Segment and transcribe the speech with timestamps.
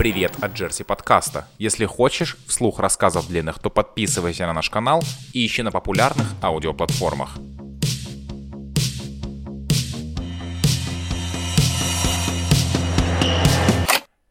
[0.00, 1.46] Привет от Джерси подкаста.
[1.58, 5.02] Если хочешь вслух рассказов длинных, то подписывайся на наш канал
[5.34, 7.36] и ищи на популярных аудиоплатформах.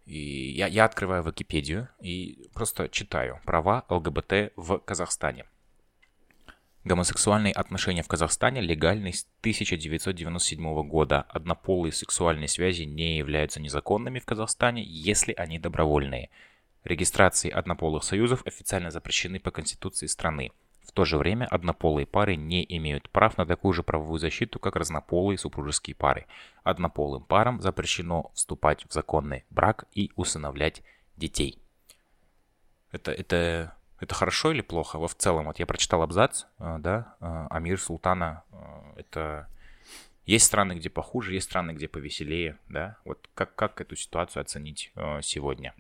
[0.07, 5.45] И я, я открываю Википедию и просто читаю права ЛГБТ в Казахстане.
[6.85, 11.25] Гомосексуальные отношения в Казахстане легальны с 1997 года.
[11.29, 16.29] Однополые сексуальные связи не являются незаконными в Казахстане, если они добровольные.
[16.85, 20.51] Регистрации однополых союзов официально запрещены по Конституции страны.
[20.87, 24.77] В то же время однополые пары не имеют прав на такую же правовую защиту, как
[24.77, 26.25] разнополые супружеские пары.
[26.63, 30.81] Однополым парам запрещено вступать в законный брак и усыновлять
[31.17, 31.59] детей.
[32.91, 34.97] Это, это это хорошо или плохо?
[34.97, 38.57] Во в целом, вот я прочитал абзац, э, да, э, Амир Султана, э,
[38.97, 39.47] это...
[40.25, 42.97] Есть страны, где похуже, есть страны, где повеселее, да?
[43.03, 44.93] Вот как, как эту ситуацию оценить
[45.23, 45.73] сегодня?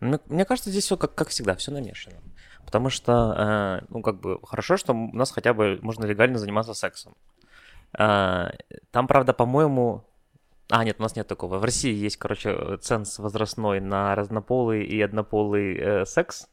[0.00, 2.16] Мне, мне кажется, здесь все как, как всегда, все намешано.
[2.64, 7.14] Потому что, ну, как бы, хорошо, что у нас хотя бы можно легально заниматься сексом.
[7.92, 10.06] Там, правда, по-моему,
[10.70, 11.58] а, нет, у нас нет такого.
[11.58, 16.48] В России есть, короче, ценз возрастной на разнополый и однополый э, секс.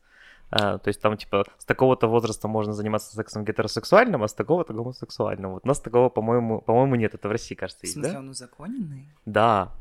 [0.51, 4.73] А, то есть там, типа, с такого-то возраста можно заниматься сексом гетеросексуальным, а с такого-то
[4.73, 5.51] гомосексуальным.
[5.53, 7.13] Вот у нас такого, по-моему, по-моему, нет.
[7.13, 8.19] Это в России, кажется, есть, В смысле, да?
[8.19, 9.07] он узаконенный?
[9.25, 9.71] Да.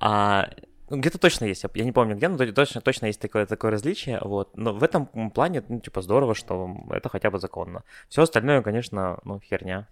[0.00, 0.50] А
[0.90, 4.18] ну, где-то точно есть, я не помню где, но точно, точно есть такое, такое различие,
[4.22, 4.56] вот.
[4.56, 7.84] Но в этом плане, ну, типа, здорово, что это хотя бы законно.
[8.08, 9.86] Все остальное, конечно, ну, херня.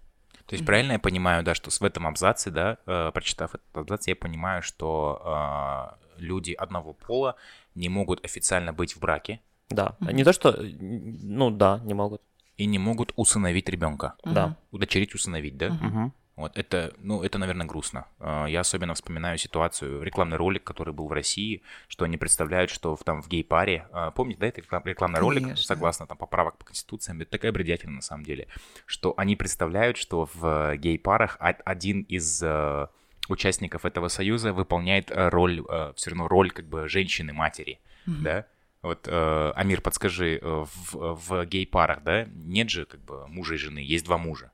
[0.47, 4.07] То есть правильно я понимаю, да, что в этом абзаце, да, э, прочитав этот абзац,
[4.07, 7.35] я понимаю, что э, люди одного пола
[7.75, 9.95] не могут официально быть в браке, да.
[9.99, 10.13] Mm-hmm.
[10.13, 10.55] Не то, что...
[10.59, 12.21] Ну да, не могут.
[12.57, 14.15] И не могут усыновить ребенка.
[14.23, 14.33] Mm-hmm.
[14.33, 14.57] Да.
[14.71, 15.67] Удочерить, усыновить, да?
[15.67, 16.11] Mm-hmm.
[16.37, 18.05] Вот это, ну, это, наверное, грустно.
[18.19, 22.95] А, я особенно вспоминаю ситуацию, рекламный ролик, который был в России, что они представляют, что
[22.95, 25.19] в, там в гей-паре, а, помните, да, это рекламный Конечно.
[25.19, 28.47] ролик, согласно там поправок по конституциям, это такая бредятина на самом деле,
[28.85, 32.87] что они представляют, что в гей-парах один из э,
[33.29, 38.21] участников этого союза выполняет э, роль, э, все равно роль как бы женщины-матери, mm-hmm.
[38.21, 38.45] да,
[38.81, 43.57] вот, э, Амир, подскажи, э, в, в гей-парах, да, нет же как бы мужа и
[43.57, 44.51] жены, есть два мужа.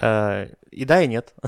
[0.00, 1.34] Э, и да, и нет.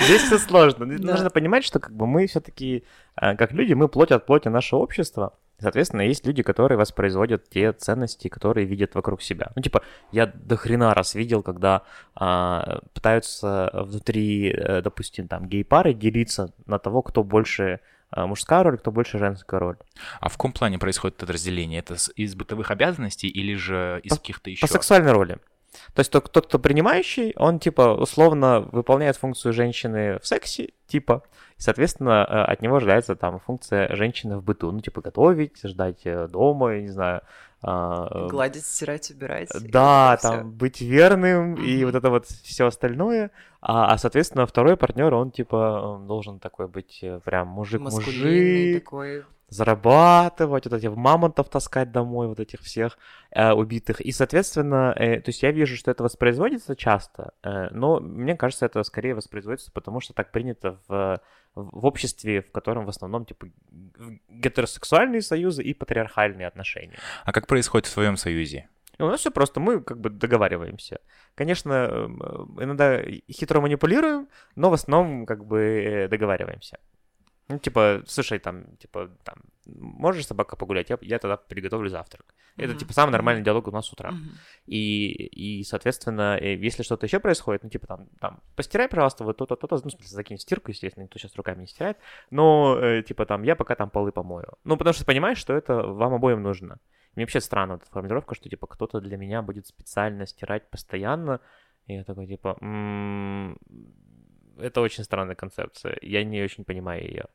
[0.00, 0.86] Здесь все сложно.
[0.86, 2.84] Нужно понимать, что как бы мы все-таки,
[3.20, 5.34] э, как люди, мы плоть от плоти нашего общества.
[5.60, 9.50] Соответственно, есть люди, которые воспроизводят те ценности, которые видят вокруг себя.
[9.56, 9.82] Ну, типа,
[10.12, 11.82] я до хрена раз видел, когда
[12.14, 17.80] а, пытаются внутри, допустим, там, гей-пары делиться на того, кто больше
[18.14, 19.76] мужская роль, кто больше женская роль.
[20.20, 21.80] А в каком плане происходит это разделение?
[21.80, 24.66] Это из бытовых обязанностей или же из каких-то еще?
[24.66, 25.38] По сексуальной роли.
[25.94, 31.22] То есть тот, кто принимающий, он типа условно выполняет функцию женщины в сексе, типа,
[31.56, 36.00] и, соответственно, э, от него ожидается там функция женщины в быту, ну типа готовить, ждать
[36.04, 37.22] э, дома, я не знаю,
[37.60, 39.50] а, э, Гладить, стирать, убирать.
[39.70, 40.44] Да, там все.
[40.44, 41.64] быть верным mm-hmm.
[41.64, 43.32] и вот это вот все остальное.
[43.60, 48.84] А, а, соответственно, второй партнер, он типа должен такой быть прям мужик-мужик.
[48.84, 52.98] такой зарабатывать, вот этих мамонтов таскать домой, вот этих всех
[53.30, 54.00] э, убитых.
[54.00, 58.66] И, соответственно, э, то есть я вижу, что это воспроизводится часто, э, но мне кажется,
[58.66, 61.20] это скорее воспроизводится, потому что так принято в,
[61.54, 63.48] в обществе, в котором в основном типа
[64.28, 66.98] гетеросексуальные союзы и патриархальные отношения.
[67.24, 68.68] А как происходит в своем союзе?
[68.98, 71.00] Ну, у нас все просто, мы как бы договариваемся.
[71.36, 73.00] Конечно, эм, э, иногда
[73.30, 76.80] хитро манипулируем, но в основном как бы э, договариваемся.
[77.48, 79.36] Ну, типа, слушай, там, типа, там,
[79.66, 80.90] можешь собака погулять?
[80.90, 82.26] Я, я тогда приготовлю завтрак.
[82.26, 82.64] Mm-hmm.
[82.64, 84.10] Это, типа, самый нормальный диалог у нас с утра.
[84.10, 84.36] Mm-hmm.
[84.66, 89.38] И, и, соответственно, э, если что-то еще происходит, ну, типа, там, там, постирай, пожалуйста, вот
[89.38, 91.96] то-то, то-то, ну, в смысле, закинь в стирку, естественно, никто сейчас руками не стирает,
[92.30, 94.58] но, э, типа, там, я пока там полы помою.
[94.64, 96.78] Ну, потому что понимаешь, что это вам обоим нужно.
[97.14, 101.40] Мне вообще странно эта формулировка, что, типа, кто-то для меня будет специально стирать постоянно,
[101.86, 103.58] и я такой, типа, м-м,
[104.58, 107.26] это очень странная концепция, я не очень понимаю ее.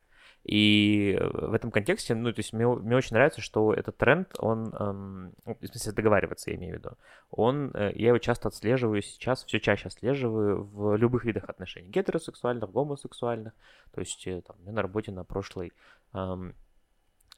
[0.44, 4.74] И в этом контексте, ну, то есть мне, мне очень нравится, что этот тренд, он,
[4.74, 6.90] эм, ну, в смысле договариваться, я имею в виду,
[7.30, 12.70] он, э, я его часто отслеживаю сейчас, все чаще отслеживаю в любых видах отношений, гетеросексуальных,
[12.70, 13.54] гомосексуальных,
[13.94, 15.72] то есть э, там, у меня на работе на прошлой
[16.12, 16.54] эм,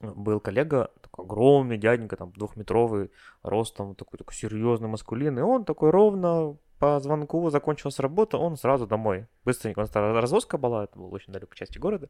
[0.00, 3.12] был коллега, такой огромный дяденька, там, двухметровый,
[3.42, 9.26] ростом, такой, такой серьезный, маскулинный, он такой ровно по звонку закончилась работа, он сразу домой.
[9.44, 12.08] Быстренько, у нас развозка была, это было очень далеко части города.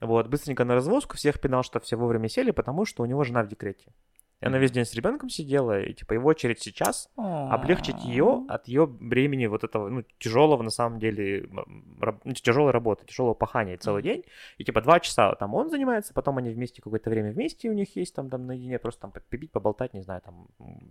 [0.00, 3.42] Вот, быстренько на развозку, всех пинал, что все вовремя сели, потому что у него жена
[3.42, 3.92] в декрете.
[4.40, 8.68] И она весь день с ребенком сидела, и типа его очередь сейчас облегчить ее от
[8.68, 11.48] ее бремени вот этого, ну, тяжелого на самом деле,
[12.24, 14.24] ну, тяжелой работы, тяжелого пахания целый день.
[14.58, 17.96] И типа два часа там он занимается, потом они вместе какое-то время вместе у них
[17.96, 20.46] есть, там, там наедине просто там побить, поболтать, не знаю, там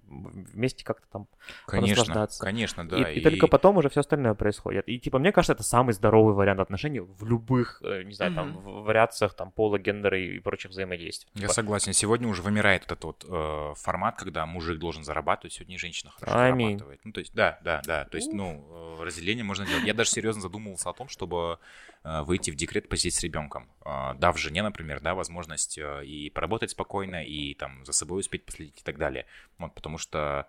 [0.07, 1.27] вместе как-то там
[1.65, 3.11] Конечно, конечно, да.
[3.11, 3.19] И, и...
[3.19, 4.87] и только потом уже все остальное происходит.
[4.87, 8.35] И типа мне кажется, это самый здоровый вариант отношений в любых, э, не знаю, mm-hmm.
[8.35, 11.29] там вариациях там пола, гендера и прочих взаимодействий.
[11.33, 11.53] Я типа...
[11.53, 11.93] согласен.
[11.93, 16.77] Сегодня уже вымирает этот вот э, формат, когда мужик должен зарабатывать, сегодня женщина хорошо Аминь.
[16.77, 17.01] зарабатывает.
[17.03, 18.05] Ну, то есть, да, да, да.
[18.05, 19.83] То есть, ну, э, разделение можно делать.
[19.83, 21.59] Я даже серьезно задумывался о том, чтобы
[22.03, 23.69] э, выйти в декрет, посидеть с ребенком.
[23.85, 28.79] Э, дав жене, например, да, возможность и поработать спокойно, и там за собой успеть последить
[28.79, 29.25] и так далее.
[29.57, 30.47] Вот, потому что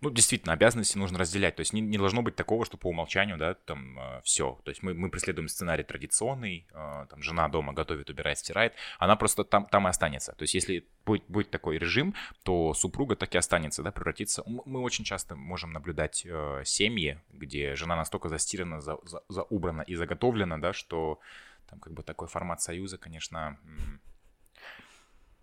[0.00, 1.56] ну, действительно, обязанности нужно разделять.
[1.56, 4.60] То есть не, не должно быть такого, что по умолчанию, да, там э, все.
[4.64, 9.16] То есть мы, мы преследуем сценарий традиционный, э, там жена дома готовит, убирает, стирает, она
[9.16, 10.32] просто там, там и останется.
[10.32, 14.42] То есть если будет, будет такой режим, то супруга так и останется, да, превратится.
[14.46, 19.94] Мы очень часто можем наблюдать э, семьи, где жена настолько застирана, за, за, заубрана и
[19.94, 21.20] заготовлена, да, что
[21.68, 23.58] там как бы такой формат союза, конечно,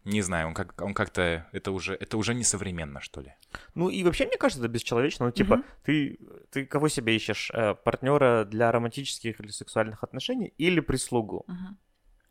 [0.03, 3.33] не знаю, он как он как-то это уже это уже не современно, что ли.
[3.75, 5.25] Ну и вообще мне кажется, это бесчеловечно.
[5.27, 5.63] Ну типа угу.
[5.83, 6.19] ты
[6.51, 11.45] ты кого себе ищешь э, партнера для романтических или сексуальных отношений или прислугу?
[11.47, 11.77] Угу.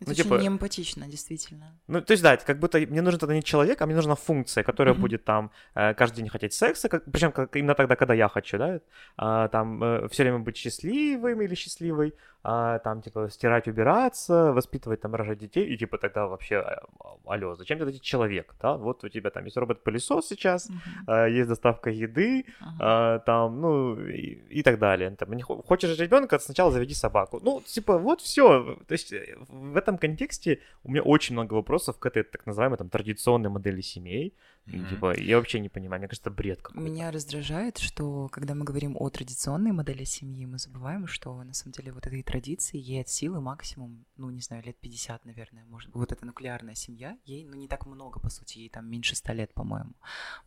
[0.01, 0.35] Это ну, очень типа...
[0.37, 1.79] неэмпатично, действительно.
[1.87, 4.15] Ну, то есть, да, это как будто мне нужен тогда не человек, а мне нужна
[4.15, 4.99] функция, которая mm-hmm.
[4.99, 8.57] будет там э, каждый день хотеть секса, как, причем как, именно тогда, когда я хочу,
[8.57, 8.81] да,
[9.19, 15.01] а, там э, все время быть счастливым или счастливой, а, там, типа, стирать, убираться, воспитывать,
[15.01, 16.83] там, рожать детей, и, типа, тогда вообще, а,
[17.27, 20.75] алло, зачем тебе человек, да, вот у тебя там есть робот-пылесос сейчас, uh-huh.
[21.07, 22.77] а, есть доставка еды, uh-huh.
[22.81, 25.11] а, там, ну, и, и так далее.
[25.11, 27.41] Там, не хочешь ребенка, сначала заведи собаку.
[27.43, 28.77] Ну, типа, вот все.
[28.87, 32.79] То есть э, в этом контексте у меня очень много вопросов к этой так называемой
[32.79, 34.35] там традиционной модели семей,
[34.67, 34.89] Mm-hmm.
[34.89, 36.81] Типа, я вообще не понимаю, мне кажется, бред какой-то.
[36.81, 41.73] Меня раздражает, что когда мы говорим о традиционной модели семьи, мы забываем, что на самом
[41.73, 45.91] деле вот этой традиции ей от силы максимум, ну, не знаю, лет 50, наверное, может
[45.91, 45.97] быть.
[45.97, 49.33] Вот эта нуклеарная семья, ей, ну, не так много, по сути, ей там меньше 100
[49.33, 49.95] лет, по-моему.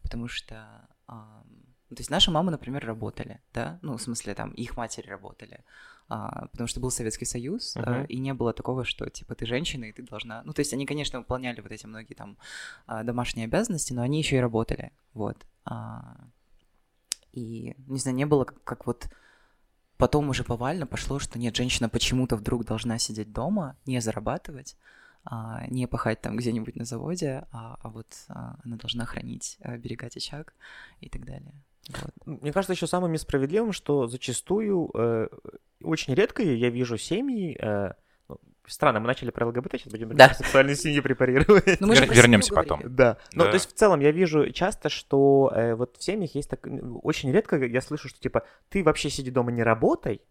[0.02, 0.88] Потому что...
[1.10, 5.64] Эм, то есть наши мамы, например, работали, да, ну, в смысле, там, их матери работали,
[6.10, 7.84] а, потому что был Советский Союз, uh-huh.
[7.86, 10.44] а, и не было такого, что, типа, ты женщина, и ты должна...
[10.44, 12.38] Ну, то есть они, конечно, выполняли вот эти многие там
[12.86, 15.38] а, домашние обязанности, но они еще и работали, вот.
[15.66, 16.18] А,
[17.32, 19.10] и, не знаю, не было как, как вот
[19.98, 24.78] потом уже повально пошло, что нет, женщина почему-то вдруг должна сидеть дома, не зарабатывать,
[25.26, 29.78] а, не пахать там где-нибудь на заводе, а, а вот а, она должна хранить, а,
[29.78, 30.54] берегать очаг
[31.00, 31.54] и так далее.
[31.90, 32.42] Вот.
[32.42, 35.28] Мне кажется, еще самым несправедливым, что зачастую э,
[35.82, 37.58] очень редко я вижу семьи.
[37.60, 37.94] Э,
[38.30, 40.34] ну, странно, мы начали про ЛГБТ, сейчас будем да.
[40.34, 41.82] сексуальные семьи препарировать.
[41.82, 42.82] Ну, Вер- вернемся потом.
[42.84, 43.18] Да.
[43.34, 43.50] Ну, да.
[43.50, 46.66] то есть в целом я вижу часто, что э, вот в семьях есть так...
[47.04, 50.22] Очень редко я слышу, что типа ты вообще сиди дома не работай,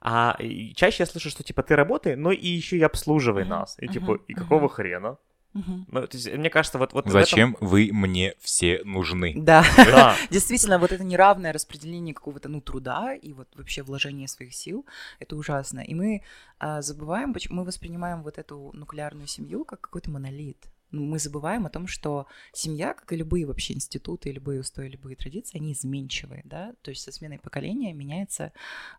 [0.00, 0.36] а
[0.76, 3.76] чаще я слышу, что типа ты работай, но и еще и обслуживай нас.
[3.80, 5.16] И типа, и какого хрена?
[5.54, 5.86] Угу.
[5.88, 6.92] Ну, то есть, мне кажется, вот...
[6.92, 7.68] вот Зачем этом...
[7.68, 9.34] вы мне все нужны?
[9.36, 9.64] Да.
[9.76, 10.16] да.
[10.30, 14.84] Действительно, вот это неравное распределение какого-то, ну, труда и вот вообще вложение своих сил,
[15.20, 15.80] это ужасно.
[15.80, 16.22] И мы
[16.58, 20.58] а, забываем, почему мы воспринимаем вот эту нуклеарную семью как какой-то монолит.
[20.90, 25.16] Ну, мы забываем о том, что семья, как и любые вообще институты, любые устои, любые
[25.16, 28.52] традиции, они изменчивые, да, то есть со сменой поколения меняется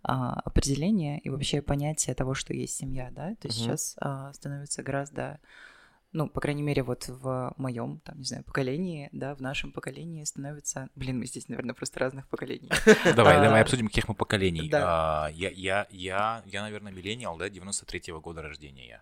[0.04, 3.66] а, определение и вообще понятие того, что есть семья, да, то есть угу.
[3.66, 5.40] сейчас а, становится гораздо
[6.16, 10.24] ну, по крайней мере, вот в моем, там, не знаю, поколении, да, в нашем поколении
[10.24, 10.88] становится...
[10.96, 12.70] Блин, мы здесь, наверное, просто разных поколений.
[13.16, 14.70] Давай, давай а, обсудим, каких мы поколений.
[14.74, 19.02] А, я, я, я, я, наверное, миллениал, да, 93-го года рождения я.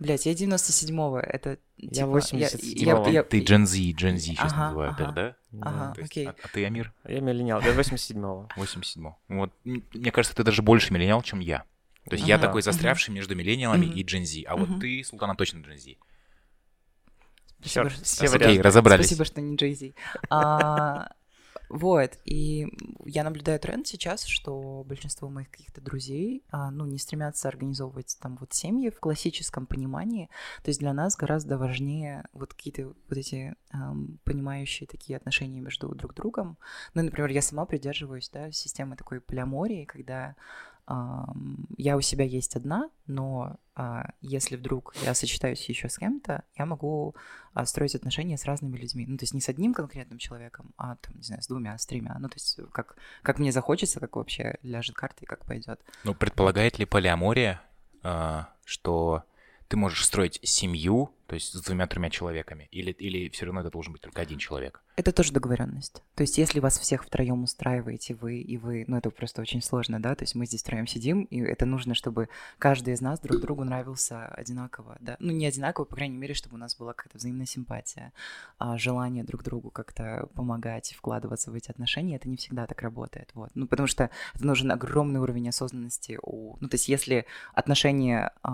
[0.00, 3.04] Блять, я 97-го, это Я 87-го.
[3.04, 5.36] Типа, ты Gen Z, Gen Z сейчас называют их, да?
[5.60, 6.26] Ага, окей.
[6.26, 6.92] А, а ты, Амир?
[7.06, 8.48] Я миллениал, я 87-го.
[8.56, 9.16] 87-го.
[9.28, 11.62] Вот, мне кажется, ты даже больше миллениал, чем я.
[12.10, 15.58] То есть я такой застрявший между миллениалами и Gen Z, а вот ты, Султана, точно
[15.58, 15.94] Gen Z.
[17.60, 19.06] Спасибо, Черт, все Окей, разобрались.
[19.06, 19.94] Спасибо, что не Джейзи.
[20.30, 21.10] А,
[21.68, 22.66] вот, и
[23.04, 28.36] я наблюдаю тренд сейчас, что большинство моих каких-то друзей, а, ну, не стремятся организовывать там
[28.40, 30.30] вот семьи в классическом понимании.
[30.62, 35.88] То есть для нас гораздо важнее вот какие-то вот эти эм, понимающие такие отношения между
[35.94, 36.56] друг другом.
[36.94, 40.36] Ну, например, я сама придерживаюсь, да, системы такой полиамории, когда
[41.76, 46.64] я у себя есть одна, но а, если вдруг я сочетаюсь еще с кем-то, я
[46.64, 47.14] могу
[47.52, 49.06] а, строить отношения с разными людьми.
[49.06, 51.84] Ну, то есть не с одним конкретным человеком, а там, не знаю, с двумя, с
[51.84, 52.16] тремя.
[52.18, 55.80] Ну, то есть как, как мне захочется, как вообще ляжет карта и как пойдет.
[56.04, 57.60] Ну, предполагает ли полиамория,
[58.02, 59.24] а, что
[59.68, 62.68] ты можешь строить семью То есть с двумя-тремя человеками?
[62.70, 64.82] Или, или все равно это должен быть только один человек?
[64.98, 66.02] Это тоже договоренность.
[66.16, 70.02] То есть, если вас всех втроем устраиваете вы и вы, ну это просто очень сложно,
[70.02, 70.16] да.
[70.16, 72.28] То есть мы здесь втроем сидим, и это нужно, чтобы
[72.58, 75.14] каждый из нас друг другу нравился одинаково, да.
[75.20, 78.12] Ну не одинаково, по крайней мере, чтобы у нас была какая-то взаимная симпатия,
[78.58, 82.16] а желание друг другу как-то помогать, вкладываться в эти отношения.
[82.16, 83.50] Это не всегда так работает, вот.
[83.54, 87.24] Ну потому что это нужен огромный уровень осознанности у, ну то есть если
[87.54, 88.48] отношения э,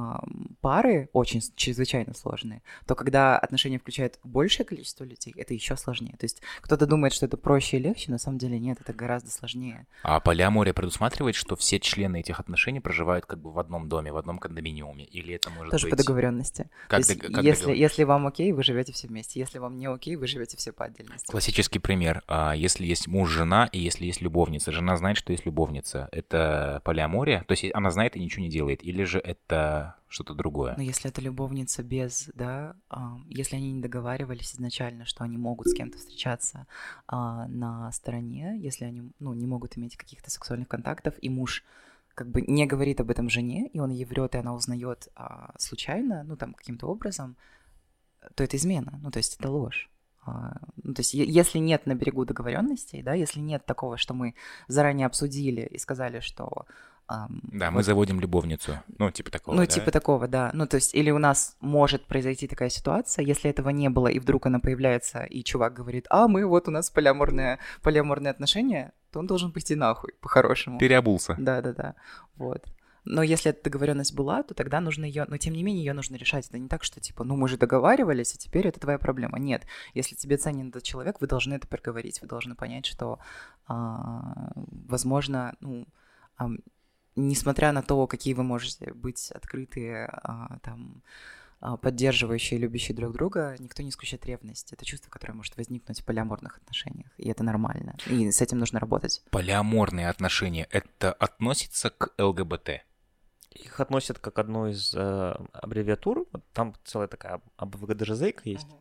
[0.61, 6.17] пары очень чрезвычайно сложные, то когда отношения включают большее количество людей, это еще сложнее.
[6.19, 9.31] То есть кто-то думает, что это проще и легче, на самом деле нет, это гораздо
[9.31, 9.87] сложнее.
[10.03, 14.17] А полиамория предусматривает, что все члены этих отношений проживают как бы в одном доме, в
[14.17, 15.91] одном кондоминиуме, или это может Тоже быть...
[15.93, 16.69] по договоренности.
[16.89, 19.41] Как То есть, как если, если вам окей, вы живете все вместе.
[19.41, 21.31] Если вам не окей, вы живете все по отдельности.
[21.31, 22.23] Классический пример.
[22.27, 24.73] А, Если есть муж-жена и если есть любовница.
[24.73, 26.09] Жена знает, что есть любовница.
[26.13, 27.45] Это полиамория?
[27.47, 28.85] То есть она знает и ничего не делает?
[28.85, 30.75] Или же это что-то другое?
[30.77, 32.77] Но если это любовница без, да,
[33.27, 36.67] если они не договаривались изначально, что они могут с кем-то встречаться
[37.09, 41.65] а, на стороне, если они, ну, не могут иметь каких-то сексуальных контактов, и муж
[42.15, 45.53] как бы не говорит об этом жене, и он ей врет, и она узнает а,
[45.59, 47.37] случайно, ну, там, каким-то образом,
[48.37, 49.91] то это измена, ну, то есть это ложь.
[50.27, 54.35] А, Ну, то есть, если нет на берегу договоренностей, да, если нет такого, что мы
[54.69, 56.67] заранее обсудили и сказали, что
[57.09, 58.81] Да, мы вот заводим любовницу.
[58.99, 59.67] Ну, типа такого, ну, да?
[59.67, 60.51] типа такого, да.
[60.55, 64.19] Ну, то есть, или у нас может произойти такая ситуация, если этого не было, и
[64.19, 69.19] вдруг она появляется, и чувак говорит, а, мы вот у нас полиаморные, полиаморные отношения, то
[69.19, 70.79] он должен пойти нахуй, по-хорошему.
[70.79, 71.37] Переобулся.
[71.39, 71.95] Да, да, да.
[72.37, 72.65] Вот.
[73.05, 76.17] Но если эта договоренность была, то тогда нужно ее, но тем не менее ее нужно
[76.17, 76.49] решать.
[76.49, 79.39] Это не так, что типа, ну мы же договаривались, а теперь это твоя проблема.
[79.39, 83.19] Нет, если тебе ценен этот человек, вы должны это проговорить, вы должны понять, что,
[83.67, 85.87] а, возможно, ну,
[87.17, 91.03] несмотря на то, какие вы можете быть открытые, а, там,
[91.61, 94.73] а, поддерживающие, любящие друг друга, никто не исключает ревность.
[94.73, 97.97] Это чувство, которое может возникнуть в полиаморных отношениях, и это нормально.
[98.07, 99.23] И с этим нужно работать.
[99.31, 102.85] Полиаморные отношения, это относится к ЛГБТ?
[103.51, 106.27] Их относят как одну из э, аббревиатур.
[106.33, 108.67] Вот Там целая такая АБВГДЖЗ есть.
[108.69, 108.77] А,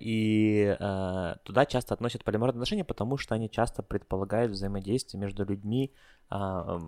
[0.00, 5.92] и э, туда часто относят полиморные отношения, потому что они часто предполагают взаимодействие между людьми
[6.28, 6.80] а,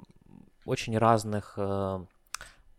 [0.64, 1.58] очень разных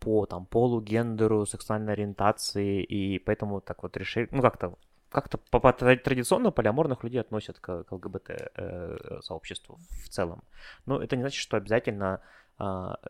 [0.00, 4.74] по там, полу, гендеру, сексуальной ориентации, и поэтому так вот решили, ну как-то
[5.10, 10.42] как-то по, по тра- традиционно полиаморных людей относят к, к ЛГБТ э, в целом.
[10.86, 12.20] Но это не значит, что обязательно а,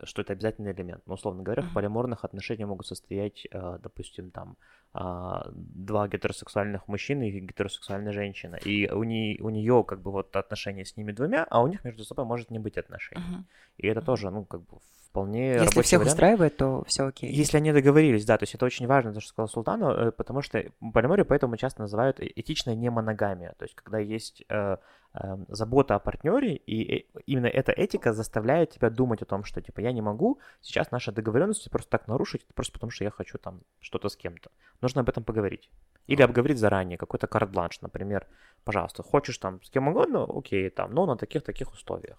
[0.04, 1.02] что это обязательный элемент.
[1.06, 1.74] Но, условно говоря, в Мгм.
[1.74, 4.56] полиаморных отношениях могут состоять, а, допустим, там
[4.92, 8.56] а, два гетеросексуальных мужчины и гетеросексуальная женщина.
[8.56, 11.84] И у, не, у нее как бы вот отношения с ними двумя, а у них
[11.84, 13.22] между собой может не быть отношений.
[13.22, 13.46] Мгм.
[13.78, 14.06] И это Мгм.
[14.06, 14.78] тоже, ну, как бы
[15.10, 16.14] вполне Если всех вариант.
[16.14, 17.30] устраивает, то все окей.
[17.32, 20.42] Если они договорились, да, то есть это очень важно, то, что сказал Султану, э, потому
[20.42, 24.76] что полиморию поэтому часто называют э- этичная немоногамия, то есть когда есть э,
[25.14, 29.60] э, забота о партнере, и э, именно эта этика заставляет тебя думать о том, что,
[29.60, 33.38] типа, я не могу сейчас наши договоренности просто так нарушить, просто потому что я хочу
[33.38, 34.50] там что-то с кем-то.
[34.80, 35.70] Нужно об этом поговорить.
[36.06, 38.26] Или обговорить заранее, какой-то карт-бланш, например,
[38.64, 42.18] пожалуйста, хочешь там с кем угодно, окей, там, но на таких-таких условиях.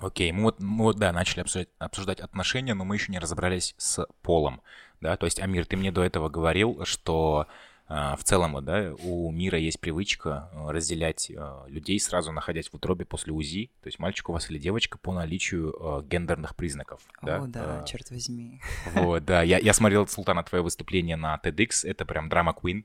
[0.00, 3.74] Окей, мы вот, мы вот, да, начали обсуждать, обсуждать отношения, но мы еще не разобрались
[3.78, 4.60] с полом,
[5.00, 7.46] да, то есть, Амир, ты мне до этого говорил, что
[7.86, 12.74] а, в целом, да, у мира есть привычка а, разделять а, людей, сразу находясь в
[12.74, 17.02] утробе после УЗИ, то есть мальчик у вас или девочка по наличию а, гендерных признаков,
[17.22, 17.42] да.
[17.42, 18.60] О, да, А, черт возьми.
[18.94, 22.84] Вот, да, я, я смотрел, Султана, твое выступление на TEDx, это прям драма Queen,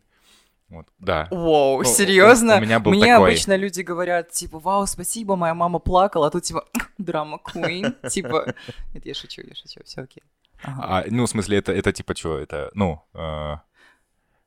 [0.70, 1.28] вот, да.
[1.32, 2.58] Вау, у- серьезно?
[2.58, 3.30] у меня был Мне такой.
[3.32, 6.66] обычно люди говорят, типа, вау, спасибо, моя мама плакала, а тут типа,
[6.98, 8.54] драма Queen, типа,
[8.94, 10.24] нет, я шучу, я шучу, все окей.
[10.62, 10.84] Ага.
[10.84, 13.56] А, ну, в смысле, это, это типа что, это, ну, э,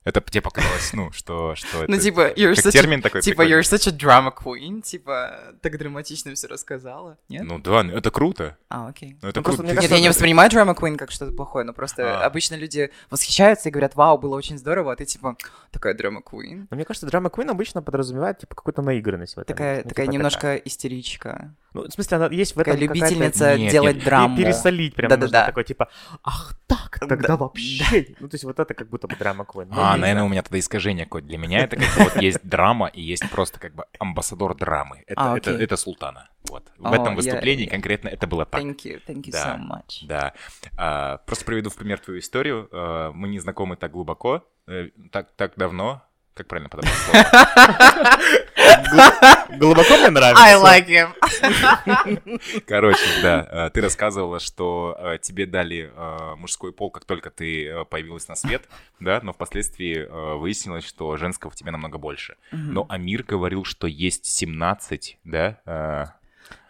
[0.03, 1.91] это тебе показалось, ну, что, что это...
[1.91, 3.61] Ну, типа, you're как such a- термин такой Типа, прикольный.
[3.61, 7.43] you're such a drama queen, типа, так драматично все рассказала, нет?
[7.45, 8.57] Ну, да, ну, это круто.
[8.69, 9.17] А, окей.
[9.21, 9.73] Ну, это Ну, просто круто.
[9.73, 12.25] мне Нет, я не воспринимаю drama queen как что-то плохое, но просто А.
[12.25, 15.35] обычно люди восхищаются и говорят, вау, было очень здорово, а ты типа,
[15.71, 16.67] такая drama queen.
[16.69, 19.55] Но мне кажется, драма Queen обычно подразумевает, типа, какую-то наигранность в этом.
[19.55, 21.53] Такая, Ну, такая типа, немножко истеричка.
[21.73, 24.35] Ну, в смысле, она есть в этом Такая какая-то любительница Нет, делать нет, драму.
[24.37, 25.25] Пе- Пересолить прям Да-да-да.
[25.39, 25.89] нужно такой, типа,
[26.23, 27.37] ах так, тогда Да.
[27.37, 28.15] вообще.
[28.19, 29.67] Ну, то есть вот это как будто бы драма Queen.
[29.71, 31.27] Ну, А, наверное, у меня тогда искажение какое-то.
[31.27, 35.03] Для меня это как бы вот есть драма и есть просто как бы амбассадор драмы.
[35.07, 36.29] Это, А, это, это Султана.
[36.49, 36.71] Вот.
[36.77, 38.61] В О, этом выступлении я- конкретно это было так.
[38.61, 39.55] Thank you, thank you Да.
[39.55, 40.05] so much.
[40.07, 40.33] Да.
[40.77, 42.67] А, просто приведу в пример твою историю.
[42.71, 46.01] А, мы не знакомы так глубоко, э, так, так давно.
[46.35, 47.25] Как правильно подобрать слово?
[48.91, 50.43] Гл- Глубоко мне нравится.
[50.43, 52.63] I like him.
[52.67, 57.85] Короче, да, э, ты рассказывала, что э, тебе дали э, мужской пол, как только ты
[57.89, 58.63] появилась на свет,
[58.99, 62.35] да, но впоследствии выяснилось, что женского в тебе намного больше.
[62.51, 66.15] Но Амир говорил, что есть 17, да?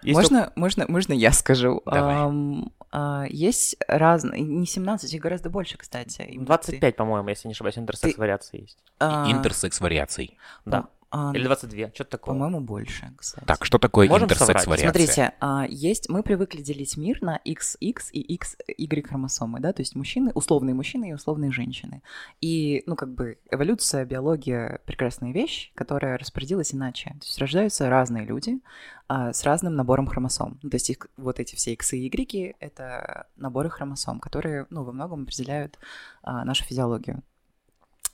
[0.01, 1.81] Есть можно, можно, можно я скажу?
[1.85, 2.15] Давай.
[2.15, 6.21] Ам, а, есть разные, не 17, их гораздо больше, кстати.
[6.21, 8.77] ок- Им 25, по-моему, если не ошибаюсь, интерсекс вариации есть.
[8.99, 10.37] А, интерсекс вариаций.
[10.65, 10.87] Да.
[11.15, 12.33] А, Или 22, что-то такое.
[12.33, 13.45] По-моему, больше, кстати.
[13.45, 14.65] Так, что такое Можем интерсекс соврать?
[14.65, 14.89] вариация?
[14.89, 19.95] Смотрите, а, есть, мы привыкли делить мир на XX и XY хромосомы, да, то есть
[19.95, 22.01] мужчины, условные мужчины и условные женщины.
[22.41, 27.11] И, ну, как бы, эволюция, биология— прекрасная вещь, которая распорядилась иначе.
[27.11, 28.59] То есть рождаются разные люди
[29.07, 30.57] а, с разным набором хромосом.
[30.63, 34.83] Ну, то есть их, вот эти все X и Y— это наборы хромосом, которые, ну,
[34.83, 35.77] во многом определяют
[36.23, 37.21] а, нашу физиологию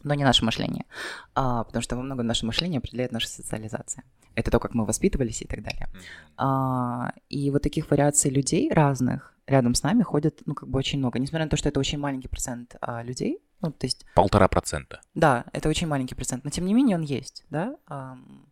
[0.03, 0.85] но не наше мышление,
[1.35, 4.03] А, потому что во многом наше мышление определяет наша социализация.
[4.35, 5.89] Это то, как мы воспитывались и так далее.
[6.37, 10.99] А, и вот таких вариаций людей разных рядом с нами ходят, ну, как бы очень
[10.99, 11.19] много.
[11.19, 15.01] Несмотря на то, что это очень маленький процент а, людей, ну, то есть, Полтора процента.
[15.15, 17.75] да, это очень маленький процент, но тем не менее он есть, да.
[17.87, 18.45] ам.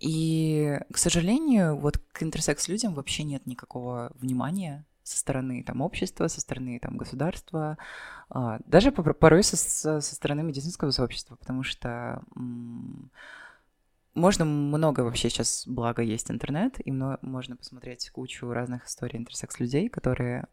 [0.00, 6.40] И, к сожалению, вот к интерсекс-людям вообще нет никакого внимания со стороны там общества, со
[6.40, 7.78] стороны там государства,
[8.30, 9.56] а, даже по- порой со,
[10.00, 12.22] со стороны медицинского сообщества, потому что
[14.14, 20.46] можно много вообще сейчас, благо есть интернет, и можно посмотреть кучу разных историй интерсекс-людей, которые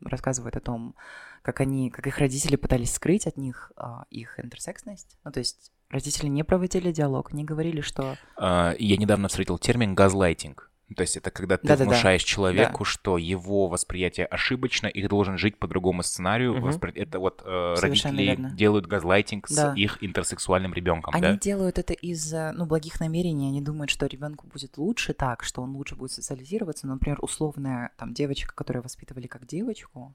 [0.00, 0.94] рассказывают о том,
[1.42, 5.16] как они, как их родители пытались скрыть от них а, их интерсексность.
[5.24, 8.16] Ну, то есть родители не проводили диалог, не говорили, что...
[8.36, 10.67] А, Я недавно встретил термин газлайтинг.
[10.96, 11.90] То есть это когда ты Да-да-да.
[11.90, 16.54] внушаешь человеку, что его восприятие ошибочно, и ты должен жить по другому сценарию.
[16.54, 16.64] Мгм.
[16.64, 18.50] Воспри- Это вот э, Совершенно родители верно.
[18.56, 19.74] делают газлайтинг Да.
[19.74, 21.36] с их интерсексуальным ребенком, Они да?
[21.36, 23.48] делают это из ну, благих намерений.
[23.48, 26.86] Они думают, что ребенку будет лучше так, что он лучше будет социализироваться.
[26.86, 30.14] Например, условная там девочка, которую воспитывали как девочку,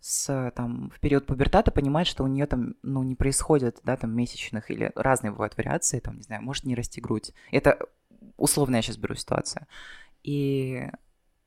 [0.00, 4.14] с там в период пубертата понимает, что у нее там ну не происходит, да, там
[4.14, 7.32] месячных или разные бывают вариации, там не знаю, может не расти грудь.
[7.50, 7.78] Это
[8.36, 9.66] условно я сейчас беру ситуацию.
[10.26, 10.82] И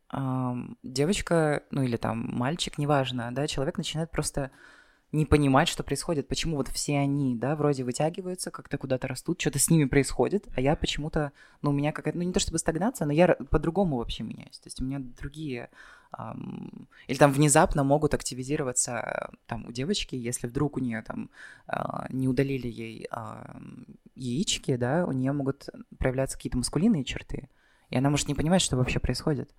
[0.08, 4.52] ам, девочка, ну или там мальчик, неважно, да, человек начинает просто
[5.12, 9.60] не понимать, что происходит, почему вот все они, да, вроде вытягиваются, как-то куда-то растут, что-то
[9.60, 13.06] с ними происходит, а я почему-то, ну, у меня какая-то, ну, не то чтобы стагнация,
[13.06, 15.72] но я по-другому вообще меняюсь, то есть у меня другие,
[16.12, 21.32] ам, или там внезапно могут активизироваться там у девочки, если вдруг у нее там
[21.68, 27.50] а, не удалили ей ам, яички, да, у нее могут проявляться какие-то маскулинные черты,
[27.90, 29.50] и она может не понимать, что вообще происходит.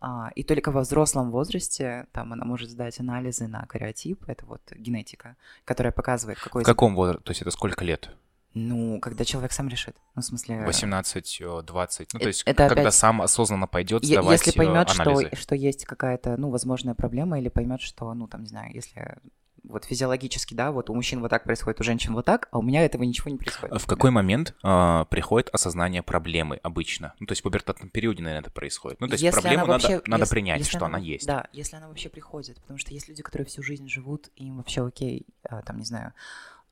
[0.00, 4.60] А, и только во взрослом возрасте там она может сдать анализы на кариотип, это вот
[4.74, 6.62] генетика, которая показывает, какой...
[6.62, 7.22] В каком возрасте?
[7.24, 8.10] То есть это сколько лет?
[8.54, 9.96] Ну, когда человек сам решит.
[10.14, 10.64] Ну, в смысле...
[10.64, 12.12] 18, э, 20?
[12.12, 15.02] Ну, Э, то есть это когда опять- сам осознанно пойдет сдавать Если э, поймет, что,
[15.02, 15.36] анализы.
[15.36, 19.16] что есть какая-то, ну, возможная проблема, или поймет, что, ну, там, не знаю, если
[19.64, 22.62] вот физиологически, да, вот у мужчин вот так происходит, у женщин вот так, а у
[22.62, 23.80] меня этого ничего не происходит.
[23.80, 27.14] В какой момент э, приходит осознание проблемы обычно?
[27.20, 29.00] Ну, то есть в пубертатном периоде, наверное, это происходит.
[29.00, 31.26] Ну, то есть Если проблему она надо, вообще- надо если- принять, если что она есть.
[31.26, 34.58] Да, если она вообще приходит, потому что есть люди, которые всю жизнь живут, и им
[34.58, 36.12] вообще окей, а, там, не знаю,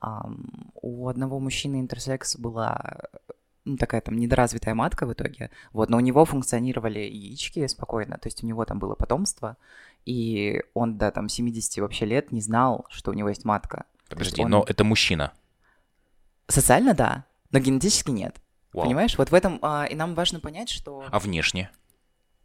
[0.01, 3.01] ам, у одного мужчины интерсекс была
[3.65, 8.27] ну, такая там недоразвитая матка в итоге, вот, но у него функционировали яички спокойно, то
[8.27, 9.57] есть у него там было потомство,
[10.05, 13.85] и он до там 70 вообще лет не знал, что у него есть матка.
[14.09, 15.33] Подожди, он- но это мужчина.
[16.49, 18.37] Социально да, но генетически нет.
[18.73, 18.85] Вау.
[18.87, 19.17] Понимаешь?
[19.19, 21.71] Вот в этом а, и нам важно понять, что А внешне?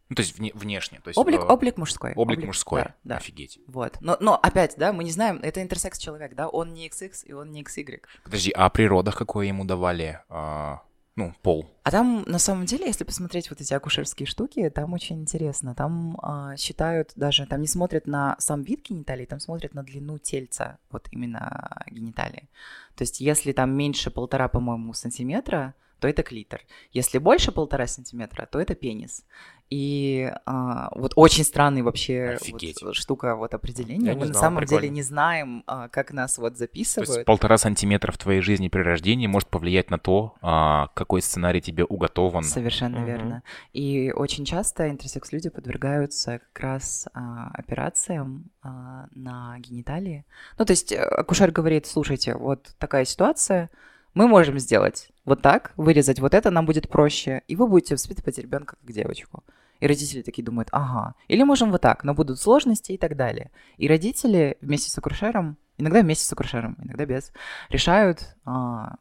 [0.09, 0.99] Ну, то есть вне- внешне.
[1.03, 2.13] То есть, облик, э, облик мужской.
[2.15, 2.83] облик мужской.
[2.83, 3.17] Да, да.
[3.17, 3.59] Офигеть.
[3.67, 3.97] Вот.
[3.99, 7.33] Но, но опять, да, мы не знаем, это интерсекс человек, да, он не XX и
[7.33, 8.01] он не XY.
[8.23, 10.21] Подожди, а при родах какое ему давали?
[10.29, 10.81] а,
[11.17, 11.65] ну, пол.
[11.83, 15.73] А там, на самом деле, если посмотреть вот эти акушерские штуки, там очень интересно.
[15.73, 20.19] Там а, считают даже, там не смотрят на сам вид гениталий, там смотрят на длину
[20.19, 22.47] тельца, вот именно гениталии.
[22.95, 26.61] То есть если там меньше полтора, по-моему, сантиметра, то это клитор.
[26.91, 29.25] Если больше полтора сантиметра, то это пенис.
[29.69, 34.11] И а, вот очень странный вообще вот штука вот определения.
[34.11, 34.93] Я Мы на знал, самом деле прикольно.
[34.95, 37.09] не знаем, а, как нас вот То записывают.
[37.09, 41.59] есть полтора сантиметра в твоей жизни при рождении может повлиять на то, а, какой сценарий
[41.59, 42.43] тебе уготован.
[42.43, 43.05] Совершенно Мгм.
[43.05, 43.43] верно.
[43.73, 50.25] И очень часто интерсекс-люди подвергаются как раз а, операциям а, на гениталии.
[50.57, 53.69] Ну, то есть э, акушер говорит, слушайте, вот такая ситуация,
[54.13, 58.37] мы можем сделать вот так, вырезать вот это, нам будет проще, и вы будете воспитывать
[58.37, 59.43] ребенка как девочку.
[59.79, 63.51] И родители такие думают, ага, или можем вот так, но будут сложности и так далее.
[63.77, 67.31] И родители вместе с акушером, иногда вместе с акушером, иногда без,
[67.69, 68.95] решают, а,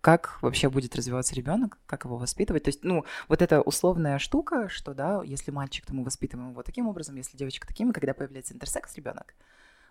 [0.00, 2.64] как вообще будет развиваться ребенок, как его воспитывать.
[2.64, 6.62] То есть, ну, вот эта условная штука, что, да, если мальчик, то мы воспитываем его
[6.62, 9.34] таким образом, если девочка таким, и когда появляется интерсекс ребенок,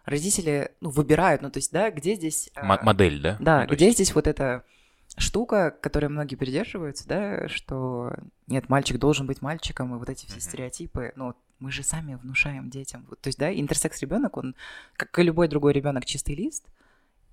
[0.06, 2.50] родители, ну, выбирают, ну, то есть, да, где здесь...
[2.56, 3.38] М- модель, да?
[3.40, 4.64] Да, Ну, где есть- здесь вот эта
[5.18, 8.14] штука, которой многие придерживаются, да, что
[8.48, 10.42] нет, мальчик должен быть мальчиком, и вот эти все Мгм.
[10.42, 13.06] стереотипы, ну, мы же сами внушаем детям.
[13.10, 14.56] Вот, то есть, да, интерсекс ребенок, он,
[14.96, 16.66] как и любой другой ребенок, чистый лист,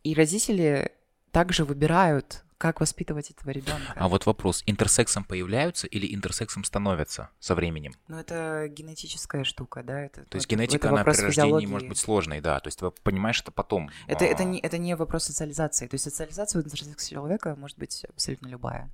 [0.03, 0.91] и родители
[1.31, 3.93] также выбирают, как воспитывать этого ребенка.
[3.95, 7.93] А вот вопрос, интерсексом появляются или интерсексом становятся со временем?
[8.09, 10.25] Ну, это генетическая штука, да, это...
[10.25, 11.67] То есть это- генетика, это она при рождении физиологии.
[11.67, 12.59] может быть сложной, да.
[12.61, 13.91] То есть ты понимаешь это потом.
[14.07, 15.87] Это, это, А, не, это не вопрос социализации.
[15.87, 18.91] То есть социализация у интерсекс человека может быть абсолютно любая.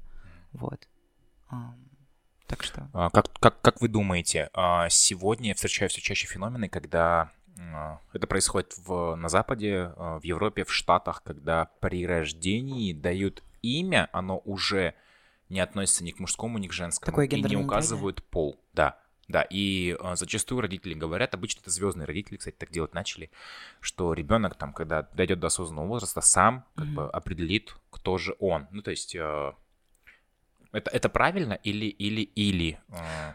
[0.53, 0.89] Вот.
[2.47, 2.89] Так что...
[2.93, 7.99] а, Как, как, как вы думаете, а, сегодня я встречаю все чаще феномены, когда а,
[8.13, 14.39] это происходит в, на Западе, в Европе, в Штатах, когда при рождении дают имя, оно
[14.45, 14.95] уже
[15.49, 18.61] не относится ни к мужскому, ни к женскому, Такое и не указывают пол.
[18.73, 18.99] Да,
[19.29, 23.31] да, и а, зачастую родители говорят, обычно это звездные родители, кстати, так делать начали,
[23.81, 26.95] что ребенок там, когда дойдет до осознанного возраста, сам как Мгм.
[26.95, 28.67] бы определит, кто же он.
[28.71, 29.53] Ну, то есть э,
[30.73, 33.35] это, это правильно или или или э,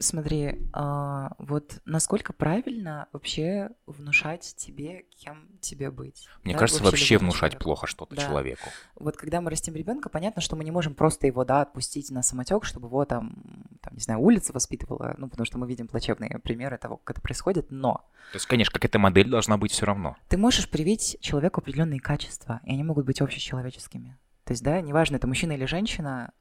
[0.00, 6.28] Смотри, а, вот насколько правильно вообще внушать тебе, кем тебе быть?
[6.44, 7.64] Мне да, кажется, вообще любому внушать человеку.
[7.64, 8.22] плохо что-то Да.
[8.24, 8.70] человеку.
[8.94, 12.22] Вот когда мы растим ребенка, понятно, что мы не можем просто его, да, отпустить на
[12.22, 13.42] самотек, чтобы его там,
[13.82, 17.20] там, не знаю, улица воспитывала, ну, потому что мы видим плачевные примеры того, как это
[17.20, 20.16] происходит, но То есть, конечно, какая-то модель должна быть все равно.
[20.28, 24.16] ты можешь привить человеку определенные качества, и они могут быть общечеловеческими.
[24.44, 26.32] То есть, да, неважно, это мужчина или женщина,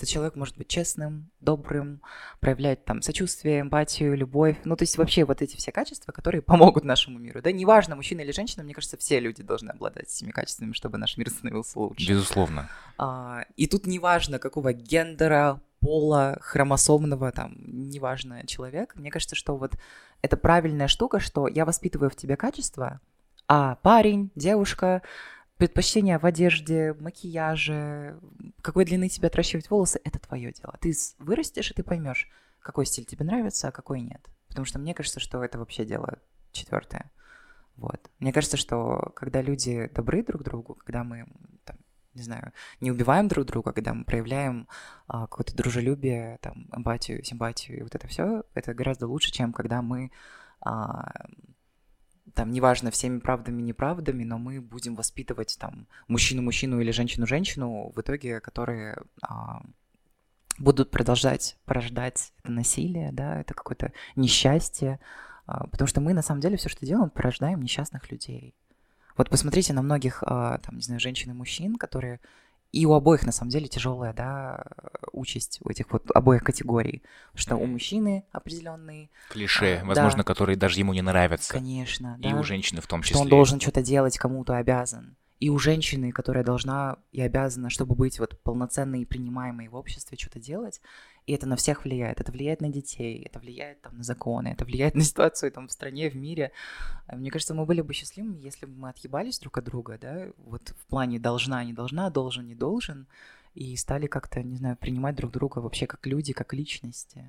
[0.00, 2.00] этот человек может быть честным, добрым,
[2.40, 4.56] проявлять там сочувствие, эмпатию, любовь.
[4.64, 7.42] Ну, то есть вообще вот эти все качества, которые помогут нашему миру.
[7.42, 11.18] Да, неважно, мужчина или женщина, мне кажется, все люди должны обладать этими качествами, чтобы наш
[11.18, 12.08] мир становился лучше.
[12.08, 12.70] Безусловно.
[12.96, 18.94] А, и тут неважно, какого гендера, пола, хромосомного, там, неважно, человек.
[18.96, 19.74] Мне кажется, что вот
[20.22, 23.00] это правильная штука, что я воспитываю в тебе качества,
[23.48, 25.02] а парень, девушка,
[25.60, 28.18] предпочтения в одежде, макияже,
[28.62, 30.74] какой длины тебе отращивать волосы, это твое дело.
[30.80, 34.26] Ты вырастешь, и ты поймешь, какой стиль тебе нравится, а какой нет.
[34.48, 36.18] Потому что мне кажется, что это вообще дело
[36.52, 37.10] четвертое.
[37.76, 38.10] Вот.
[38.20, 41.26] Мне кажется, что когда люди добры друг другу, когда мы,
[41.66, 41.76] там,
[42.14, 44.66] не знаю, не убиваем друг друга, когда мы проявляем
[45.08, 49.82] а, какое-то дружелюбие, там, эмпатию, симпатию и вот это все, это гораздо лучше, чем когда
[49.82, 50.10] мы,
[50.62, 51.26] а,
[52.34, 58.40] там, неважно, всеми правдами, неправдами, но мы будем воспитывать там мужчину-мужчину или женщину-женщину, в итоге,
[58.40, 59.62] которые а,
[60.58, 65.00] будут продолжать порождать это насилие, да, это какое-то несчастье,
[65.46, 68.54] а, потому что мы на самом деле все, что делаем, порождаем несчастных людей.
[69.16, 72.20] Вот посмотрите на многих, а, там, не знаю, женщин и мужчин, которые
[72.72, 74.64] и у обоих, на самом деле, тяжелая, да,
[75.12, 77.02] участь у этих вот обоих категорий.
[77.34, 80.24] Что у мужчины определенный, Клише, А, возможно, да.
[80.24, 81.52] которые даже ему не нравятся.
[81.52, 83.14] конечно, И да, у женщины в том числе.
[83.14, 85.16] что он должен что-то делать, кому-то обязан.
[85.40, 90.18] И у женщины, которая должна и обязана, чтобы быть вот полноценной и принимаемой в обществе,
[90.20, 90.82] что-то делать.
[91.30, 92.20] И это на всех влияет.
[92.20, 95.70] Это влияет на детей, это влияет там на законы, это влияет на ситуацию там в
[95.70, 96.50] стране, в мире.
[97.06, 100.26] А Мне кажется, мы были бы счастливыми, если бы мы отъебались друг от друга, да,
[100.38, 103.06] вот в плане должна, не должна, должен, не должен,
[103.54, 107.24] и стали как-то, не знаю, принимать друг друга вообще как люди, как личности.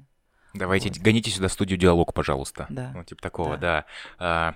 [0.56, 0.98] Давайте, Вот.
[0.98, 2.66] гоните сюда студию «Диалог», пожалуйста.
[2.72, 2.92] Да.
[2.96, 3.62] Ну, типа такого, Да.
[3.62, 3.86] да.
[4.18, 4.56] А,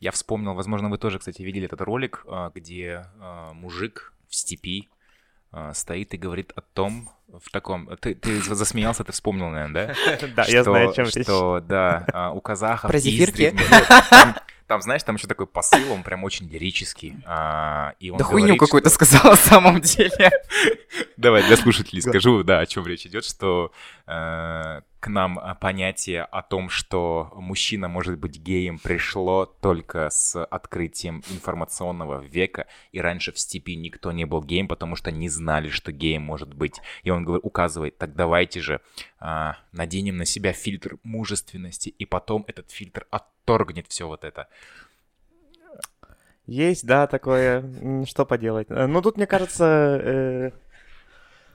[0.00, 3.06] я вспомнил, возможно, вы тоже, кстати, видели этот ролик, а, где
[3.54, 4.88] мужик в степи
[5.74, 7.88] стоит и говорит о том, в таком...
[8.00, 10.26] Ты, ты засмеялся, ты вспомнил, наверное, да?
[10.34, 11.24] Да, я Что- знаю, о чем речь.
[11.24, 13.54] Что, да, а, у казахов Про зефирки?
[14.66, 17.16] Там, знаешь, там еще такой посыл, он прям очень лирический.
[17.26, 20.30] а, и он да хуйню какую-то что- сказала в самом деле.
[21.16, 23.72] Давай для слушателей скажу, да, о чем речь идет, что
[24.06, 30.42] э, к нам а, понятие о том, что мужчина может быть геем, пришло только с
[30.44, 35.70] открытием информационного века, и раньше в степи никто не был геем, потому что не знали,
[35.70, 36.80] что геем может быть.
[37.02, 38.80] И он указывает, так давайте же
[39.18, 44.48] а, наденем на себя фильтр мужественности, и потом этот фильтр отторгнет все вот это.
[46.46, 48.04] Есть, да, такое.
[48.04, 48.66] Что поделать?
[48.70, 49.64] Э, Ну, тут, мне кажется...
[49.64, 50.50] э,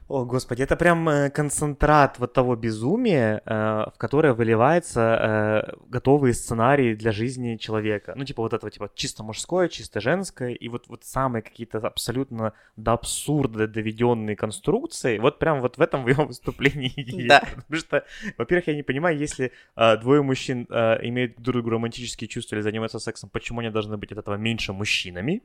[0.07, 6.35] О, господи, это прям э, концентрат вот того безумия, э, в которое выливается э, готовые
[6.35, 8.13] сценарии для жизни человека.
[8.15, 12.53] Ну, типа вот этого, типа чисто мужское, чисто женское, и вот, вот самые какие-то абсолютно
[12.75, 17.27] до абсурда доведенные конструкции, вот прям вот в этом в его выступлении есть.
[17.27, 17.39] Да.
[17.55, 18.05] Потому что,
[18.37, 19.53] во-первых, я не понимаю, если
[20.01, 24.19] двое мужчин имеют друг другу романтические чувства или занимаются сексом, почему они должны быть от
[24.19, 25.41] этого меньше мужчинами?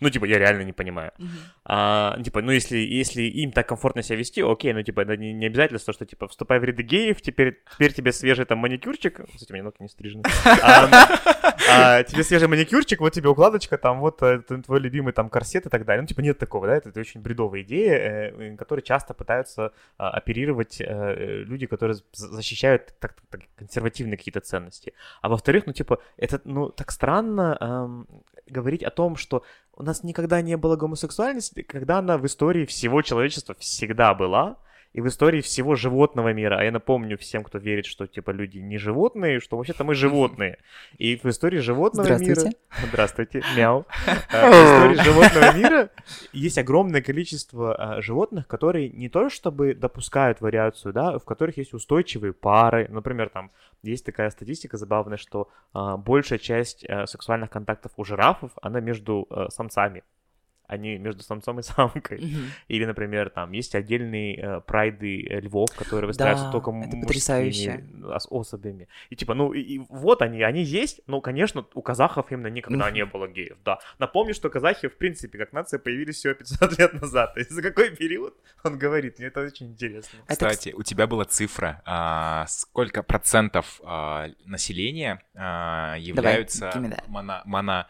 [0.00, 1.12] Ну, типа, я реально не понимаю.
[1.18, 1.30] Мгм.
[1.64, 5.32] А, типа, ну, если, если им так комфортно себя вести, окей, ну, типа, это не,
[5.32, 9.50] не обязательство, что, типа, вступай в ряды геев, теперь, теперь тебе свежий там маникюрчик, кстати,
[9.50, 10.24] у меня ногти не стрижены,
[11.70, 15.68] А, тебе свежий маникюрчик, вот тебе укладочка, там, вот э, твой любимый там корсет и
[15.68, 16.02] так далее.
[16.02, 20.80] Ну, типа, нет такого, да, это, очень бредовая идея, э, которые часто пытаются а, оперировать
[20.80, 24.92] э, э, люди, которые защищают так, так- консервативные какие-то ценности.
[25.22, 28.06] А во-вторых, ну, типа, это, ну, так странно эм,
[28.46, 29.44] говорить о том, что
[29.76, 34.56] у нас никогда не было гомосексуальности, когда она в истории всего человечества всегда была,
[34.94, 36.56] и в истории всего животного мира.
[36.58, 40.58] А я напомню всем, кто верит, что, типа, люди не животные, что вообще-то мы животные.
[40.98, 42.34] И в истории животного мира...
[42.34, 42.58] Здравствуйте.
[42.88, 43.86] Здравствуйте, мяу.
[44.32, 45.90] А, В истории животного мира
[46.32, 51.74] есть огромное количество а, животных, которые не то чтобы допускают вариацию, да, в которых есть
[51.74, 52.86] устойчивые пары.
[52.88, 53.50] Например, там
[53.82, 60.04] есть такая статистика забавная, что а, большая часть сексуальных контактов у жирафов, она между самцами,
[60.66, 62.18] а не между самцом и самкой.
[62.18, 62.50] Мгм.
[62.68, 67.84] Или, например, там есть отдельные э, прайды э, львов, которые выстраиваются Да, только это потрясающе.
[68.10, 68.88] особями.
[69.10, 72.86] И типа, ну, и, и вот они, они есть, но, конечно, у казахов именно никогда
[72.86, 72.94] Мгм.
[72.94, 73.78] не было геев, да.
[73.98, 77.34] Напомню, что казахи, в принципе, как нация появились всего 500 лет назад.
[77.34, 80.18] То есть за какой период он говорит, мне это очень интересно.
[80.26, 87.02] Это, Кстати, у тебя была цифра, а, сколько процентов а, населения а, являются that.
[87.08, 87.86] моно, моно-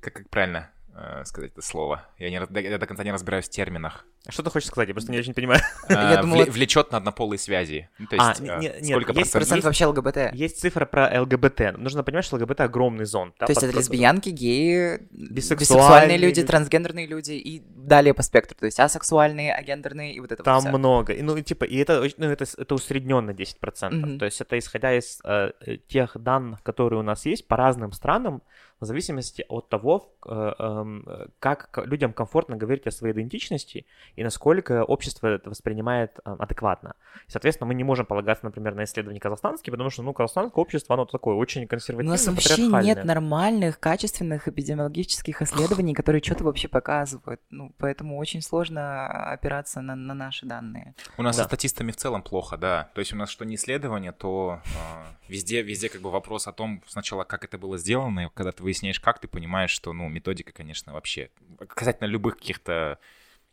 [0.00, 2.06] как, как правильно э, сказать это слово?
[2.18, 4.04] Я, не, я до конца не разбираюсь в терминах.
[4.26, 4.88] А Что ты хочешь сказать?
[4.88, 5.60] Я просто не очень понимаю.
[5.88, 7.90] Я думала- вле- влечет на однополые связи.
[7.98, 9.32] Ну, то А, есть, нет, сколько есть процентов?
[9.32, 10.34] процент вообще ЛГБТ.
[10.34, 11.76] Есть цифра про ЛГБТ.
[11.76, 13.32] Нужно понимать, что ЛГБТ огромный зон.
[13.38, 18.56] То есть это лесбиянки, геи, Бисексуальные люди, трансгендерные люди и далее по спектру.
[18.58, 21.12] То есть асексуальные, агендерные и вот это вот Там много.
[21.12, 23.90] И, Ну, типа, и это, ну, это, это усредненно 10%.
[23.94, 24.18] Мгм.
[24.18, 27.92] То есть это исходя из э, э, тех данных, которые у нас есть по разным
[27.92, 28.42] странам,
[28.84, 34.24] в зависимости от того, э, эм, э, как людям комфортно говорить о своей идентичности и
[34.24, 36.94] насколько общество это воспринимает э, адекватно.
[37.26, 40.94] И, соответственно, мы не можем полагаться, например, на исследования казахстанские, потому что, ну, казахстанское общество,
[40.94, 46.68] оно такое очень У консервативное, нас вообще нет нормальных, качественных эпидемиологических исследований, которые что-то вообще
[46.68, 47.40] показывают.
[47.50, 50.94] Ну, поэтому очень сложно опираться на, на наши данные.
[51.18, 51.42] У нас Да.
[51.42, 52.90] со статистами в целом плохо, да.
[52.94, 56.52] То есть у нас что не исследование, то а, везде, везде как бы вопрос о
[56.52, 60.08] том сначала, как это было сделано, и когда ты выясняешь, как, ты понимаешь, что, ну,
[60.08, 61.30] методика, конечно, вообще
[61.68, 62.98] касательно любых каких-то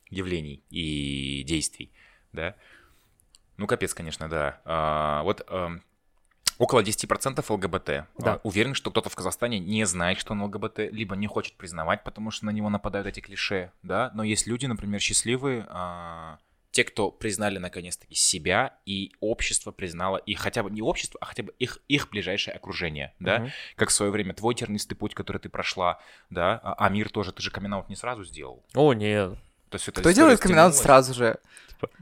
[0.10, 1.92] явлений и действий,
[2.34, 2.56] да.
[3.58, 4.62] Ну, капец, конечно, да.
[4.66, 5.84] А, вот ам,
[6.58, 7.86] около 10% ЛГБТ.
[7.86, 8.08] Да.
[8.18, 12.04] А, Уверен, что кто-то в Казахстане не знает, что он ЛГБТ, либо не хочет признавать,
[12.04, 14.12] потому что на него нападают эти клише, да.
[14.16, 16.40] Но есть люди, например, счастливые, а,
[16.72, 21.44] те, кто признали наконец-таки себя, и общество признало, и хотя бы не общество, а хотя
[21.44, 23.52] бы их, их ближайшее окружение, да, Мгм.
[23.76, 27.34] как в свое время твой тернистый путь, который ты прошла, да, а, а мир тоже,
[27.34, 28.64] ты же камин не сразу сделал.
[28.74, 29.38] О, нет.
[29.70, 31.40] То есть Кто делает камин сразу же?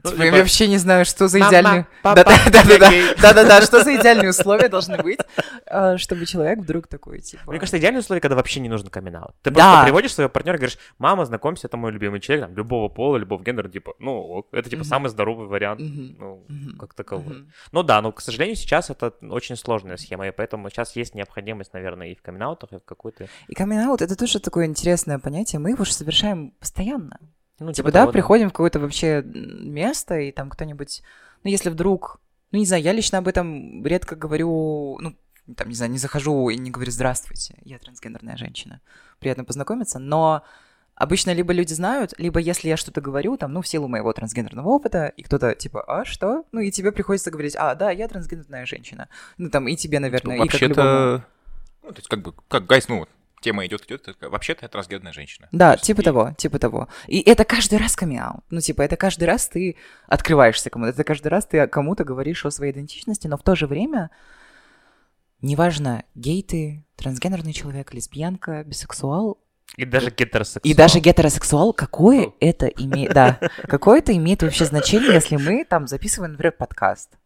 [0.02, 1.86] Ну, Типа, я вообще не знаю, что за идеальные...
[2.02, 5.20] Да-да-да, что за идеальные условия должны быть,
[5.66, 7.42] а, чтобы человек вдруг такой, типа...
[7.46, 10.60] Мне кажется, идеальное условие, когда вообще не нужен камин Ты просто приводишь своего партнера и
[10.60, 14.70] говоришь, мама, знакомься, это мой любимый человек, там, любого пола, любого гендера, типа, ну, это,
[14.70, 16.44] типа, самый здоровый вариант, ну,
[16.78, 17.46] как таковой.
[17.72, 21.72] Ну да, но, к сожалению, сейчас это очень сложная схема, и поэтому сейчас есть необходимость,
[21.72, 23.28] наверное, и в камин и в какой-то...
[23.48, 27.18] И камин это тоже такое интересное понятие, мы его же совершаем постоянно.
[27.60, 31.02] Ну, Типа, да, того, приходим в какое-то вообще место, и там кто-нибудь,
[31.44, 32.18] ну, если вдруг,
[32.52, 35.14] ну, не знаю, я лично об этом редко говорю, ну,
[35.54, 38.80] там, не знаю, не захожу и не говорю «Здравствуйте, я трансгендерная женщина».
[39.18, 40.42] Приятно познакомиться, но
[40.94, 44.68] обычно либо люди знают, либо если я что-то говорю, там, ну, в силу моего трансгендерного
[44.68, 48.64] опыта, и кто-то типа «А, что?» Ну, и тебе приходится говорить «А, да, я трансгендерная
[48.64, 49.08] женщина».
[49.36, 50.86] Ну, там, и тебе, наверное, и как любому.
[50.86, 51.24] Вообще-то,
[51.82, 55.12] ну, то есть как бы, как гайс, ну, вот, тема идет, идет, вообще-то я трансгендерная
[55.12, 55.48] женщина.
[55.52, 56.88] Да, То есть типа и- того, типа того.
[57.06, 59.76] И это каждый раз камин Ну, типа, это каждый раз ты
[60.06, 63.66] открываешься кому-то, это каждый раз ты кому-то говоришь о своей идентичности, но в то же
[63.66, 64.10] время,
[65.40, 69.38] неважно, гей ты, трансгендерный человек, лесбиянка, бисексуал,
[69.76, 70.70] И даже гетеросексуал.
[70.70, 72.34] и даже гетеросексуал, какое Ну.
[72.40, 77.16] это имеет, да, какое это имеет вообще значение, если мы там записываем, например, подкаст?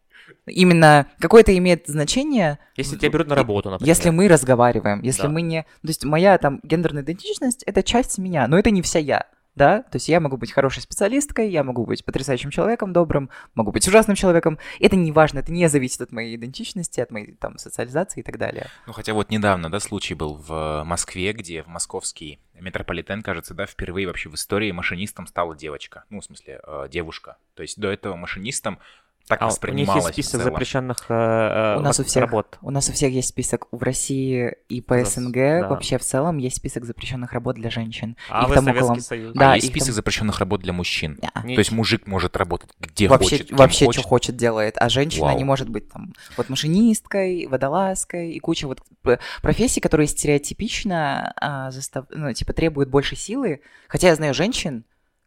[0.46, 3.88] Именно какое это имеет значение, Если тебя берут на работу, например.
[3.88, 5.28] если мы разговариваем, если Да.
[5.28, 5.62] мы не...
[5.62, 9.82] То есть моя там гендерная идентичность— это часть меня, но это не вся я, да?
[9.82, 13.86] То есть я могу быть хорошей специалисткой, я могу быть потрясающим человеком, добрым, могу быть
[13.86, 14.58] ужасным человеком.
[14.80, 18.38] Это не важно, это не зависит от моей идентичности, от моей там социализации и так
[18.38, 18.66] далее.
[18.86, 23.66] Ну, хотя вот недавно, да, случай был в Москве, где в московский метрополитен, кажется, да,
[23.66, 26.04] впервые вообще в истории машинистом стала девочка.
[26.10, 27.36] Ну, в смысле, э, девушка.
[27.54, 28.78] То есть до этого машинистом
[29.26, 32.58] так А у них есть список запрещенных э, э, У нас у вот всех работ.
[32.60, 35.32] У нас у всех есть список в России и по Зас- СНГ.
[35.34, 35.68] да.
[35.68, 38.16] Вообще в целом есть список запрещенных работ для женщин.
[38.28, 39.32] А Их вы там Советский около- Союз?
[39.34, 41.18] А Да, есть их список там- запрещенных работ для мужчин.
[41.22, 41.40] Да.
[41.40, 44.00] То есть мужик может работать где вообще, хочет, вообще хочет.
[44.00, 45.38] что хочет делает, а женщина Вау.
[45.38, 51.70] не может быть там вот машинисткой, водолазкой и куча вот п- профессий, которые стереотипично а,
[51.70, 52.06] застав...
[52.10, 53.60] ну, типа требуют больше силы.
[53.88, 54.84] Хотя я знаю женщин,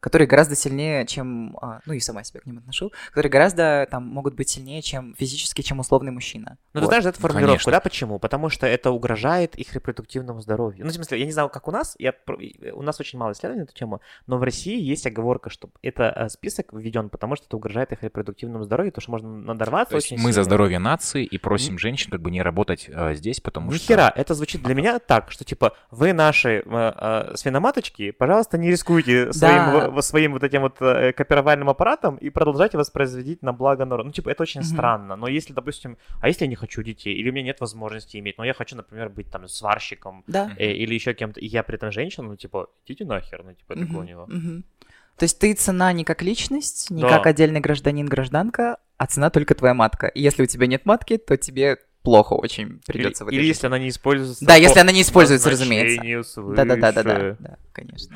[0.07, 4.03] которые гораздо сильнее, чем, а, ну и сама себя к ним отношу, которые гораздо там
[4.07, 6.57] могут быть сильнее, чем физически, чем условный мужчина.
[6.73, 6.87] Ну, ты Вот.
[6.87, 7.71] знаешь эту формулировку, конечно.
[7.71, 8.19] да, почему?
[8.19, 10.85] Потому что это угрожает их репродуктивному здоровью.
[10.85, 12.37] Ну, в смысле, я не знаю, как у нас, я, про-
[12.73, 16.13] у нас очень мало исследований на эту тему, но в России есть оговорка, что это
[16.15, 19.95] э, список введен, потому что это угрожает их репродуктивному здоровью, то что можно надорваться То
[19.97, 20.43] есть очень мы за сильно.
[20.45, 23.85] здоровье нации и просим женщин как бы не работать э, здесь, потому Ни что...
[23.87, 28.69] хера, это звучит для меня так, что типа вы наши э, э, свиноматочки, пожалуйста, не
[28.71, 29.57] рискуйте своим,
[29.95, 29.96] Да.
[30.01, 34.07] Своим вот этим вот э, копировальным аппаратом и продолжайте воспроизводить на благо народа.
[34.07, 34.67] Ну, типа, это очень Мгм.
[34.69, 35.15] странно.
[35.15, 38.37] Но если, допустим, а если я не хочу детей, или у меня нет возможности иметь,
[38.37, 40.51] но я хочу, например, быть там сварщиком Да.
[40.57, 43.73] э, или еще кем-то, и я при этом женщина, ну, типа, идите нахер, ну, типа,
[43.73, 44.25] это Мгм, у него.
[44.27, 44.63] мгм.
[45.17, 47.09] То есть ты цена не как личность, не Да.
[47.09, 50.07] как отдельный гражданин, гражданка, а цена только твоя матка.
[50.07, 53.41] И если у тебя нет матки, то тебе плохо очень Или, придется в этой или
[53.41, 53.53] жизни.
[53.55, 54.45] если она не используется.
[54.45, 56.01] Да, по если она не используется, разумеется.
[56.55, 58.15] Да, да, да, да, да, да, конечно.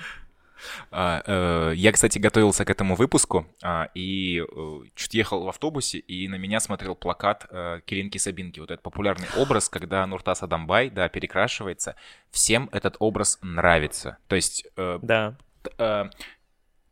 [0.91, 5.99] А, э, Я, кстати, готовился к этому выпуску а, и э, чуть ехал в автобусе,
[5.99, 8.59] и на меня смотрел плакат э, Келинки Сабинки.
[8.59, 11.95] Вот этот популярный образ, когда Нуртас Адамбай, да, перекрашивается.
[12.31, 14.17] Всем этот образ нравится.
[14.27, 15.35] То есть Да.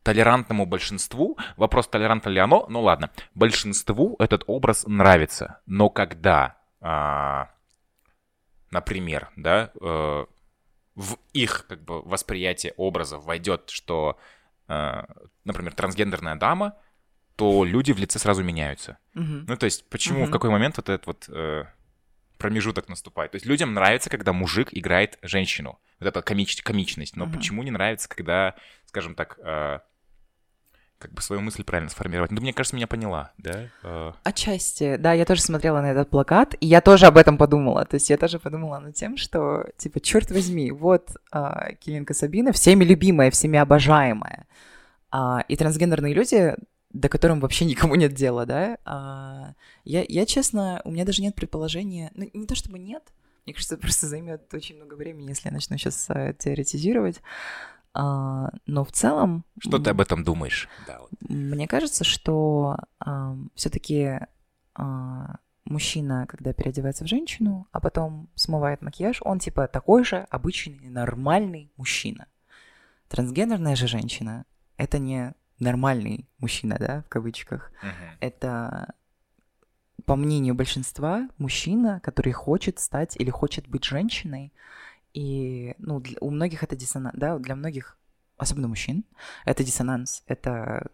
[0.04, 5.60] толерантному большинству, вопрос, толерантно ли оно, ну ладно, большинству этот образ нравится.
[5.66, 7.50] Но когда, а,
[8.72, 10.26] например, да, э,
[11.00, 14.20] в их как бы восприятие образов войдет, что,
[14.68, 15.04] э,
[15.46, 16.76] например, трансгендерная дама,
[17.38, 18.98] то люди в лице сразу меняются.
[19.14, 19.46] Мгм.
[19.48, 20.32] Ну, то есть, почему, в Мгм.
[20.34, 21.64] какой момент вот этот вот э,
[22.38, 23.32] промежуток наступает?
[23.32, 25.80] То есть, людям нравится, когда мужик играет женщину.
[26.02, 27.16] Вот эта комич- комичность.
[27.16, 27.34] Но Мгм.
[27.34, 29.80] почему не нравится, когда, скажем так, э,
[31.00, 32.32] как бы свою мысль правильно сформировать?
[32.32, 33.70] Ну, мне кажется, меня поняла, да?
[33.84, 37.86] Э, Отчасти, да, я тоже смотрела на этот плакат, и я тоже об этом подумала.
[37.86, 42.52] То есть я тоже подумала над тем, что, типа, черт возьми, вот а, Килинка Сабина,
[42.52, 44.46] всеми любимая, всеми обожаемая.
[45.10, 46.56] А, и трансгендерные люди,
[46.92, 48.78] до которым вообще никому нет дела, да?
[48.84, 49.54] А,
[49.86, 53.04] я, я, честно, у меня даже нет предположения, ну, не то чтобы нет,
[53.46, 56.08] мне кажется, это просто займет очень много времени, если я начну сейчас
[56.38, 57.22] теоретизировать.
[57.94, 59.46] А, но в целом...
[59.60, 60.70] что ты об этом думаешь?
[60.88, 61.10] Да, вот.
[61.28, 62.78] Мне кажется, что
[63.56, 64.20] все-таки
[65.66, 71.72] мужчина, когда переодевается в женщину, а потом смывает макияж, он типа такой же обычный, нормальный
[71.78, 72.28] мужчина.
[73.08, 74.46] Трансгендерная же женщина—
[74.78, 77.72] это не нормальный мужчина, да, в кавычках.
[77.82, 78.18] Мгм.
[78.22, 78.94] Это,
[80.06, 84.54] по мнению большинства, мужчина, который хочет стать или хочет быть женщиной.
[85.14, 87.98] И, ну, для- у многих это диссонанс, да, для многих,
[88.38, 89.04] особенно мужчин,
[89.46, 90.90] это диссонанс, это,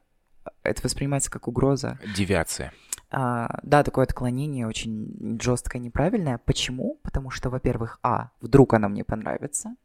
[0.63, 1.99] это воспринимается как угроза.
[2.15, 2.71] Девиация.
[3.11, 6.37] А, да, такое отклонение очень жесткое, неправильное.
[6.37, 6.99] Почему?
[7.03, 9.75] Потому что, во-первых, а, вдруг она мне понравится.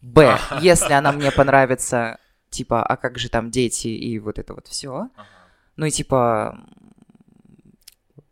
[0.00, 2.18] Б, если она мне понравится,
[2.50, 5.08] типа, а как же там дети и вот это вот все.
[5.76, 6.58] Ну и типа,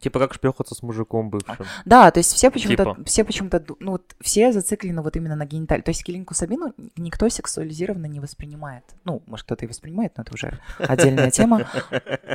[0.07, 1.67] Типа как шпехаться с мужиком бывшим.
[1.85, 3.05] да, то есть все почему-то, Типа.
[3.05, 5.83] все почему-то, ну вот все зациклены вот именно на гениталии.
[5.83, 8.85] То есть Келинку Сабину никто сексуализированно не воспринимает.
[9.03, 11.67] Ну, может, кто-то и воспринимает, но это уже отдельная тема.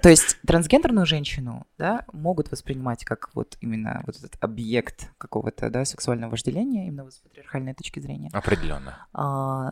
[0.01, 5.85] То есть трансгендерную женщину, да, могут воспринимать как вот именно вот этот объект какого-то, да,
[5.85, 8.31] сексуального вожделения, именно вот с патриархальной точки зрения.
[8.33, 9.07] Определенно.
[9.13, 9.71] А,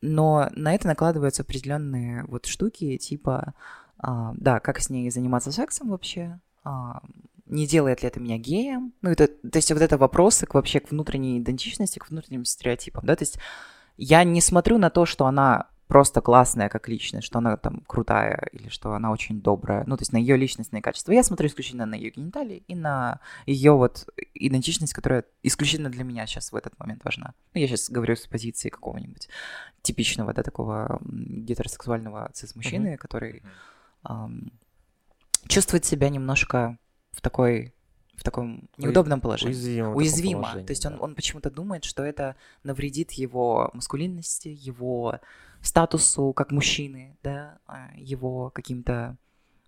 [0.00, 3.52] но на это накладываются определенные вот штуки, типа,
[3.98, 6.38] а, да, как с ней заниматься сексом вообще,
[7.46, 10.80] не делает ли это меня геем, ну, это, то есть вот это вопросы к вообще
[10.80, 13.38] к внутренней идентичности, к внутренним стереотипам, да, то есть
[13.96, 18.48] я не смотрю на то, что она просто классная как личность, что она там крутая
[18.52, 21.12] или что она очень добрая, ну, то есть на ее личностные качества.
[21.12, 26.26] Я смотрю исключительно на ее гениталии и на ее вот идентичность, которая исключительно для меня
[26.26, 27.34] сейчас в этот момент важна.
[27.54, 29.28] Ну, я сейчас говорю с позиции какого-нибудь
[29.82, 33.42] типичного, да, такого гетеросексуального цис-мужчины, который
[34.02, 34.50] ам,
[35.48, 36.78] чувствует себя немножко
[37.12, 37.72] в такой
[38.16, 39.52] в таком неудобном положении.
[39.52, 39.94] Уязвимо.
[39.94, 40.42] Уязвимо.
[40.42, 40.98] положении, То есть он, да.
[41.00, 45.20] он почему-то думает, что это навредит его маскулинности, его
[45.60, 49.16] статусу как мужчины, да, а, его каким-то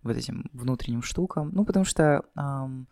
[0.03, 1.51] вот этим внутренним штукам.
[1.53, 2.87] Ну, потому что ам,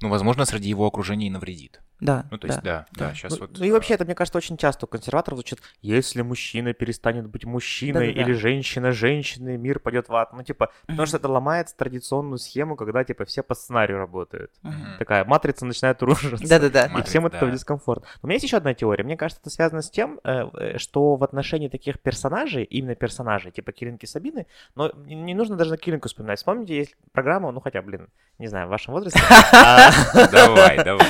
[0.00, 1.80] Ну, возможно, среди его окружения и навредит.
[2.00, 3.14] Да, Ну, то есть, да, да, да.
[3.14, 3.58] сейчас Ну, вот...
[3.58, 7.44] ну и вообще, это, мне кажется, очень часто у консерваторов звучит, если мужчина перестанет быть
[7.44, 8.20] мужчиной Да-да-да.
[8.22, 10.32] или женщина женщиной, мир пойдет в ад.
[10.32, 11.06] Ну, типа, потому Мгм.
[11.06, 14.52] что это ломает традиционную схему, когда, типа, все по сценарию работают.
[14.62, 14.74] Мгм.
[14.98, 16.46] Такая матрица начинает рушиться.
[16.48, 16.86] Да-да-да.
[16.86, 17.50] И Матрица, всем это да.
[17.50, 18.02] дискомфорт.
[18.02, 19.02] Но у меня есть еще одна теория.
[19.04, 23.50] Мне кажется, это связано с тем, э, э, что в отношении таких персонажей, именно персонажей,
[23.50, 26.38] типа Киринки Сабины, но не нужно даже на Киринку вспоминать.
[26.38, 29.20] Вспомните, есть программа, ну хотя, блин, не знаю, в вашем возрасте.
[29.52, 29.90] а,
[30.32, 31.06] Давай, давай.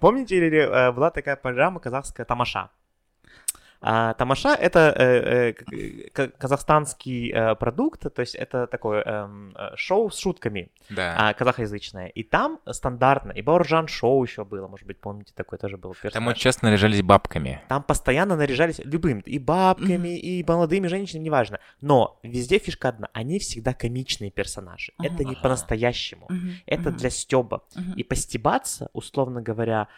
[0.00, 2.70] Помните, или э, была такая программа казахская «Тамаша»?
[3.82, 5.52] А, Тамаша— это э, э,
[6.12, 11.14] к- казахстанский э, продукт, то есть это такое эм, э, шоу с шутками Да.
[11.18, 12.06] а, казахоязычное.
[12.08, 16.14] И там стандартно, и Бауржан шоу еще было, может быть, помните, такой тоже был персонаж.
[16.14, 17.60] Там очень часто наряжались бабками.
[17.68, 21.60] Там постоянно наряжались любым, и бабками, и молодыми женщинами, неважно.
[21.82, 24.94] Но везде фишка одна, они всегда комичные персонажи.
[24.98, 25.06] Мгм.
[25.06, 26.26] Это не по-настоящему.
[26.30, 26.54] Мгм.
[26.64, 27.62] Это для стеба.
[27.76, 27.92] Мгм.
[27.92, 29.88] И постебаться, условно говоря,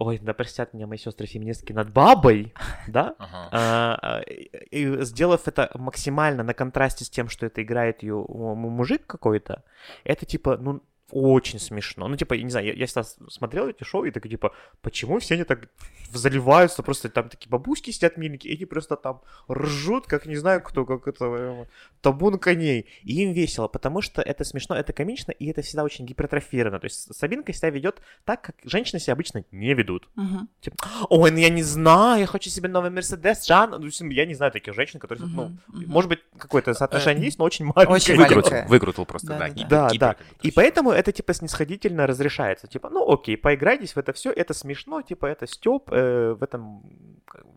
[0.00, 2.52] ой, да простят меня мои сестры феминистки, над бабой,
[2.88, 3.48] да, Ага.
[3.52, 9.06] а, а, и, сделав это максимально на контрасте с тем, что это играет ее мужик
[9.06, 9.62] какой-то,
[10.04, 10.82] это типа, ну,
[11.12, 12.08] очень смешно.
[12.08, 14.52] Ну, типа, я не знаю, я, я всегда смотрел эти шоу и такой, типа,
[14.82, 15.68] почему все они так
[16.12, 20.60] заливаются, просто там такие бабушки сидят миленькие, и они просто там ржут, как не знаю
[20.62, 21.64] кто, как это, э,
[22.00, 22.86] табун коней.
[23.02, 26.80] И им весело, потому что это смешно, это комично, и это всегда очень гипертрофировано.
[26.80, 30.08] То есть Сабинка себя ведет так, как женщины себя обычно не ведут.
[30.16, 30.48] Мгм.
[30.60, 30.76] Типа,
[31.08, 33.70] ой, ну я не знаю, я хочу себе новый Мерседес, Жан.
[33.70, 35.90] Ну, я не знаю таких женщин, которые, ну, Мгм, мгм.
[35.90, 37.96] может быть, какое-то соотношение есть, но очень маленькое.
[37.96, 38.68] Очень Выкрутил, маленькая.
[38.68, 39.64] выкрутил просто, Да, да.
[39.68, 42.66] да, Да, И поэтому это, типа, снисходительно разрешается.
[42.66, 46.82] Типа, ну, окей, поиграйтесь в это все, это смешно, типа, это стёб, э, в этом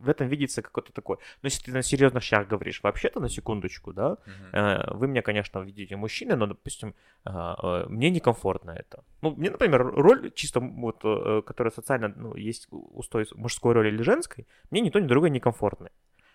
[0.03, 1.17] в этом видится какой-то такой.
[1.41, 4.49] Но если ты на серьезных щах говоришь, вообще-то, на секундочку, да, Мгм.
[4.53, 6.93] э, вы меня, конечно, видите мужчины, но, допустим,
[7.25, 7.29] э,
[7.63, 9.03] э, мне некомфортно это.
[9.21, 14.03] Ну, мне, например, роль чисто вот, э, которая социально, ну, есть устой мужской роли или
[14.03, 15.89] женской, мне ни то, ни другое некомфортны.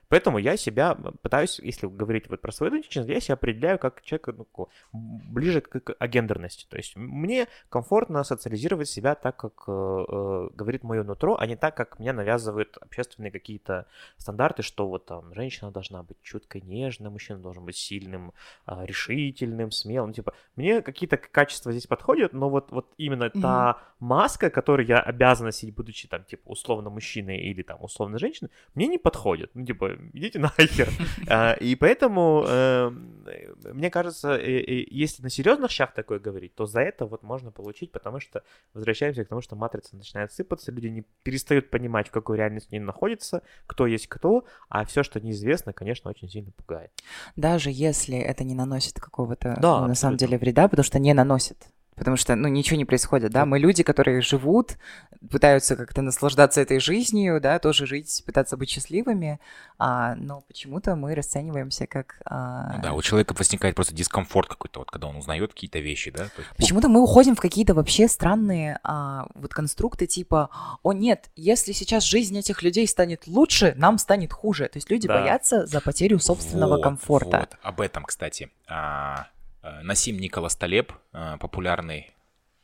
[0.09, 4.35] Поэтому я себя пытаюсь, если говорить вот про свою идентичность, я себя определяю как человека
[4.37, 6.67] ну, ближе к, к агендерности.
[6.69, 9.71] То есть мне комфортно социализировать себя так, как э,
[10.09, 13.87] э, говорит мое нутро, а не так, как меня навязывают общественные какие-то
[14.17, 18.33] стандарты, что вот там женщина должна быть чуткой, нежной, мужчина должен быть сильным,
[18.65, 20.13] а, решительным, смелым.
[20.13, 23.43] Типа, мне какие-то качества здесь подходят, но вот, вот именно Мгм.
[23.43, 28.51] та маска, которую я обязан носить, будучи там, типа, условно мужчиной или там условно женщиной,
[28.75, 29.51] мне не подходит.
[29.55, 30.89] Ну, типа, идите нахер.
[31.29, 33.25] А, И поэтому, эм,
[33.73, 38.21] мне кажется, если на серьезных щах такое говорить, то за это вот можно получить, потому
[38.21, 38.43] что
[38.75, 42.85] возвращаемся к тому, что матрица начинает сыпаться, люди не перестают понимать, в какой реальности они
[42.85, 46.91] находятся, кто есть кто, а все, что неизвестно, конечно, очень сильно пугает.
[47.37, 51.15] Даже если это не наносит какого-то, Да, ну, на самом деле, вреда, потому что не
[51.15, 51.69] наносит.
[51.99, 54.77] Потому что, ну, ничего не происходит, да, мы люди, которые живут,
[55.31, 59.41] пытаются как-то наслаждаться этой жизнью, да, тоже жить, пытаться быть счастливыми,
[59.79, 62.21] а, но почему-то мы расцениваемся как...
[62.25, 66.11] а, Ну Да, у человека возникает просто дискомфорт какой-то, вот когда он узнает какие-то вещи,
[66.11, 66.25] да.
[66.25, 70.51] есть, Почему-то мы уходим в какие-то вообще странные а, вот конструкты типа,
[70.83, 74.69] о нет, если сейчас жизнь этих людей станет лучше, нам станет хуже.
[74.69, 75.21] То есть люди Да.
[75.21, 77.39] боятся за потерю собственного Вот, комфорта.
[77.41, 77.57] вот.
[77.63, 78.51] Об этом, кстати.
[78.69, 79.27] А,
[79.63, 82.13] Насим Николас Талеб, а, популярный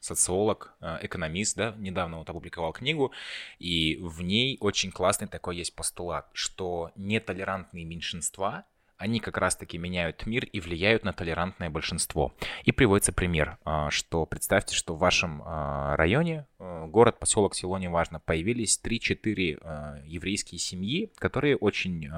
[0.01, 3.13] социолог, а, экономист, да, недавно вот опубликовал книгу,
[3.59, 8.65] и в ней очень классный такой есть постулат, что нетолерантные меньшинства,
[8.97, 12.33] они как раз-таки меняют мир и влияют на толерантное большинство.
[12.63, 13.59] И приводится пример,
[13.91, 21.11] что представьте, что в вашем районе, город, поселок, село, неважно, появились 3-4 а, еврейские семьи,
[21.19, 22.09] которые очень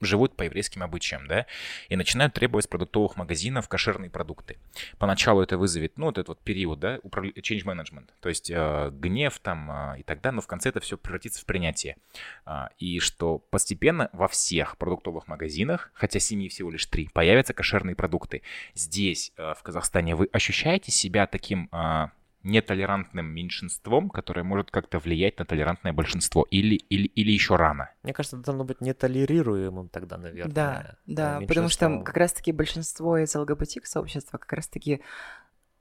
[0.00, 1.46] живут по еврейским обычаям, да,
[1.88, 4.56] и начинают требовать продуктовых магазинов кошерные продукты.
[4.98, 9.38] Поначалу это вызовет, ну, вот этот вот период, да, change management, то есть э, гнев
[9.40, 11.96] там э, и так далее, но в конце это все превратится в принятие.
[12.44, 17.94] А, и что постепенно во всех продуктовых магазинах, хотя семьи всего лишь три, появятся кошерные
[17.94, 18.42] продукты.
[18.74, 22.08] Здесь, э, в Казахстане, вы ощущаете себя таким э,
[22.42, 27.90] нетолерантным меньшинством, которое может как-то влиять на толерантное большинство, или, или, или еще рано?
[28.02, 30.52] Мне кажется, это должно быть нетолерируемым тогда, наверное.
[30.52, 35.02] Да, э, да, потому что как раз-таки большинство из ЛГБТ-сообщества как раз-таки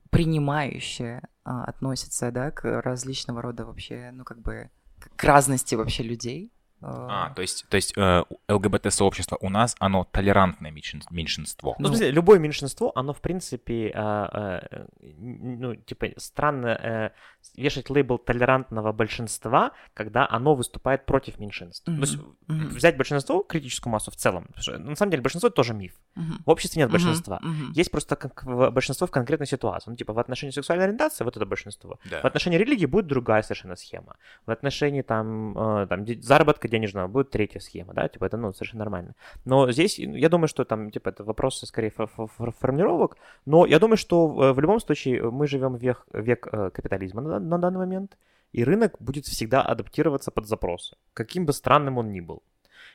[0.10, 4.70] принимающее а, относится, да, к различного рода вообще, ну, как бы,
[5.16, 6.51] к разности вообще людей,
[6.82, 11.75] А, то есть, то есть э, ЛГБТ-сообщество у нас, оно толерантное меньшин- меньшинство.
[11.80, 17.09] Ну, в смысле, любое меньшинство, оно, в принципе, а, а, ну, типа, странно э,
[17.55, 21.93] вешать лейбл толерантного большинства, когда оно выступает против меньшинства.
[21.93, 22.17] То есть
[22.47, 22.69] Мгм.
[22.69, 25.93] взять большинство, критическую массу в целом, что, на самом деле большинство это тоже миф.
[26.15, 26.39] Мгм.
[26.45, 27.39] В обществе нет большинства.
[27.41, 27.71] Мгм.
[27.73, 29.89] Есть просто как большинство в конкретной ситуации.
[29.91, 31.99] Ну, типа, в отношении сексуальной ориентации вот это большинство.
[32.09, 32.21] Да.
[32.21, 34.15] В отношении религии будет другая совершенно схема.
[34.45, 38.80] В отношении там, э, там заработка денежного будет третья схема, да, типа это, ну, совершенно
[38.80, 39.15] нормально.
[39.45, 43.65] Но здесь, я думаю, что там, типа, это вопросы скорее фо- фо- фо- формулировок, но
[43.65, 47.57] я думаю, что э, в любом случае мы живем век, век э, капитализма на, на
[47.57, 48.17] данный момент,
[48.51, 52.41] и рынок будет всегда адаптироваться под запросы, каким бы странным он ни был.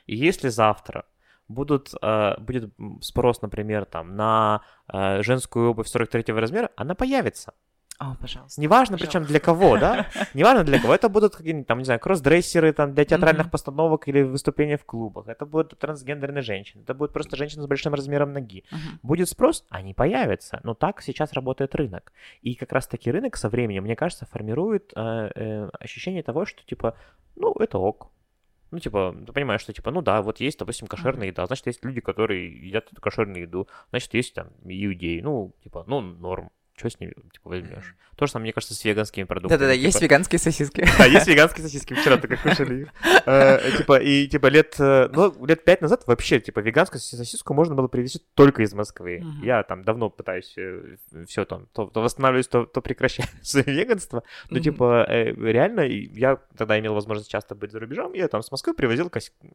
[0.07, 1.05] И если завтра
[1.47, 7.53] будут, э, будет спрос, например, там, на э, женскую обувь 43 размера, она появится.
[7.97, 8.59] О, пожалуйста.
[8.61, 10.07] Неважно, причем для кого, да?
[10.33, 10.93] Неважно для кого.
[10.93, 13.51] Это будут какие-нибудь, там, не знаю, кроссдрессеры там, для театральных Мгм.
[13.51, 15.27] постановок или выступления в клубах.
[15.27, 16.81] Это будут трансгендерные женщины.
[16.81, 18.65] Это будут просто женщины с большим размером ноги.
[18.71, 18.99] Мгм.
[19.01, 20.59] Будет спрос, они появятся.
[20.63, 22.11] Но так сейчас работает рынок.
[22.41, 26.97] И как раз-таки рынок со временем, мне кажется, формирует э, э, ощущение того, что, типа,
[27.37, 28.11] ну, это ок.
[28.71, 31.85] Ну, типа, ты понимаешь, что, типа, ну да, вот есть, допустим, кошерная еда, значит, есть
[31.85, 36.49] люди, которые едят эту кошерную еду, значит, есть там иудеи, ну, типа, ну, норм.
[36.77, 37.95] Что с ними, типа, возьмешь?
[38.17, 39.57] То же самое, мне кажется, с веганскими продуктами.
[39.57, 39.85] Да-да-да, типа.
[39.85, 40.85] есть веганские сосиски.
[40.97, 42.87] Да, есть веганские сосиски, вчера только кушали.
[43.25, 47.75] Э, Типа, и типа лет, э, ну, лет пять назад вообще, типа, веганскую сосиску можно
[47.75, 49.23] было привезти только из Москвы.
[49.41, 50.55] Я там давно пытаюсь
[51.27, 54.23] все там, то восстанавливаюсь, то прекращаю свое веганство.
[54.49, 54.63] Но, Мгм.
[54.63, 58.73] типа, э, реально, я тогда имел возможность часто быть за рубежом, я там с Москвы
[58.73, 59.09] привозил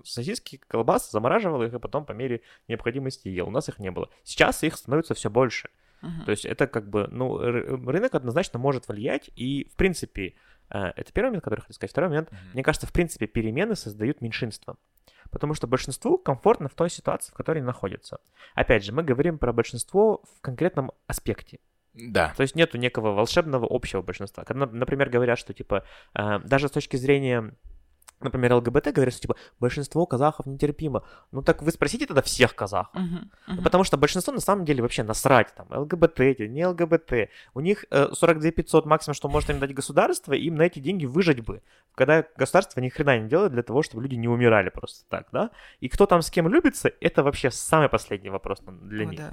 [0.04, 3.48] сосиски, колбасы, замораживал их, и потом по мере необходимости ел.
[3.48, 4.08] У нас их не было.
[4.24, 5.68] Сейчас их становится все больше.
[6.24, 10.34] То есть это как бы, ну, рынок однозначно может влиять, и, в принципе,
[10.70, 11.90] э, это первый момент, который я хотел сказать.
[11.90, 12.40] Второй момент, Мгм.
[12.54, 14.76] мне кажется, в принципе, перемены создают меньшинство.
[15.30, 18.18] Потому что большинству комфортно в той ситуации, в которой они находятся.
[18.54, 21.60] Опять же, мы говорим про большинство в конкретном аспекте.
[21.94, 22.32] Да.
[22.36, 24.44] То есть нету некого волшебного общего большинства.
[24.44, 25.84] Когда, например, говорят, что типа
[26.14, 27.52] э, даже с точки зрения,
[28.20, 31.04] например, ЛГБТ говорят, что типа большинство казахов нетерпимо.
[31.32, 32.94] Ну так вы спросите тогда всех казахов.
[32.94, 33.30] Мгм.
[33.46, 33.64] Ну, Мгм.
[33.64, 37.30] Потому что большинство на самом деле вообще насрать, там, ЛГБТ, не ЛГБТ.
[37.54, 41.06] У них э, 42 500 максимум, что может им дать государство, им на эти деньги
[41.06, 41.62] выжить бы.
[41.94, 45.50] Когда государство ни хрена не делает для того, чтобы люди не умирали просто так, да?
[45.80, 49.20] И кто там с кем любится, это вообще самый последний вопрос для О, них.
[49.20, 49.32] да.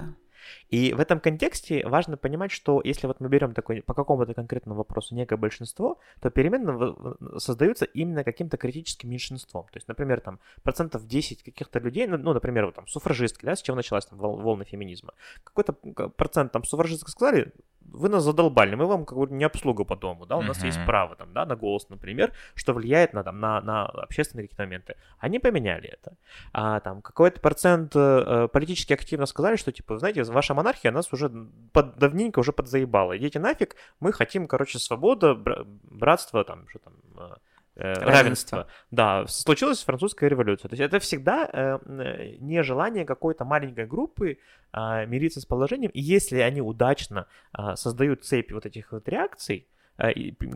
[0.70, 4.76] И в этом контексте важно понимать, что если вот мы берем такой, по какому-то конкретному
[4.78, 6.30] вопросу некое большинство, то
[6.76, 9.64] в- создаются именно каким-то критическим меньшинством.
[9.64, 13.52] То есть, например, там процентов 10 каких-то людей, ну, ну, например, вот там суфражистки, да,
[13.52, 15.12] с чего началась там вол- волна феминизма.
[15.44, 15.72] Какой-то
[16.16, 17.52] процент там суфражисток сказали,
[17.92, 20.76] вы нас задолбали, мы вам как бы не обслуга по дому, да, у нас есть
[20.78, 20.86] Мгм.
[20.86, 24.94] право там, да, на голос, например, что влияет на, там, на, на общественные какие-то моменты.
[25.18, 26.12] Они поменяли это.
[26.52, 31.12] А там какой-то процент э, э, политически активно сказали, что, типа, знаете, ваша монархия нас
[31.12, 31.30] уже
[31.72, 33.16] под, давненько уже подзаебала.
[33.16, 37.34] Идите нафиг, мы хотим, короче, свобода, бра- братство, там, что там, э,
[37.76, 38.10] э, равенство.
[38.10, 38.66] Равенство.
[38.90, 40.68] Да, случилась французская революция.
[40.68, 44.38] То есть это всегда э, э, не желание какой-то маленькой группы
[44.72, 45.90] а, мириться с положением.
[45.92, 49.66] И если они удачно а, создают цепь вот этих вот реакций,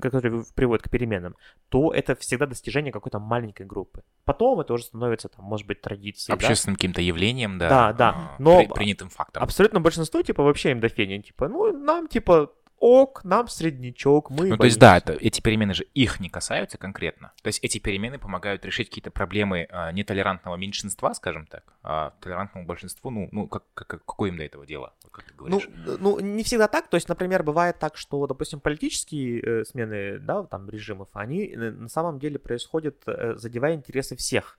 [0.01, 1.35] которые в- приводят к переменам,
[1.69, 4.03] то это всегда достижение какой-то маленькой группы.
[4.25, 6.39] Потом это уже становится, там, может быть, традицией.
[6.39, 6.47] да.
[6.47, 7.69] Общественным каким-то явлением, да.
[7.69, 9.43] Да, да, а, но- при- принятым фактом.
[9.43, 11.19] Абсолютно большинство, типа, вообще им до фени.
[11.23, 12.53] Типа, ну, нам, типа,
[12.83, 15.13] ок, нам среднячок, мы Ну, то есть, да, боимся.
[15.13, 17.33] это, эти перемены же их не касаются конкретно.
[17.43, 22.67] То есть эти перемены помогают решить какие-то проблемы а, нетолерантного меньшинства, скажем так, а толерантному
[22.67, 25.69] большинству, ну, ну как, как- какое им до этого дело, как ты Ну, говоришь?
[26.01, 26.89] ну, не всегда так.
[26.89, 31.71] То есть, например, бывает так, что, допустим, политические э, смены, да, там, режимов, они э,
[31.71, 34.59] на самом деле происходят, э, задевая интересы всех.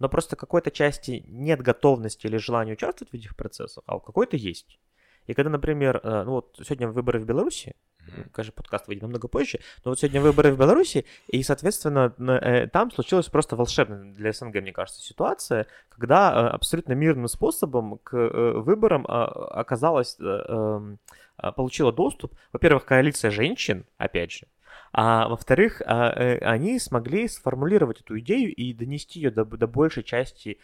[0.00, 4.36] Но просто какой-то части нет готовности или желания участвовать в этих процессах, а у какой-то
[4.36, 4.80] есть.
[5.30, 7.76] И когда, например, э, ну вот сегодня выборы в Беларуси,
[8.32, 12.90] конечно, подкаст выйдет намного позже, но вот сегодня выборы в Беларуси, и, соответственно, э, там
[12.90, 19.06] случилась просто волшебная для СНГ, мне кажется, ситуация, когда э, абсолютно мирным способом к выборам
[19.08, 19.26] а,
[19.60, 20.98] оказалось, эм,
[21.36, 24.48] а, получила доступ, во-первых, коалиция женщин, опять же,
[24.92, 26.10] а во-вторых, а,
[26.40, 30.58] они смогли сформулировать эту идею и донести ее до, до большей части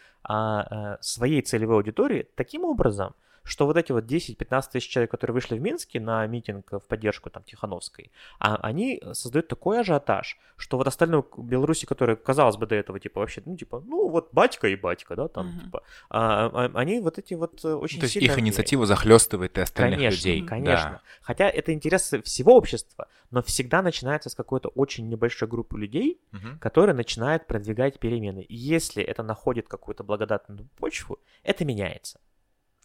[0.99, 3.15] своей целевой аудитории таким образом,
[3.47, 7.29] что вот эти вот 10-15 тысяч человек, которые вышли в Минске на митинг в поддержку
[7.29, 12.75] там Тихановской, а они создают такой ажиотаж, что вот остальные Беларуси, которые, казалось бы, до
[12.75, 15.59] этого, типа, вообще, ну, типа, ну, вот батька и батька, да, там, Мгм.
[15.61, 18.31] типа, а, а, они вот эти вот э, очень То есть сильно...
[18.31, 20.41] их инициатива захлестывает и остальных Конечно, людей.
[20.45, 20.89] конечно.
[20.91, 21.01] Да.
[21.21, 26.59] Хотя это интересы всего общества, но всегда начинается с какой-то очень небольшой группы людей, Мгм.
[26.59, 28.41] которая начинает продвигать перемены.
[28.41, 32.19] И если это находит какую-то благодатную почву, это меняется.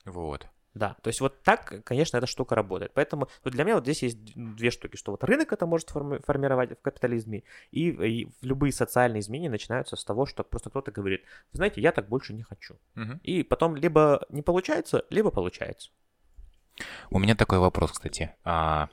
[0.04, 0.48] Вот.
[0.74, 2.92] Да, то есть вот так, конечно, эта штука работает.
[2.94, 6.22] Поэтому вот для меня вот здесь есть две штуки, что вот рынок это может форми-
[6.24, 11.24] формировать в капитализме, и, и любые социальные изменения начинаются с того, что просто кто-то говорит,
[11.52, 12.76] «Вы знаете, я так больше не хочу.
[12.94, 13.20] Мгм.
[13.22, 15.90] И потом либо не получается, либо получается.
[17.10, 18.34] У меня такой вопрос, кстати.
[18.44, 18.88] А,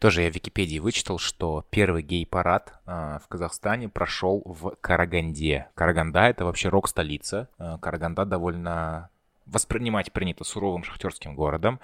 [0.00, 5.68] тоже я в Википедии вычитал, что первый гей-парад а, в Казахстане прошел в Караганде.
[5.74, 7.48] Караганда— это вообще рок-столица.
[7.58, 9.09] А, Караганда довольно
[9.50, 11.80] воспринимать принято суровым шахтерским городом.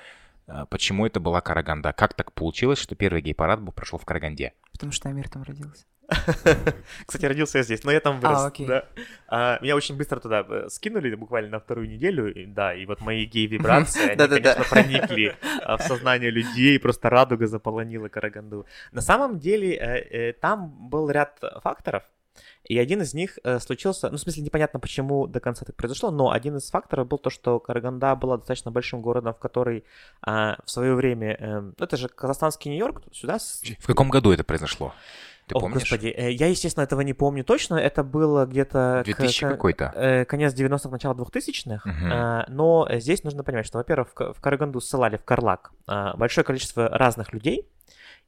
[0.46, 1.92] А, Почему это была Караганда?
[1.92, 4.52] Как так получилось, что первый гей-парад был прошел в Караганде?
[4.72, 5.84] Потому что Амир там родился.
[7.06, 8.40] Кстати, родился я здесь, но я там вырос.
[8.42, 8.66] А, окей.
[8.66, 8.84] да.
[9.28, 13.00] А, меня очень быстро туда э, скинули, буквально на вторую неделю, и, да, и вот
[13.00, 18.66] мои гей-вибрации, они, конечно, проникли а, в сознание людей, просто радуга заполонила Караганду.
[18.92, 22.04] На самом деле, э, э, там был ряд факторов,
[22.68, 26.10] и один из них э, случился, ну, в смысле, непонятно, почему до конца так произошло,
[26.10, 29.84] но один из факторов был то, что Караганда была достаточно большим городом, в который
[30.22, 33.38] а, в свое время, э, ну, это же казахстанский Нью-Йорк, сюда
[33.78, 34.92] В каком году это произошло?
[35.46, 35.82] Ты О, помнишь?
[35.82, 37.76] господи, э, я, естественно, этого не помню точно.
[37.76, 39.02] Это было где-то...
[39.02, 39.92] к- 2000 к- какой-то.
[39.94, 41.88] э, конец 90-х, начало 2000-х.
[41.88, 42.12] Мгм.
[42.12, 46.14] Э, Но здесь нужно понимать, что, во-первых, в Ка- в Караганду ссылали в Карлак э,
[46.16, 47.68] большое количество разных людей.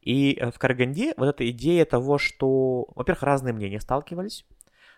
[0.08, 4.46] И э, в Караганде вот эта идея того, что, во-первых, разные мнения сталкивались.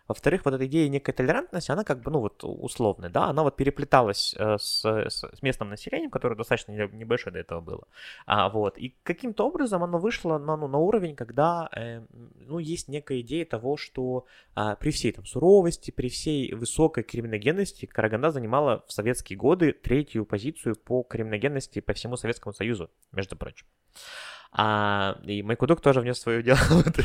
[0.06, 3.56] Во-вторых, вот эта идея некой толерантности, она как бы, ну вот, условная, да, она вот
[3.56, 7.88] переплеталась э, с, с- с местным населением, которое достаточно не- небольшое до этого было.
[8.26, 12.02] А, вот, и каким-то образом оно вышло на, ну, на уровень, когда, э,
[12.46, 17.86] ну, есть некая идея того, что а, при всей там суровости, при всей высокой криминогенности
[17.86, 23.66] Караганда занимала в советские годы третью позицию по криминогенности по всему Советскому Союзу, между прочим.
[24.52, 27.02] А, и Майкудук тоже внес свое дело в это,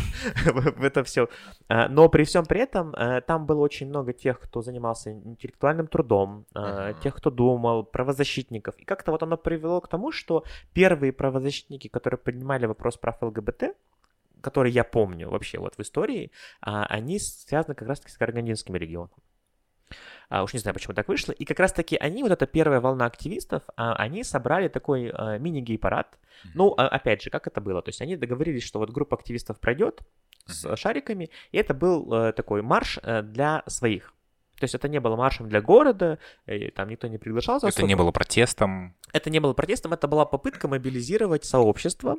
[0.79, 1.29] в это все.
[1.69, 6.45] Но при всем при этом э, там было очень много тех, кто занимался интеллектуальным трудом,
[6.55, 6.99] Мгм.
[7.01, 8.75] тех, кто думал, правозащитников.
[8.77, 10.43] И как-то вот оно привело к тому, что
[10.73, 13.75] первые правозащитники, которые поднимали вопрос прав ЛГБТ,
[14.41, 16.31] которые я помню вообще вот в истории,
[16.61, 19.11] а, они связаны как раз-таки с Карагандинским регионом.
[20.29, 21.31] А, уж не знаю, почему так вышло.
[21.31, 26.17] И как раз-таки они, вот эта первая волна активистов, а, они собрали такой а, мини-гей-парад.
[26.53, 27.81] Ну, а, опять же, как это было?
[27.81, 30.01] То есть они договорились, что вот группа активистов пройдет
[30.47, 30.77] с Мгм.
[30.77, 34.13] шариками, и это был э, такой марш э, для своих.
[34.65, 37.67] То есть это не было маршем для города, э, там никто не приглашался.
[37.67, 38.05] Это не особо.
[38.05, 38.95] было протестом.
[39.13, 42.15] Это не было протестом, это была попытка мобилизировать сообщество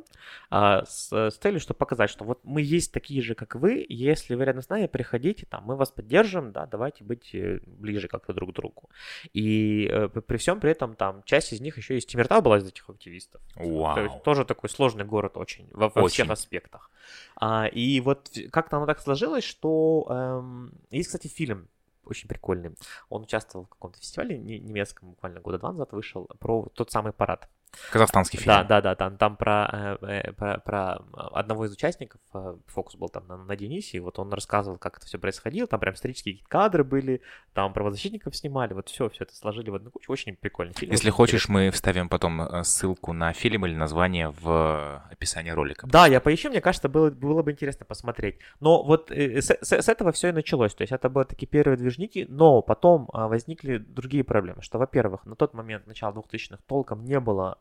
[0.49, 4.33] а, с, с целью, чтобы показать, что вот мы есть такие же, как вы, если
[4.33, 8.33] вы рядом с нами, приходите, там, мы вас поддержим, да, давайте быть э, ближе как-то
[8.33, 8.89] друг к другу.
[9.33, 12.65] И э, при всем при этом там часть из них еще из Тимиртау была из
[12.65, 13.41] этих активистов.
[13.55, 14.21] То есть Вау.
[14.23, 16.31] тоже такой сложный город очень во, во всех Очень.
[16.31, 16.89] аспектах.
[17.35, 21.67] А, и вот как-то оно так сложилось, что эм, есть, кстати, фильм
[22.09, 22.75] очень прикольный.
[23.09, 27.13] Он участвовал в каком-то фестивале не- немецком, буквально года два назад вышел, про тот самый
[27.13, 27.49] парад.
[27.91, 28.47] Казахстанский фильм.
[28.53, 32.95] Да, да, да, там, там про, э, э, про, про одного из участников, э, фокус
[32.95, 35.93] был там на, на Денисе, и вот он рассказывал, как это все происходило, там прям
[35.93, 37.21] исторические кадры были,
[37.53, 40.91] там правозащитников снимали, вот все, все это сложили в одну кучу, очень прикольный фильм.
[40.91, 45.87] Если хочешь, мы вставим потом ссылку на фильм или название в описании ролика.
[45.87, 48.39] Да, я поищу, мне кажется, было, было бы интересно посмотреть.
[48.59, 50.73] Но вот с, с- с этого все и началось.
[50.73, 54.61] То есть это были такие первые движники, но потом а, возникли другие проблемы.
[54.61, 57.57] Что, во-первых, на тот момент, начало 2000-х, толком не было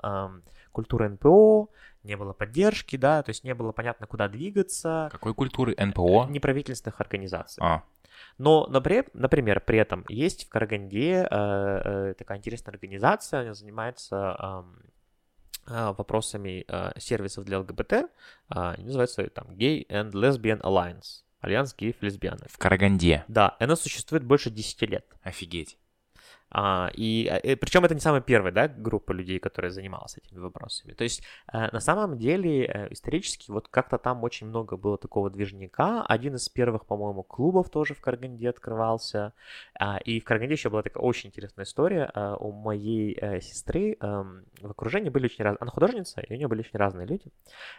[0.72, 1.68] культуры НПО,
[2.02, 5.08] не было поддержки, да, то есть не было понятно, куда двигаться.
[5.10, 5.74] Какой культуры?
[5.78, 6.26] НПО?
[6.28, 7.62] Неправительственных организаций.
[7.64, 7.82] А,
[8.38, 14.76] Но, например, при этом есть в Караганде э, э, такая интересная организация, она занимается ам,
[15.66, 16.64] вопросами
[17.00, 18.08] сервисов для ЛГБТ,
[18.48, 22.48] они называются там Gay and Lesbian Alliance, Альянс геев и лесбиянок.
[22.48, 23.24] в Караганде.
[23.26, 25.06] Да, она существует больше 10 лет.
[25.22, 25.76] Офигеть.
[26.50, 30.92] А, и, причем это не самая первая да, группа людей, которая занималась этими вопросами.
[30.92, 31.22] То есть
[31.52, 36.04] э, на самом деле э, исторически вот как-то там очень много было такого движника.
[36.06, 39.32] Один из первых, по-моему, клубов тоже в Караганде открывался.
[39.78, 42.10] А, и в Караганде еще была такая очень интересная история.
[42.14, 45.58] А, у моей э, сестры эм, в окружении были очень разные...
[45.60, 47.26] Она художница, и у нее были очень разные люди.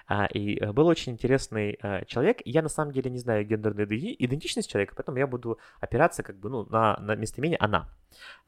[0.07, 2.41] А, и э, был очень интересный э, человек.
[2.45, 6.37] Я на самом деле не знаю гендерной иде- идентичность человека, поэтому я буду опираться как
[6.37, 7.87] бы ну, на, на местоимение «она».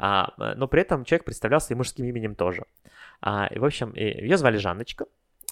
[0.09, 2.63] А, э, но при этом человек представлялся и мужским именем тоже.
[3.21, 5.05] А, и, в общем, ее звали Жанночка.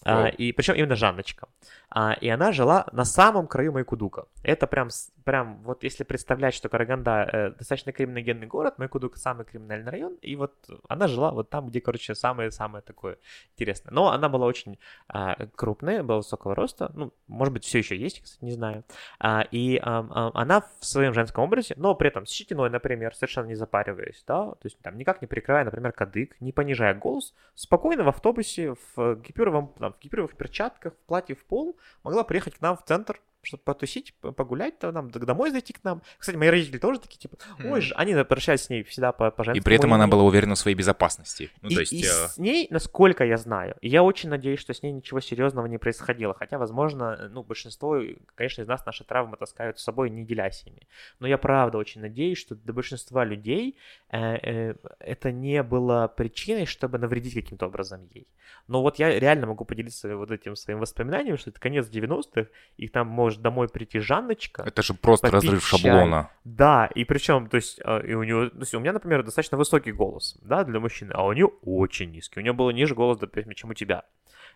[0.08, 1.47] А, и причем именно Жанночка.
[1.89, 4.26] А, и она жила на самом краю Майкудука.
[4.43, 4.89] Это прям,
[5.24, 10.36] прям вот если представлять, что Караганда э, достаточно криминогенный город, Майкудук самый криминальный район, и
[10.36, 10.53] вот
[10.88, 13.18] она жила вот там, где, короче, самое-самое такое
[13.58, 13.91] интересное.
[13.91, 18.22] Но она была очень а, крупная, была высокого роста, ну, может быть, все еще есть,
[18.22, 18.84] кстати, не знаю.
[19.20, 23.16] А, и а, а, она в своем женском образе, но при этом с щетиной, например,
[23.16, 27.34] совершенно не запариваясь, да, то есть там никак не прикрывая, например, кадык, не понижая голос,
[27.55, 32.56] спокойно в автобусе, в гипюровом, там, в гипюровых перчатках, в платье в пол, могла приехать
[32.56, 36.02] к нам в центр, чтобы потусить, погулять, то нам домой зайти к нам.
[36.18, 37.93] Кстати, мои родители тоже такие, типа, ой, mm.
[37.95, 40.76] они обращались с ней всегда по, по И при этом она была уверена в своей
[40.76, 41.50] безопасности.
[41.62, 42.28] Ну, и, то есть, и э...
[42.28, 46.34] с ней, насколько я знаю, я очень надеюсь, что с ней ничего серьезного не происходило.
[46.34, 48.02] Хотя, возможно, ну, большинство,
[48.36, 50.82] конечно, из нас наши травмы таскают с собой, не делясь ими.
[51.20, 53.78] Но я правда очень надеюсь, что для большинства людей
[54.10, 58.28] э, э, это не было причиной, чтобы навредить каким-то образом ей.
[58.68, 62.88] Но вот я реально могу поделиться вот этим своим воспоминанием, что это конец 90-х, и
[62.88, 63.08] там
[63.38, 64.64] может домой прийти Жанночка.
[64.66, 65.80] Это же просто разрыв чай.
[65.80, 66.30] шаблона.
[66.44, 69.58] Да, и причем, то есть, а, и у него, то есть у меня, например, достаточно
[69.58, 72.40] высокий голос, да, для мужчины, а у нее очень низкий.
[72.40, 74.04] У нее было ниже голос, допустим, чем у тебя.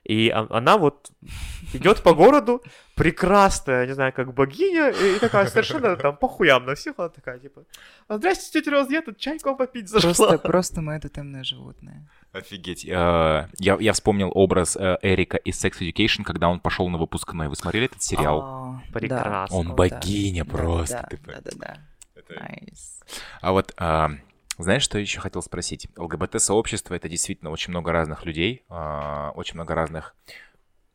[0.04, 1.12] И она вот
[1.74, 2.64] идет по городу,
[2.95, 7.64] прекрасная, не знаю, как богиня, и такая совершенно там похуям на всех, она такая, типа,
[8.10, 10.14] здрасте, тетя Роз, я тут чайку попить зашла.
[10.14, 12.10] Просто, просто мы это темное животное.
[12.34, 12.86] Офигеть.
[12.86, 17.47] Э, я, я вспомнил образ э, Эрика из Sex Education, когда он пошел на выпускной.
[17.47, 18.41] Вы смотрели этот сериал?
[18.41, 19.56] А, Прекрасно.
[19.56, 21.08] Он богиня просто.
[21.26, 21.78] Да, да, да.
[22.30, 23.04] Nice.
[23.41, 24.12] А вот а,
[24.64, 25.88] знаешь, что еще хотел спросить?
[25.97, 30.16] ЛГБТ-сообщество— это действительно очень много разных людей, а, очень много разных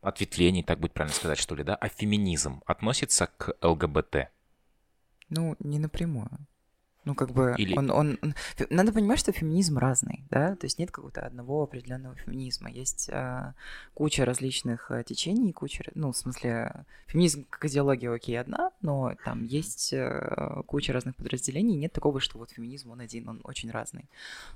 [0.01, 1.75] ответвлений, так будет правильно сказать, что ли, да?
[1.75, 4.31] А феминизм относится к ЛГБТ?
[5.29, 6.31] Ну, не напрямую.
[7.07, 7.79] Ну, как бы Или...
[7.79, 8.19] он, он.
[8.69, 12.69] Надо понимать, что феминизм разный, да, то есть нет какого-то одного определенного феминизма.
[12.69, 13.55] Есть а,
[13.95, 19.45] куча различных а, течений, куча, ну, в смысле, феминизм как идеология, окей, одна, но там
[19.45, 24.11] есть а, куча разных подразделений, нет такого, что вот феминизм, он один, он очень разный.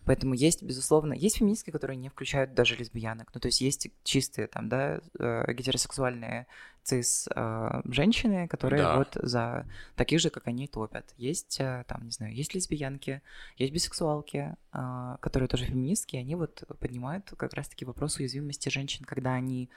[0.04, 4.48] Поэтому есть, безусловно, есть феминистки, которые не включают даже лесбиянок, ну, то есть есть чистые
[4.48, 6.48] там, да, э, гетеросексуальные
[6.82, 8.96] цис э, женщины, которые да.
[8.96, 9.66] вот за
[9.96, 11.14] таких же, как они, топят.
[11.16, 13.22] Есть э, там, не знаю, есть лесбиянки,
[13.56, 19.34] есть бисексуалки, э, которые тоже феминистки, они вот поднимают как раз-таки вопрос уязвимости женщин, когда
[19.34, 19.68] они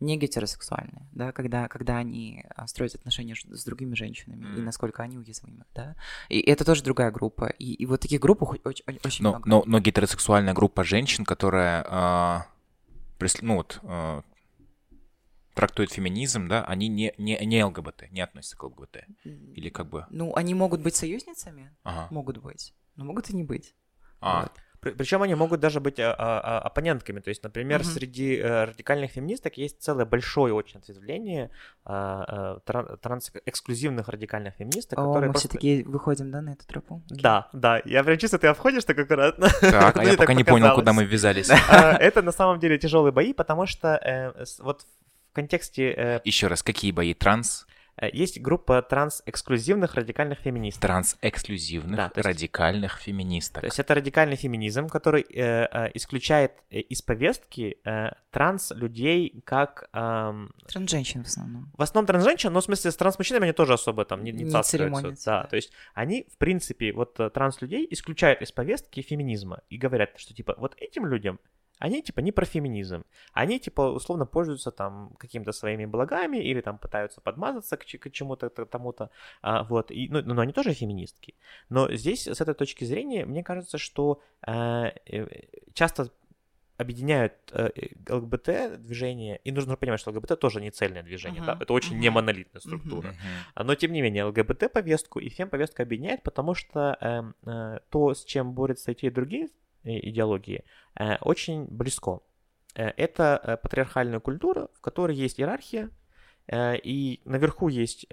[0.00, 4.58] не гетеросексуальны, да, когда, когда они строят отношения с другими женщинами, mm.
[4.58, 5.94] и насколько они уязвимы, да.
[6.28, 7.46] И это тоже другая группа.
[7.46, 9.48] И, и вот таких групп очень, очень но, много.
[9.48, 11.86] Но, но гетеросексуальная группа женщин, которая...
[11.88, 13.80] Э, ну вот,
[15.54, 19.04] трактуют феминизм, да, они не, не, не ЛГБТ, не относятся к ЛГБТ.
[19.24, 20.06] Или как бы...
[20.10, 22.08] Ну, они могут быть союзницами, ага.
[22.10, 23.74] могут быть, но могут и не быть.
[24.20, 24.42] А.
[24.42, 24.52] Вот.
[24.82, 27.20] Причем они могут даже быть а, а, а, оппонентками.
[27.20, 27.88] То есть, например, угу.
[27.88, 31.50] среди а, радикальных феминисток есть целое большое очень ответвление
[31.84, 35.50] а, а, трансэксклюзивных радикальных феминисток, О, которые мы просто...
[35.50, 37.00] все-таки выходим, да, на эту тропу?
[37.10, 37.80] Да, да.
[37.84, 39.48] Я прям чувствую, ты обходишь так аккуратно.
[39.60, 41.48] Так, а я пока не понял, куда мы ввязались.
[41.70, 44.84] Это на самом деле тяжелые бои, потому что э, вот
[45.32, 45.94] в контексте...
[45.96, 47.14] Э, Еще раз, какие бои?
[47.14, 47.66] Транс?
[47.96, 50.82] Э, есть группа транс-эксклюзивных радикальных феминистов.
[50.82, 53.62] Транс-эксклюзивных да, радикальных феминисток.
[53.62, 59.88] То есть это радикальный феминизм, который э, э, исключает э, из повестки э, транс-людей как...
[59.94, 60.34] Э,
[60.68, 61.72] Трансженщин в основном.
[61.78, 64.50] В основном трансженщин, но в смысле с транс-мужчинами они тоже особо там не, не, не
[64.50, 65.30] цаскаются.
[65.30, 70.10] Да, то есть они, в принципе, вот э, транс-людей исключают из повестки феминизма и говорят,
[70.18, 71.40] что типа вот этим людям
[71.78, 73.04] они типа не про феминизм.
[73.32, 78.48] Они типа условно пользуются там какими-то своими благами или там пытаются подмазаться к, к чему-то,
[78.50, 79.10] тому-то.
[79.42, 79.90] А, вот.
[79.90, 81.34] И, ну, но они тоже феминистки.
[81.68, 85.26] Но здесь с этой точки зрения мне кажется, что э, э
[85.74, 86.10] часто
[86.82, 87.70] объединяют э,
[88.08, 91.46] ЛГБТ-движение, и нужно понимать, что ЛГБТ тоже не цельное движение, uh-huh.
[91.46, 92.00] да, это очень uh-huh.
[92.00, 93.08] не монолитная структура.
[93.08, 93.64] Uh-huh.
[93.64, 98.52] Но, тем не менее, ЛГБТ-повестку и фем-повестку объединяет, потому что э, э, то, с чем
[98.52, 99.48] борются и те, и другие
[99.84, 100.64] идеологии,
[100.98, 102.20] э, очень близко.
[102.74, 105.90] Э, это э, патриархальная культура, в которой есть иерархия,
[106.52, 108.04] и наверху есть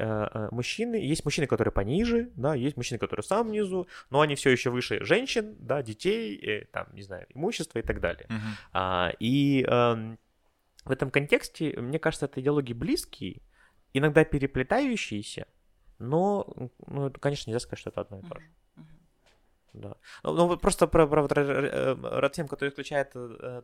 [0.51, 4.51] мужчины, есть мужчины, которые пониже, да, есть мужчины, которые в самом низу, но они все
[4.51, 8.27] еще выше женщин, да, детей, там, не знаю, имущества и так далее.
[8.29, 9.15] Uh-huh.
[9.19, 10.19] И эм,
[10.85, 13.41] в этом контексте, мне кажется, это идеологии близкие,
[13.93, 15.47] иногда переплетающиеся,
[15.97, 16.53] но,
[16.85, 18.45] ну, конечно, нельзя сказать, что это одно и то же.
[19.73, 19.95] Да.
[20.23, 23.61] Ну, ну, вот просто про, про, про Ратсим, который исключает, э,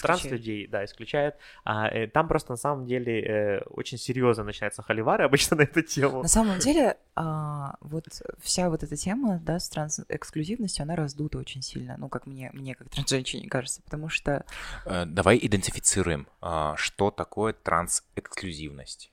[0.00, 1.36] транс людей, да, исключает.
[1.64, 5.82] А, э, там просто на самом деле э, очень серьезно начинается холивары обычно на эту
[5.82, 6.22] тему.
[6.22, 8.06] На самом деле, а, вот
[8.40, 12.74] вся вот эта тема, да, с транс-эксклюзивностью, она раздута очень сильно, ну, как мне, мне
[12.74, 14.44] как трансженщине кажется, потому что...
[14.86, 19.10] Э, давай идентифицируем, а, что такое транс-эксклюзивность.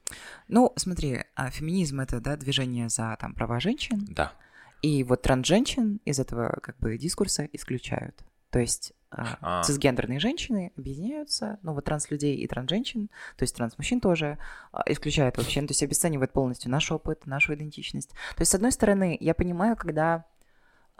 [0.47, 4.05] Ну, смотри, а, феминизм— это, да, движение за, там, права женщин.
[4.09, 4.33] Да.
[4.81, 8.23] И вот трансженщин из этого как бы дискурса исключают.
[8.49, 9.63] То есть а, а.
[9.63, 14.37] цисгендерные женщины объединяются, ну вот транслюдей и трансженщин, то есть трансмужчин тоже
[14.71, 18.09] а, исключают вообще, ну, то есть обесценивает полностью наш опыт, нашу идентичность.
[18.09, 20.25] То есть, с одной стороны, я понимаю, когда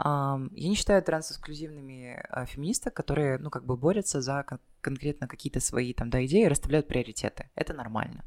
[0.02, 4.46] я не считаю трансэксклюзивными а, феминисток, которые, ну, как бы борются за
[4.80, 7.50] конкретно какие-то свои там, да, идеи, расставляют приоритеты.
[7.54, 8.24] Это нормально.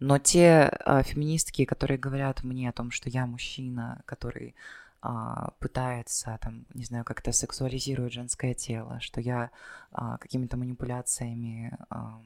[0.00, 4.54] Но те а, феминистки, которые говорят мне о том, что я мужчина, который
[5.00, 9.50] а, пытается, там, не знаю, как-то сексуализирует женское тело, что я
[9.92, 12.20] а, какими-то манипуляциями а,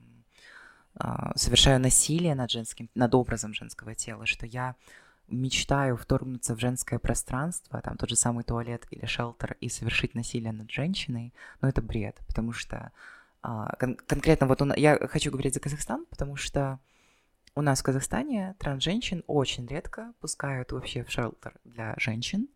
[0.95, 4.75] а, совершаю насилие над женским, над образом женского тела, что я
[5.29, 10.53] мечтаю вторгнуться в женское пространство, там тот же самый туалет или шелтер, и совершить насилие
[10.53, 12.93] над женщиной, ну это бред, потому что
[13.43, 16.79] а, кон- конкретно вот он, я хочу говорить за Казахстан, потому что
[17.59, 22.47] у нас в Казахстане трансженщин очень редко пускают вообще в шелтер для женщин,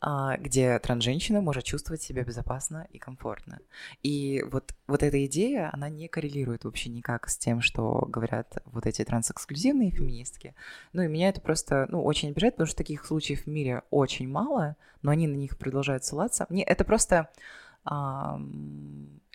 [0.00, 3.58] а, где трансженщина может чувствовать себя безопасно и комфортно.
[4.02, 8.86] И вот, вот эта идея, она не коррелирует вообще никак с тем, что говорят вот
[8.86, 10.54] эти трансэксклюзивные феминистки.
[10.94, 14.30] Ну и меня это просто, ну, очень обижает, потому что таких случаев в мире очень
[14.30, 16.46] мало, но они на них продолжают ссылаться.
[16.48, 17.28] Мне это просто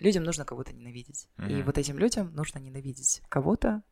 [0.00, 1.28] людям нужно кого-то ненавидеть.
[1.38, 1.58] Mm-hmm.
[1.58, 3.82] И вот этим людям нужно ненавидеть кого-то,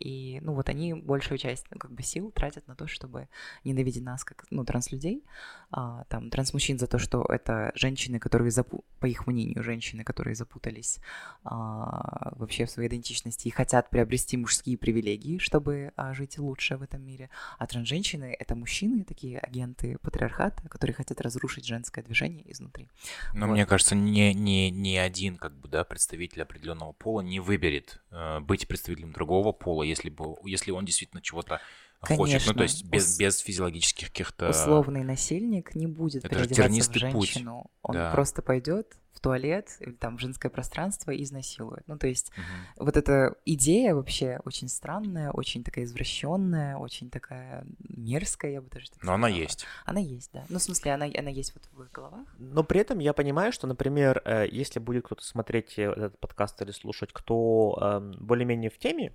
[0.00, 3.28] и, ну, вот они большую часть, ну, как бы сил тратят на то, чтобы
[3.64, 5.24] ненавидеть нас, как, ну, транслюдей,
[5.70, 8.84] а, там, трансмужчин за то, что это женщины, которые, запу...
[8.98, 10.98] по их мнению, женщины, которые запутались
[11.44, 16.82] а, вообще в своей идентичности и хотят приобрести мужские привилегии, чтобы а, жить лучше в
[16.82, 22.88] этом мире, а трансженщины— это мужчины, такие агенты патриархата, которые хотят разрушить женское движение изнутри.
[23.32, 23.52] Но вот.
[23.52, 28.40] мне кажется, ни, ни, ни один, как бы, да, представитель определенного пола не выберет э,
[28.40, 31.60] быть представителем другого пола, если, бы, если он действительно чего-то
[32.00, 32.42] хочет.
[32.46, 34.50] Ну, то есть без, без физиологических каких-то...
[34.50, 37.62] Условный насильник не будет Это переодеваться в женщину.
[37.62, 37.72] Путь.
[37.82, 38.10] Он да.
[38.10, 41.86] просто пойдет в туалет или там в женское пространство и изнасилует.
[41.86, 42.84] Ну, то есть угу.
[42.86, 48.90] вот эта идея вообще очень странная, очень такая извращенная, очень такая мерзкая, я бы даже
[48.90, 49.66] так Но она есть.
[49.84, 50.44] Она есть, да.
[50.48, 52.26] Ну, в смысле, она, она есть вот в их головах.
[52.38, 56.62] Но при этом я понимаю, что, например, э, если будет кто-то смотреть э, этот подкаст
[56.62, 59.12] или слушать, кто эм, более-менее в теме,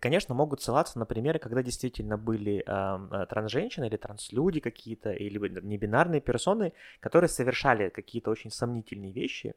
[0.00, 6.20] конечно, могут ссылаться на примеры, когда действительно были э, трансженщины или транслюди какие-то, или небинарные
[6.20, 9.54] персоны, которые совершали какие-то очень сомнительные вещи,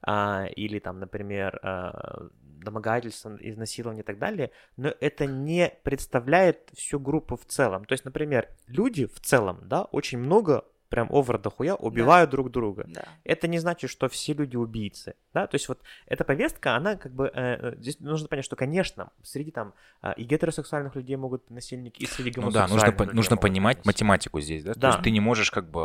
[0.00, 7.00] а, или там, например, а, домогательство, изнасилование и так далее, но это не представляет всю
[7.00, 7.84] группу в целом.
[7.84, 12.32] То есть, например, люди в целом, да, очень много прям овер дохуя убивают да.
[12.32, 12.84] друг друга.
[12.88, 13.04] Да.
[13.24, 17.12] Это не значит, что все люди убийцы, да, то есть вот эта повестка, она как
[17.12, 21.50] бы, э, э здесь нужно понять, что, конечно, среди там э, и гетеросексуальных людей могут
[21.50, 24.74] насильники, и среди гомосексуальных Ну да, нужно, нужно понимать математику здесь, да?
[24.74, 25.80] да, то есть ты не можешь как бы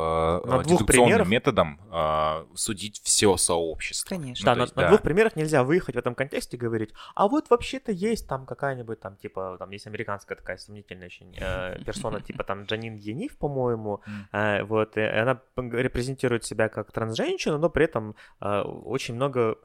[0.46, 1.30] на дедукционным примеров...
[1.30, 4.16] методом э, судить все сообщество.
[4.16, 4.46] Конечно.
[4.46, 4.90] Да, ну, на, есть, на да.
[4.90, 9.00] двух примерах нельзя выехать в этом контексте и говорить, а вот вообще-то есть там какая-нибудь
[9.00, 14.02] там, типа, там есть американская такая сомнительная очень э, персона, типа там Джанин Ениф, по-моему,
[14.32, 19.58] э, вот, вот, и она репрезентирует себя как трансженщина, но при этом э, очень много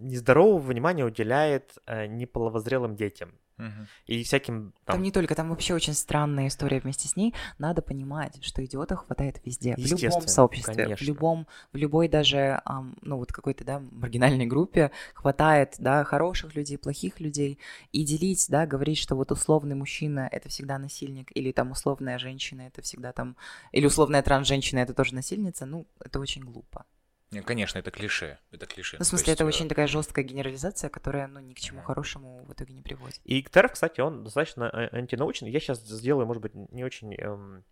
[0.00, 3.38] нездорового внимания уделяет э, неполовозрелым детям.
[3.62, 3.86] Угу.
[4.06, 4.72] И всяким...
[4.84, 4.96] Там...
[4.96, 7.32] там не только, там вообще очень странная история вместе с ней.
[7.58, 9.74] Надо понимать, что идиотов хватает везде.
[9.76, 10.96] В любом сообществе, конечно.
[10.96, 16.56] в любом, в любой даже, эм, ну вот какой-то, да, маргинальной группе хватает, да, хороших
[16.56, 17.58] людей, плохих людей.
[17.92, 22.62] И делить, да, говорить, что вот условный мужчина— это всегда насильник, или там условная женщина—
[22.66, 23.36] это всегда там...
[23.70, 26.84] Или условная транс-женщина— это тоже насильница, ну, это очень глупо.
[27.40, 28.38] Конечно, это клише.
[28.50, 28.96] Это клише.
[28.98, 31.82] Ну, в смысле, есть, это э, очень такая жесткая генерализация, которая, ну, ни к чему
[31.82, 33.20] хорошему в итоге не приводит.
[33.24, 35.50] И Ктеров, кстати, он достаточно э, антинаучный.
[35.50, 37.64] Я сейчас сделаю, может быть, не очень эм,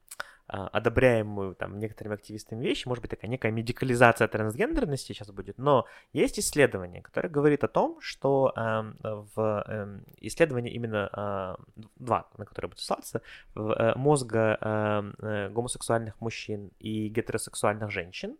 [0.52, 5.86] а, одобряемую там некоторыми активистами вещи, может быть, такая некая медикализация трансгендерности сейчас будет, но
[6.12, 8.92] есть исследование, которое говорит о том, что э,
[9.36, 13.22] в э, исследовании именно э, два, на которые буду ссылаться,
[13.54, 18.36] в, э, мозга э, гомосексуальных мужчин и гетеросексуальных женщин,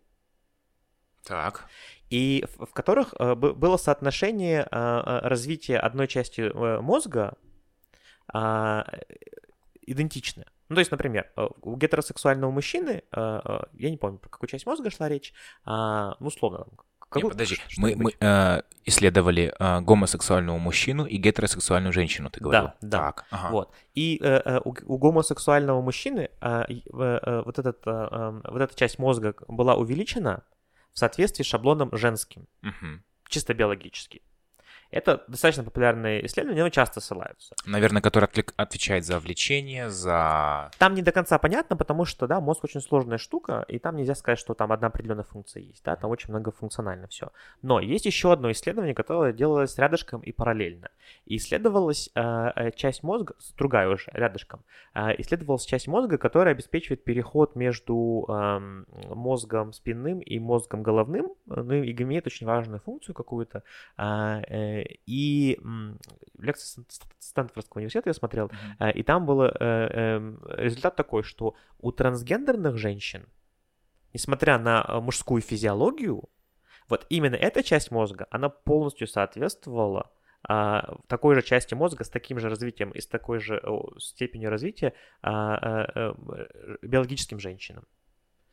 [1.23, 1.65] так.
[2.09, 7.37] И в, в которых э, было соотношение э, э, развития одной части э, мозга
[8.33, 8.83] э,
[9.81, 10.47] идентичное.
[10.69, 15.09] Ну, то есть, например, у гетеросексуального мужчины, я не помню, про какую часть мозга шла
[15.09, 15.33] речь,
[15.65, 16.65] а, ну, условно,
[17.09, 22.71] какую- подожди, мы, мы э, исследовали э, гомосексуального мужчину и гетеросексуальную женщину, ты говорил?
[22.79, 22.97] да.
[22.99, 23.51] Так, ага.
[23.51, 23.73] Вот.
[23.95, 29.35] И э, у, у гомосексуального мужчины э, э, вот, этот, э, вот эта часть мозга
[29.49, 30.43] была увеличена
[30.93, 33.03] в соответствии с шаблоном женским, Мгм.
[33.29, 34.21] чисто биологически.
[34.91, 37.55] Это достаточно популярные исследования, но часто ссылаются.
[37.65, 40.69] Наверное, который отвлек- отвечает за влечение, за...
[40.77, 44.15] Там не до конца понятно, потому что, да, мозг очень сложная штука, и там нельзя
[44.15, 47.31] сказать, что там одна определенная функция есть, да, там очень многофункционально все.
[47.61, 50.89] Но есть еще одно исследование, которое делалось рядышком и параллельно.
[51.25, 54.63] И исследовалась э, э, часть мозга, другая уже, рядышком,
[54.93, 61.61] э, исследовалась часть мозга, которая обеспечивает переход между эм, мозгом спинным и мозгом головным, э,
[61.61, 63.63] ну и имеет очень важную функцию какую-то.
[63.97, 65.99] А, э, И м,
[66.37, 66.83] лекции
[67.19, 73.27] Стэнфордского университета я смотрел, Э, И там был результат такой, что у трансгендерных женщин,
[74.13, 76.29] несмотря на э, мужскую физиологию,
[76.89, 80.11] вот именно эта часть мозга, она полностью соответствовала
[80.43, 84.49] а, такой же части мозга с таким же развитием и с такой же о, степенью
[84.49, 87.85] развития а, э, э, биологическим женщинам.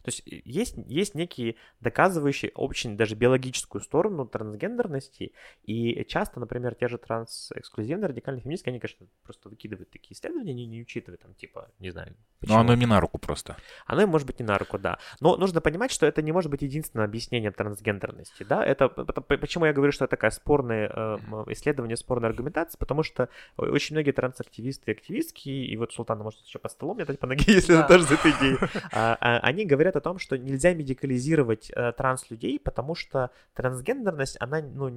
[0.03, 5.33] То есть э, есть, есть некие доказывающие очень даже биологическую сторону трансгендерности,
[5.65, 10.67] и часто, например, те же транс-эксклюзивные радикальные феминистки, они, конечно, просто выкидывают такие исследования, не,
[10.67, 13.57] не учитывая там, типа, не знаю, Ну, оно им не на руку просто.
[13.87, 14.99] оно им может быть не на руку, да.
[15.21, 18.65] Но нужно понимать, что это не может быть единственным объяснением трансгендерности, да.
[18.65, 21.19] Это п- почему я говорю, что это такая спорное э,
[21.53, 26.59] исследование, спорная аргументация, потому что очень многие трансактивисты и активистки, и вот Султана может еще
[26.59, 27.79] под столом мне дать по ноге, если Да.
[27.81, 28.59] она тоже за эту идею,
[28.93, 34.61] а, а, они говорят о том, что нельзя медикализировать э, транс-людей, потому что трансгендерность, она,
[34.61, 34.89] ну,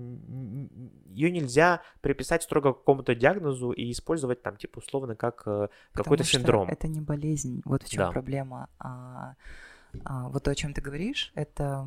[1.08, 6.24] ее нельзя приписать строго к какому-то диагнозу и использовать там, типа, условно, как э, какой-то
[6.24, 6.70] синдром.
[6.70, 7.62] Это не болезнь.
[7.66, 8.12] Вот в чем Да.
[8.12, 8.70] проблема.
[8.80, 9.36] А,
[10.06, 11.86] а, вот то, о чем ты говоришь, это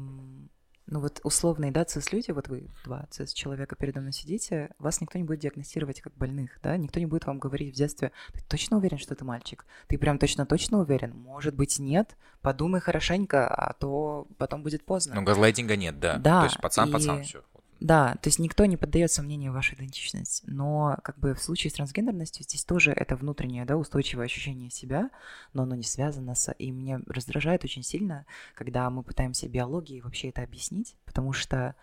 [0.87, 5.25] ну вот условные, да, цис-люди, вот вы два цис-человека передо мной сидите, вас никто не
[5.25, 8.99] будет диагностировать как больных, да, никто не будет вам говорить в детстве, ты точно уверен,
[8.99, 9.65] что ты мальчик?
[9.89, 11.17] Ты прям точно-точно уверен?
[11.17, 12.17] Может быть, нет?
[12.43, 15.15] Подумай хорошенько, а то потом будет поздно.
[15.15, 16.19] Но газлайтинга нет, да.
[16.19, 17.43] Да, То есть пацан, и- пацан, все.
[17.85, 21.75] Да, то есть никто не поддает сомнению вашу идентичность, но как бы в случае с
[21.75, 25.11] трансгендерностью здесь тоже это внутреннее, да, устойчивое ощущение себя,
[25.53, 26.51] но оно не связано с...
[26.55, 28.25] И меня раздражает очень сильно,
[28.55, 31.77] когда мы пытаемся биологией вообще это объяснить, потому что,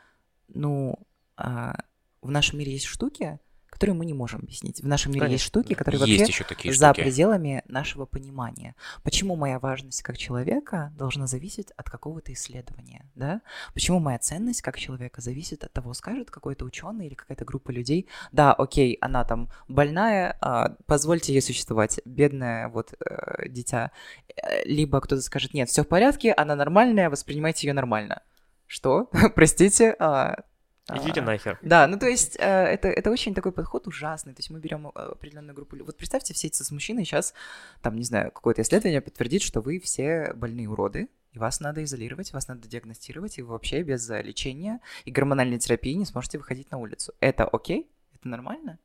[0.47, 0.97] ну,
[1.37, 1.75] а,
[2.23, 3.37] в нашем мире есть штуки,
[3.71, 4.81] которые мы не можем объяснить.
[4.81, 5.75] В нашем мире есть Конечно, штуки, да.
[5.75, 7.01] которые Есть вообще еще такие за штуки.
[7.01, 8.75] пределами нашего понимания.
[9.01, 13.41] Почему моя важность как человека должна зависеть от какого-то исследования, да?
[13.73, 18.07] Почему моя ценность как человека зависит от того, скажет какой-то ученый или какая-то группа людей,
[18.31, 23.91] да, окей, она там больная, а, позвольте ей существовать, бедное вот э, дитя.
[24.35, 28.21] Э, Либо кто-то скажет, нет, все в порядке, она нормальная, воспринимайте ее нормально.
[28.67, 29.09] Что?
[29.35, 29.95] Простите?
[29.97, 30.43] а,
[30.89, 31.59] Идите а, нахер.
[31.61, 34.33] да, ну то есть э, это, это очень такой подход ужасный.
[34.33, 35.77] То есть мы берем э, определенную группу.
[35.83, 37.33] Вот представьте, все эти мужчины сейчас,
[37.81, 42.33] там, не знаю, какое-то исследование подтвердит, что вы все больные уроды, и вас надо изолировать,
[42.33, 46.71] вас надо диагностировать, и вы вообще без э, лечения и гормональной терапии не сможете выходить
[46.71, 47.13] на улицу.
[47.19, 47.89] Это окей?
[48.13, 48.79] Это нормально?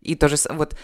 [0.00, 0.76] И то же с- вот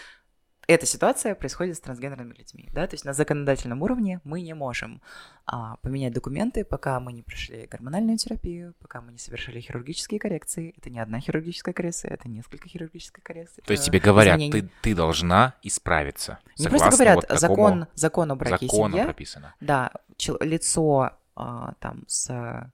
[0.67, 5.01] эта ситуация происходит с трансгендерными людьми, да, то есть на законодательном уровне мы не можем
[5.47, 10.75] а, поменять документы, пока мы не прошли гормональную терапию, пока мы не совершили хирургические коррекции.
[10.77, 13.63] Это не одна хирургическая коррекция, это несколько хирургических коррекций.
[13.65, 16.39] То есть тебе говорят, ты, ты должна исправиться.
[16.59, 19.05] Не просто говорят, вот закон, закон о браке закону семье.
[19.05, 19.55] прописано.
[19.61, 19.93] Да,
[20.41, 22.73] лицо а, там с,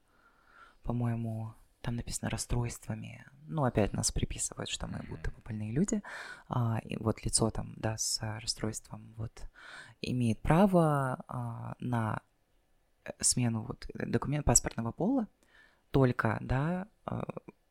[0.83, 3.25] по-моему, там написано расстройствами.
[3.51, 6.03] Ну, опять нас приписывают, что мы будто бы больные люди.
[6.49, 9.43] А, и вот лицо там, да, с расстройством вот
[10.01, 12.23] имеет право а, на
[13.05, 15.27] э, смену вот документ паспортного пола
[15.91, 17.25] только, да, а,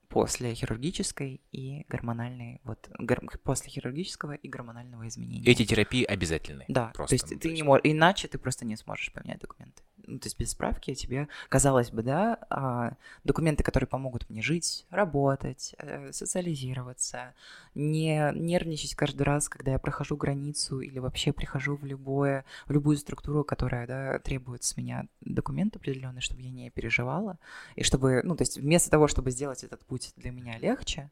[0.10, 5.50] после хирургической и гормональной, вот, гор- после хирургического и гормонального изменения.
[5.50, 6.66] Эти терапии обязательны.
[6.68, 9.82] Да, Просто, то есть ну, ты не можешь, иначе ты просто не сможешь поменять документы.
[10.10, 12.94] Ну, то есть без справки тебе, казалось бы, да, а,
[13.24, 17.34] документы, которые помогут мне жить, работать, э, социализироваться,
[17.76, 22.98] не нервничать каждый раз, когда я прохожу границу или вообще прихожу в любое, в любую
[22.98, 27.38] структуру, которая, да, требует с меня документ определенный, чтобы я не переживала,
[27.76, 31.12] и чтобы, ну, то есть вместо того, чтобы сделать этот путь для меня легче,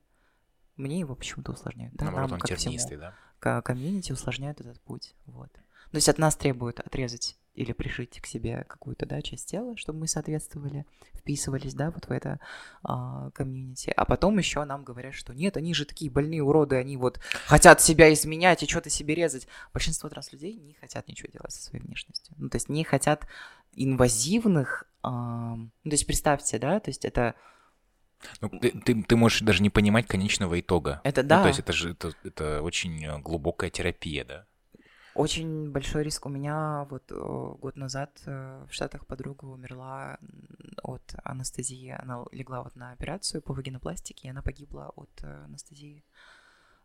[0.75, 1.93] мне его почему-то усложняют.
[1.95, 3.13] Да, Наоборот, нам, он как всему да?
[3.39, 5.13] ко- комьюнити усложняют этот путь.
[5.25, 5.51] Вот.
[5.51, 9.99] То есть от нас требуют отрезать или пришить к себе какую-то, да, часть тела, чтобы
[9.99, 10.85] мы соответствовали,
[11.15, 12.39] вписывались, да, вот в это
[12.83, 13.91] а, комьюнити.
[13.97, 17.81] А потом еще нам говорят, что нет, они же такие больные уроды, они вот хотят
[17.81, 19.47] себя изменять и что-то себе резать.
[19.73, 22.35] Большинство транслюдей не хотят ничего делать со своей внешностью.
[22.37, 23.27] Ну, то есть не хотят
[23.73, 27.33] инвазивных, а, ну, то есть представьте, да, то есть это
[28.41, 31.01] ну, ты, ты, ты можешь даже не понимать конечного итога.
[31.03, 31.41] Это Ну, да.
[31.41, 34.45] то есть это же это, это очень э, глубокая терапия, да?
[35.17, 36.27] Очень большой риск.
[36.27, 40.19] У меня вот э, год назад э, в Штатах подруга умерла
[40.83, 41.89] от анестезии.
[41.89, 46.03] Она легла вот на операцию по вагинопластике, и она погибла от э, анестезии.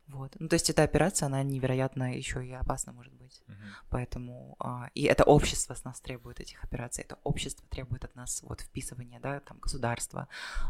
[0.08, 0.34] Вот.
[0.38, 3.42] Ну, то есть эта операция, она невероятно еще и опасна может быть.
[3.90, 8.42] Поэтому а, и это общество с нас требует этих операций, это общество требует от нас
[8.42, 10.26] вот вписывания, да, там государства.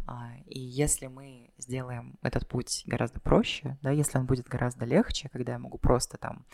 [0.06, 5.28] А, и если мы сделаем этот путь гораздо проще, да, если он будет гораздо легче,
[5.28, 6.44] когда я могу просто там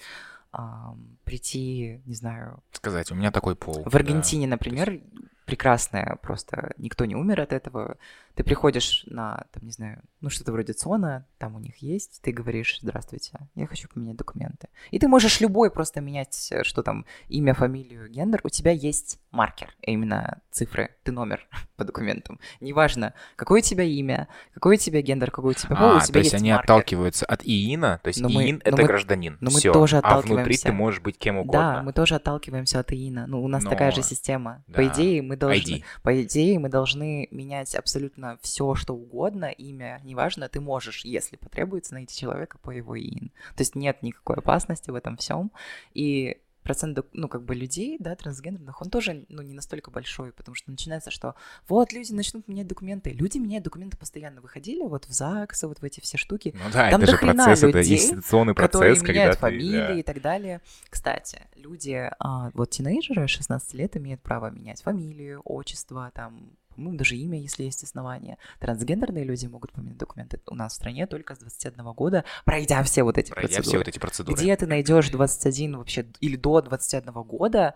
[0.51, 3.82] ам, прийти, не знаю, Сказать, у меня такой пол.
[3.84, 5.01] в Аргентине, например,
[5.44, 7.96] прекрасная, просто никто не умер от этого.
[8.39, 12.30] Ты приходишь на, там, не знаю, ну что-то вроде ЦОНа, там у них есть, ты
[12.30, 14.68] говоришь, здравствуйте, я хочу поменять документы.
[14.93, 18.41] И ты можешь любой просто менять, э, что там, имя, фамилию, гендер.
[18.45, 22.39] У тебя есть маркер, а именно цифры, ты номер по документам.
[22.61, 26.01] Неважно, какое у тебя имя, какой у тебя гендер, какой у тебя пол, А, у
[26.01, 26.64] тебя то есть есть они маркер.
[26.64, 29.36] отталкиваются от ИИНа, то есть Но мы- ИИН но это мы- гражданин.
[29.41, 29.72] но мы Всё.
[29.72, 30.62] тоже А внутри отталкиваемся.
[30.62, 31.74] ты можешь быть кем угодно.
[31.74, 33.26] Да, мы тоже отталкиваемся от ИИНа.
[33.26, 34.62] Ну, у нас Но- такая же система.
[34.68, 34.74] да.
[34.74, 35.84] По идее, мы должны, ID.
[36.03, 41.95] по идее, мы должны менять абсолютно все, что угодно, имя, неважно, ты можешь, если потребуется,
[41.95, 43.31] найти человека по его ИИН.
[43.57, 45.51] То есть нет никакой опасности в этом всем.
[45.95, 50.55] И процент, ну, как бы людей, да, трансгендерных, он тоже, ну, не настолько большой, потому
[50.55, 51.35] что начинается, что
[51.66, 53.11] вот люди начнут менять документы.
[53.11, 54.43] Люди меняют документы постоянно.
[54.43, 57.62] Выходили вот в ЗАГС, вот в эти все штуки, Ну да, Там это же процесс,
[57.62, 59.95] это людей, институционный которые процесс, когда меняют ты, фамилии да.
[59.95, 60.61] и так далее.
[60.91, 67.16] Кстати, люди, а, вот тинейджеры 16 лет имеют право менять фамилию, отчество, там, по-моему, даже
[67.16, 68.39] имя, если есть основания.
[68.61, 73.03] Трансгендерные люди могут поменять документы у нас в стране только с 21 года, пройдя все
[73.03, 73.79] вот эти Пройдя все процедуры.
[73.81, 74.41] вот эти процедуры.
[74.41, 77.74] Где ты найдешь 21 вообще или до 21 года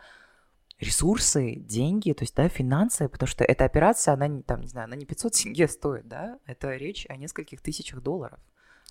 [0.79, 4.97] ресурсы, деньги, то есть, да, финансы, потому что эта операция, она, там, не знаю, она
[4.97, 8.39] не 500 тенге стоит, да, это речь о нескольких тысячах долларов.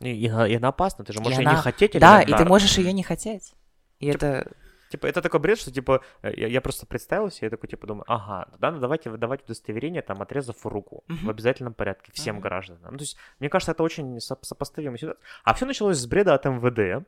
[0.02, 2.22] И, и она и она опасна, ты же И можешь её она- не хотеть Да,
[2.22, 3.54] и ты можешь ее не хотеть.
[4.00, 4.52] И Типа, это
[4.92, 7.88] Типа, это такой бред, что, типа, э, я, я просто представил себе, я такой, типа,
[7.88, 12.92] думаю, ага, да, ну давайте выдавать удостоверение, там, отрезав руку в обязательном порядке всем гражданам.
[12.92, 15.22] Ну, то есть, мне кажется, это очень со- сопоставимая ситуация.
[15.44, 17.06] А все началось с бреда от МВД,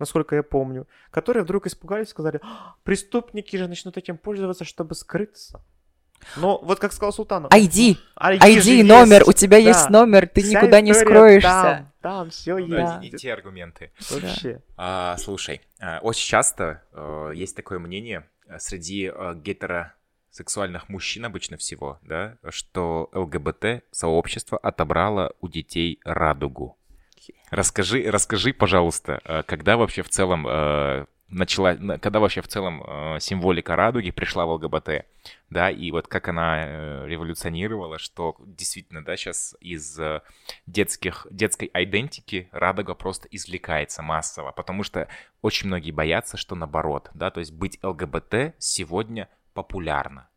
[0.00, 5.60] насколько я помню, которые вдруг испугались сказали, «А, преступники же начнут этим пользоваться, чтобы скрыться.
[6.36, 9.28] Но вот как сказал Султан, ID, ID, ID, номер, есть.
[9.28, 9.68] у тебя Да.
[9.68, 11.48] есть номер, ты Вся никуда не скроешься.
[11.48, 13.14] Там, там все Ну да, есть.
[13.14, 13.92] и те аргументы.
[14.10, 14.60] Вообще.
[14.76, 21.56] А, слушай, а, очень часто э, есть такое мнение э, среди э, гетеросексуальных мужчин обычно
[21.56, 26.76] всего, да, что ЛГБТ-сообщество отобрало у детей радугу.
[27.50, 32.82] Расскажи, расскажи, пожалуйста, э, когда вообще в целом э, начала, на- когда вообще в целом
[32.86, 35.06] э, символика радуги пришла в ЛГБТ,
[35.50, 40.22] да, и вот как она э, революционировала, что действительно, да, сейчас из э,
[40.66, 45.08] детских, детской идентики радуга просто извлекается массово, потому что
[45.42, 50.28] очень многие боятся, что наоборот, да, то есть быть ЛГБТ сегодня популярно.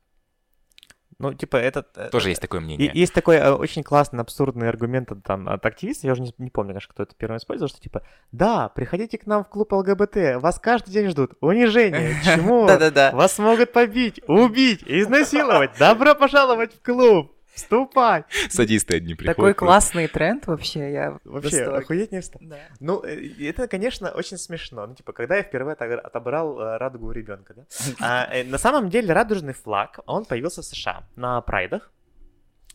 [1.20, 1.90] Ну, типа, этот...
[1.98, 2.90] э, Тоже есть такое мнение.
[2.94, 6.50] Есть такой э, очень классный, абсурдный аргумент от, там, от активистов, я уже не, не
[6.50, 10.42] помню, конечно, кто это первым использовал, что типа, да, приходите к нам в клуб ЛГБТ,
[10.42, 11.34] вас каждый день ждут.
[11.42, 12.66] Унижения, чему?
[12.68, 13.12] Да-да-да.
[13.12, 18.24] вас могут побить, убить, изнасиловать, добро пожаловать в клуб, вступай.
[18.50, 19.38] Садисты одни приходят.
[19.38, 22.42] Такой классный тренд вообще, я Вообще, охуеть не встал.
[22.44, 22.58] Да.
[22.80, 24.88] Ну, э, это, конечно, очень смешно.
[24.88, 27.64] Ну, типа, когда я впервые отобрал э, радугу у ребенка, да?
[28.00, 31.92] А, э, на самом деле, радужный флаг, он появился в США на прайдах.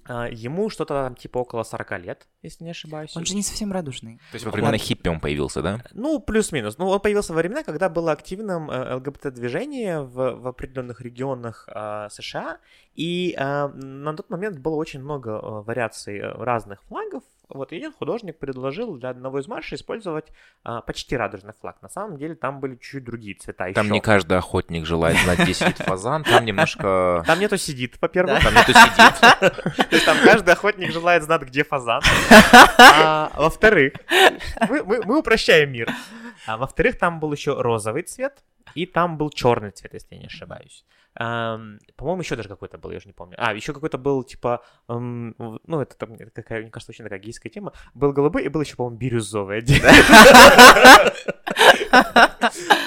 [0.06, 3.16] А, ему что-то там типа около 40 лет, если не ошибаюсь.
[3.16, 4.18] Он же не совсем радужный.
[4.30, 5.82] То есть во времена хиппи он появился, да?
[5.92, 6.78] Ну, плюс-минус.
[6.78, 12.08] Ну, он появился во времена, когда было активным э, ЛГБТ-движение в, в определенных регионах э,
[12.10, 12.58] США,
[12.94, 17.22] и э, на тот момент было очень много э, вариаций э, разных флагов.
[17.50, 20.26] Вот и один художник предложил для одного из маршей использовать
[20.64, 21.80] э, почти радужный флаг.
[21.82, 23.92] На самом деле там были чуть-чуть другие цвета Там еще.
[23.94, 27.22] не каждый охотник желает знать, где сидит фазан, там немножко...
[27.26, 28.42] Там нету сидит, во-первых.
[28.42, 29.20] Там нету сидит.
[29.76, 32.00] То есть там каждый охотник желает знать, где фазан.
[32.78, 33.92] А, во-вторых,
[34.68, 35.90] мы, мы- мы упрощаем мир.
[36.46, 38.42] А во-вторых, там был еще розовый цвет,
[38.74, 40.84] и там был черный цвет, если я не ошибаюсь.
[41.20, 43.36] Эм, по-моему, еще даже какой-то был, я уже не помню.
[43.38, 47.52] А, еще какой-то был, типа, эм, ну, это там какая, мне кажется, очень такая гейская
[47.52, 47.72] тема.
[47.94, 49.90] Был голубой и был еще, по-моему, бирюзовый отдельно.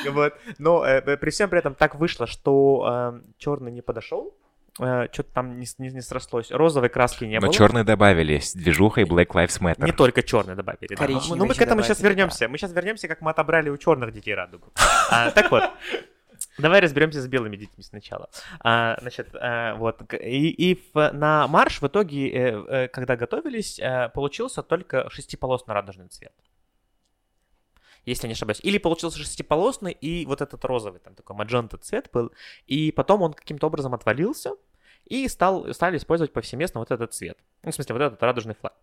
[0.10, 0.34] Вот.
[0.58, 4.36] Но э, при всем при этом так вышло, что черный не подошел.
[4.78, 6.52] Что-то там не, не, не срослось.
[6.52, 7.54] Розовой краски не Но было.
[7.54, 9.86] черные добавили с движухой Black Lives Matter.
[9.86, 10.96] Не только черный добавили.
[10.96, 11.08] да.
[11.36, 12.48] Ну, мы к этому сейчас вернемся.
[12.48, 14.68] Мы сейчас вернемся, как мы отобрали у черных детей радугу.
[15.10, 15.64] А, Так вот.
[16.58, 18.30] Давай разберемся с белыми детьми сначала.
[18.62, 20.02] А, значит, а, вот.
[20.14, 23.80] И, и в- на марш в итоге, э, э, когда готовились,
[24.14, 26.34] получился только шестиполосный радужный цвет.
[28.06, 28.62] Если не ошибаюсь.
[28.64, 32.32] Или получился шестиполосный, и вот этот розовый, там такой маджента цвет был.
[32.66, 34.52] И потом он каким-то образом отвалился,
[35.06, 37.38] и стал, стали использовать повсеместно вот этот цвет.
[37.64, 38.74] Ну, в смысле, вот этот радужный флаг.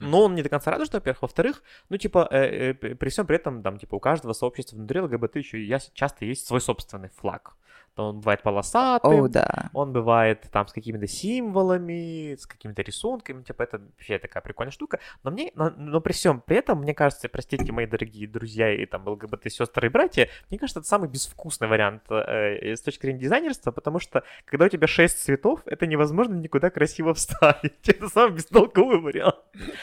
[0.00, 1.22] Но он не до конца радужный, во-первых.
[1.22, 5.00] Во-вторых, ну, типа, э, э, при всем при этом, там, типа, у каждого сообщества внутри
[5.00, 7.56] ЛГБТ еще яс- часто есть свой собственный флаг.
[7.96, 9.70] То он бывает полосатый, О, да.
[9.72, 15.00] он бывает там с какими-то символами, с какими-то рисунками, типа это вообще такая прикольная штука.
[15.22, 18.84] Но мне, но, но при всем при этом, мне кажется, простите, мои дорогие друзья и
[18.84, 23.20] там ЛГБТ сестры и братья, мне кажется, это самый безвкусный вариант э, с точки зрения
[23.20, 27.72] дизайнерства, потому что когда у тебя шесть цветов, это невозможно никуда красиво вставить.
[27.88, 29.36] Это самый бестолковый вариант.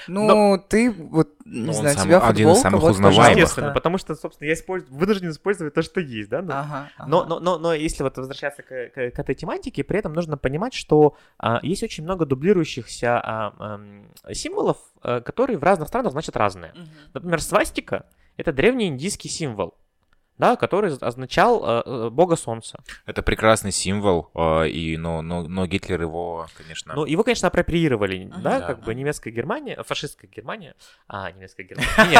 [0.07, 3.37] Ну, ты вот, не он знаю, у тебя один из футболка, самых вот, узнаваемых.
[3.37, 6.41] Естественно, потому что, собственно, я использую, вынужден использовать то, что есть, да?
[6.41, 6.53] ну.
[6.53, 7.29] Ага, Но, ага.
[7.29, 10.73] но, но, но если вот возвращаться к, к- к этой тематике, при этом нужно понимать,
[10.73, 16.35] что а, есть очень много дублирующихся а, ам, символов, а, которые в разных странах значат
[16.37, 16.71] разные.
[16.73, 16.87] Мгм.
[17.13, 18.05] Например, свастика—
[18.37, 19.75] это древний индийский символ,
[20.39, 22.79] да, который означал а, а, бога солнца.
[23.05, 26.95] Это прекрасный символ, э, и, но, но, но Гитлер его, конечно...
[26.95, 28.41] Ну, его, конечно, апроприировали, Ага.
[28.41, 28.65] да, Да.
[28.67, 30.75] как бы немецкая Германия, фашистская Германия,
[31.07, 32.19] а, немецкая Германия.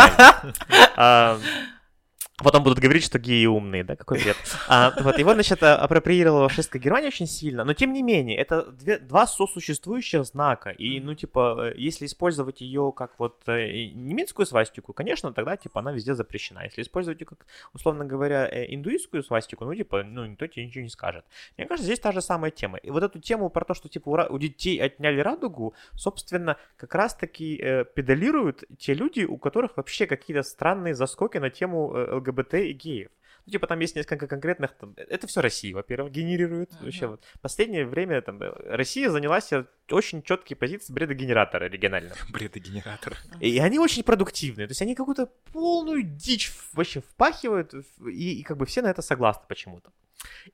[2.43, 4.35] А, Потом будут говорить, что геи умные, да, какой бред.
[4.67, 8.63] А, вот, его, значит, а, апроприировала фашистская Германия очень сильно, но тем не менее, это
[8.71, 14.45] две- два сосуществующих знака, и, ну, типа, э, если использовать ее как вот э, немецкую
[14.45, 16.63] свастику, конечно, тогда, типа, она везде запрещена.
[16.65, 20.83] Если использовать ее как, условно говоря, э, индуистскую свастику, ну, типа, ну, никто тебе ничего
[20.83, 21.23] не скажет.
[21.57, 22.77] Мне кажется, здесь та же самая тема.
[22.77, 27.57] И вот эту тему про то, что, типа, у, детей отняли радугу, собственно, как раз-таки
[27.61, 32.73] э, педалируют те люди, у которых вообще какие-то странные заскоки на тему э, ЛГБТ и
[32.73, 33.11] геев.
[33.45, 34.73] Ну, типа, там есть несколько конкретных...
[34.75, 36.71] Там, это все Россия, во-первых, генерирует.
[36.73, 36.85] Ага.
[36.85, 37.23] Вообще, вот.
[37.41, 42.15] Последнее время там, э, Россия занялась э, очень четкие позиции бредогенератора регионального.
[42.31, 43.17] Бредогенератор.
[43.41, 44.67] И они очень продуктивные.
[44.67, 47.73] То есть они какую-то полную дичь вообще впахивают,
[48.07, 49.91] и, и как бы все на это согласны почему-то.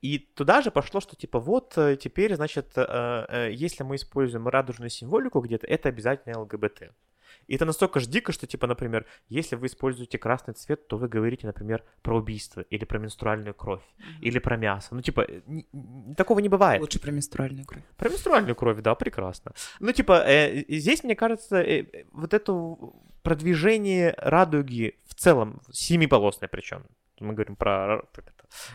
[0.02, 4.48] И туда же пошло, что типа вот э, теперь, значит, э, э, если мы используем
[4.48, 6.92] радужную символику где-то, это обязательно ЛГБТ.
[7.48, 11.08] И это настолько ж дико, что, типа, например, если вы используете красный цвет, то вы
[11.08, 13.84] говорите, например, про убийство, или про менструальную кровь,
[14.22, 14.96] или про мясо.
[14.96, 16.82] Ну, типа, н- н- такого не бывает.
[16.82, 17.84] Лучше про менструальную кровь.
[17.98, 19.54] Про менструальную кровь, да, прекрасно.
[19.80, 22.76] Ну, типа, э, здесь, мне кажется, э, э, вот это
[23.24, 26.84] продвижение радуги в целом, семиполосное причем,
[27.20, 28.02] мы говорим про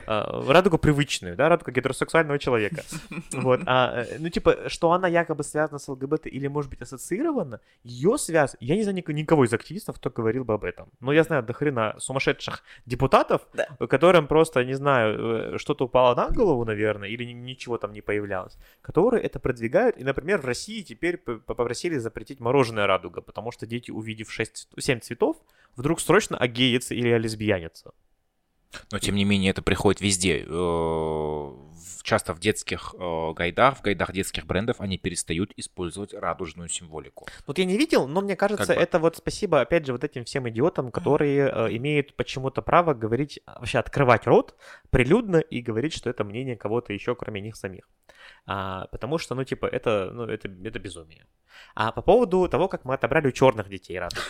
[0.06, 2.82] э, радугу привычную, да, радугу гетеросексуального человека.
[3.32, 7.60] Вот, а, э, ну, типа, что она якобы связана с ЛГБТ или, может быть, ассоциирована,
[7.82, 10.88] ее связь, я не знаю ник- никого из активистов, кто говорил бы об этом.
[11.01, 13.42] Но я знаю до хрена сумасшедших депутатов,
[13.88, 18.01] которым просто, не знаю, э, что-то упало на голову, наверное, или ни- ничего там не
[18.01, 19.96] появлялось, которые это продвигают.
[19.98, 25.01] И, например, в России теперь попросили запретить мороженое радуга, потому что дети, увидев 6, 7
[25.01, 25.36] цветов,
[25.76, 27.92] вдруг срочно агеятся или лесбиянятся.
[28.92, 30.44] Но, тем не менее, это приходит везде.
[30.46, 31.51] Э,
[32.05, 37.26] Часто в детских э, гайдах, в гайдах детских брендов они перестают использовать радужную символику.
[37.46, 38.82] Вот я не видел, но мне кажется, Как бы.
[38.82, 43.40] это вот спасибо, опять же, вот этим всем идиотам, которые э, имеют почему-то право говорить,
[43.46, 44.55] а, вообще открывать рот
[44.90, 47.88] прилюдно и говорить, что это мнение кого-то еще, кроме них самих.
[48.44, 51.24] А, потому что, ну, типа, это, ну, это, это безумие.
[51.74, 54.20] А по поводу того, как мы отобрали у черных детей радугу.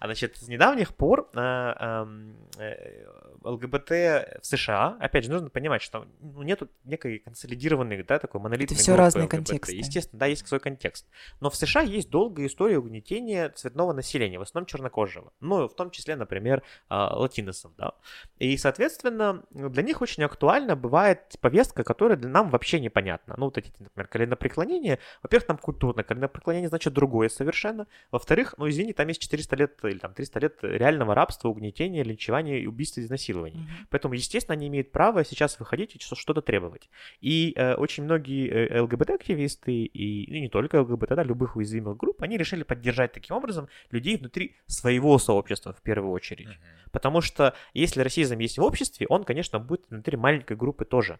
[0.00, 3.06] А, значит, с недавних пор эм, э,
[3.44, 8.76] ЛГБТ в США, опять же, нужно понимать, что ну, нету некой консолидированной, да, такой монолитной
[8.76, 9.36] всё группы разные ЛГБТ.
[9.36, 9.76] контексты.
[9.76, 11.06] Естественно, да, есть свой контекст.
[11.40, 15.32] Но в США есть долгая история угнетения цветного населения, в основном чернокожего.
[15.40, 17.92] Ну, в том числе, например, а, латиносов, да.
[18.38, 23.34] И, соответственно, для них очень актуальна бывает повестка, которая для нам вообще непонятна.
[23.36, 24.98] Ну, вот эти, например, коленопреклонения.
[25.22, 27.86] Во-первых, там культурно коленопреклонение значит другое совершенно.
[28.10, 32.58] Во-вторых, ну, извини, там есть 400 лет или там 300 лет реального рабства, угнетения, линчевания,
[32.58, 33.60] и убийства и изнасилований.
[33.60, 33.86] Мгм.
[33.90, 36.88] Поэтому, естественно, они имеют право сейчас выходить и что- что-то требовать.
[37.20, 42.22] И э, очень многие э, ЛГБТ-активисты, и ну, не только ЛГБТ, да, любых уязвимых групп,
[42.22, 46.48] они решили поддержать таким образом людей внутри своего сообщества в первую очередь.
[46.90, 51.18] Потому что если расизм есть в обществе, он, конечно, будет внутри маленькой группы тоже.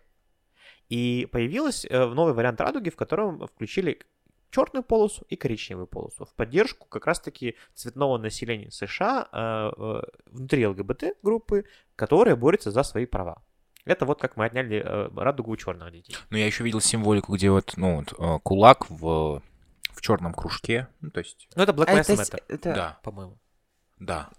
[0.89, 3.99] И появился э, новый вариант радуги, в котором включили
[4.53, 10.67] черную полосу и коричневую полосу в поддержку как раз-таки цветного населения США э, э, внутри
[10.67, 11.65] ЛГБТ-группы,
[11.97, 13.43] которые борются за свои права.
[13.85, 16.15] Это вот как мы отняли э, радугу у черных детей.
[16.31, 19.43] Ну, я еще видел символику, где вот, ну, вот, э, кулак в,
[19.91, 20.87] в черном кружке.
[21.01, 23.39] Ну, то есть, Ну, это Black А Lives Matter, это- да, по-моему.
[24.05, 24.31] Да.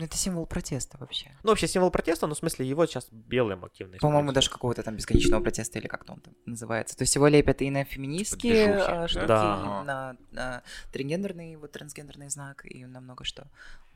[0.00, 1.30] это символ протеста вообще.
[1.42, 4.96] Ну, вообще символ протеста, но в смысле его сейчас белым активно По-моему, даже какого-то там
[4.96, 6.96] бесконечного протеста или как-то он там называется.
[6.96, 9.08] То есть его лепят и на феминистские Движухи, а, да?
[9.08, 9.80] штуки, Да.
[9.82, 10.62] и на, на
[10.92, 13.46] тригендерный, вот трансгендерный знак, и на много что.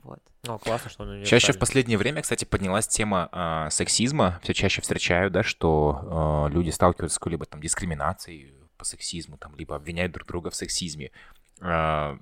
[0.02, 0.20] Вот.
[0.44, 4.38] Ну, классно, что он Чаще в последнее время, кстати, поднялась тема а, сексизма.
[4.42, 9.56] Все чаще встречаю, да, что а, люди сталкиваются с какой-либо там дискриминацией по сексизму, там,
[9.56, 11.10] либо обвиняют друг друга в сексизме.
[11.60, 12.18] А,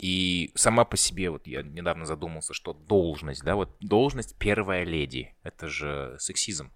[0.00, 5.34] и сама по себе, вот я недавно задумался, что должность, да, вот должность первая леди,
[5.42, 6.70] это же сексизм.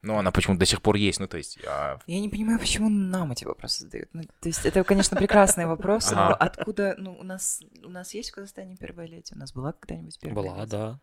[0.00, 1.58] Ну, она почему-то до сих пор есть, ну, то есть...
[1.66, 4.08] а, Я не понимаю, почему нам эти вопросы задают.
[4.12, 6.10] Ну, то есть это, конечно, прекрасный вопрос.
[6.12, 9.32] Но Откуда, ну, у нас, у нас есть в Казахстане первая леди?
[9.34, 10.70] У нас была когда-нибудь первая Была, леди?
[10.70, 11.00] да.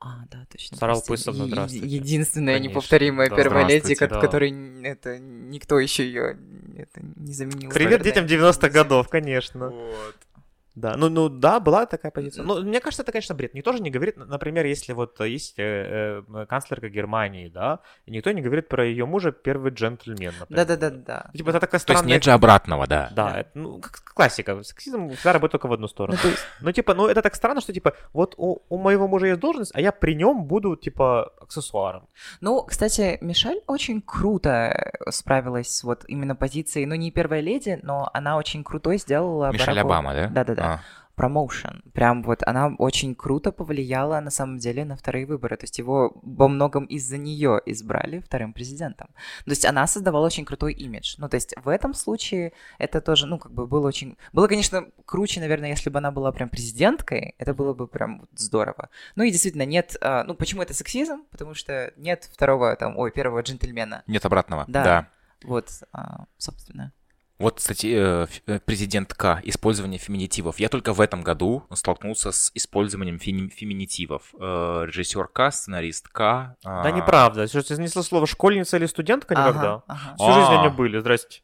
[0.00, 0.76] А, да, точно.
[0.76, 0.94] Сара
[1.42, 1.86] Е- здравствуйте.
[1.86, 4.20] Единственная Конечно, неповторимая да, первая леди, да.
[4.20, 6.38] которой это никто еще ее
[6.76, 7.70] это не заменил.
[7.70, 8.24] Привет наверное.
[8.24, 9.72] детям 90-х годов, конечно.
[10.80, 12.44] Да, ну, ну да, была такая позиция.
[12.44, 13.54] Но мне кажется, это, конечно, бред.
[13.54, 18.30] Никто же не говорит, например, если вот есть э, э, канцлерка Германии, да, и никто
[18.32, 20.66] не говорит про ее мужа первый джентльмен, например.
[20.66, 21.30] Да-да-да-да.
[21.34, 22.08] Типа это такая То есть странная...
[22.14, 23.08] нет же обратного, да.
[23.12, 23.40] Да, Да.
[23.40, 24.62] это, ну, как классика.
[24.62, 26.16] Сексизм всегда работает только в одну сторону.
[26.16, 29.08] Ну, то есть, Ну, типа, ну, это так странно, что, типа, вот у, у моего
[29.08, 32.08] мужа есть должность, а я при нем буду, типа, аксессуаром.
[32.40, 38.08] Ну, кстати, Мишель очень круто справилась с вот именно позицией, ну, не первая леди, но
[38.12, 40.26] она очень крутой сделала Мишель Бараку- Обама, да?
[40.28, 40.67] Да-да-да.
[40.68, 40.80] А.
[41.14, 41.82] промоушен.
[41.92, 45.56] Прям вот она очень круто повлияла на самом деле на вторые выборы.
[45.56, 49.08] То есть его во многом из-за нее избрали вторым президентом.
[49.44, 51.16] То есть она создавала очень крутой имидж.
[51.18, 54.16] Ну, то есть в этом случае это тоже, ну, как бы было очень...
[54.32, 57.34] Было, конечно, круче, наверное, если бы она была прям президенткой.
[57.38, 58.88] Это было бы прям здорово.
[59.16, 59.96] Ну и действительно нет...
[60.00, 61.24] а, ну, почему это сексизм?
[61.30, 64.04] Потому что нет второго, там, ой, первого джентльмена.
[64.06, 64.64] Нет обратного.
[64.68, 64.84] Да.
[64.84, 65.08] да.
[65.42, 66.92] Вот, а, собственно.
[67.38, 70.58] Вот, кстати, э, э, президент К, использование феминитивов.
[70.58, 74.34] Я только в этом году столкнулся с использованием феми- феминитивов.
[74.40, 76.56] Э, Режиссер К, сценарист К.
[76.64, 77.46] а, Да, неправда.
[77.46, 79.74] Что ты занесла слово школьница или студентка никогда?
[79.74, 80.14] Ага, ага.
[80.16, 80.60] Всю жизнь А.
[80.62, 80.98] они были.
[80.98, 81.42] Здрасте.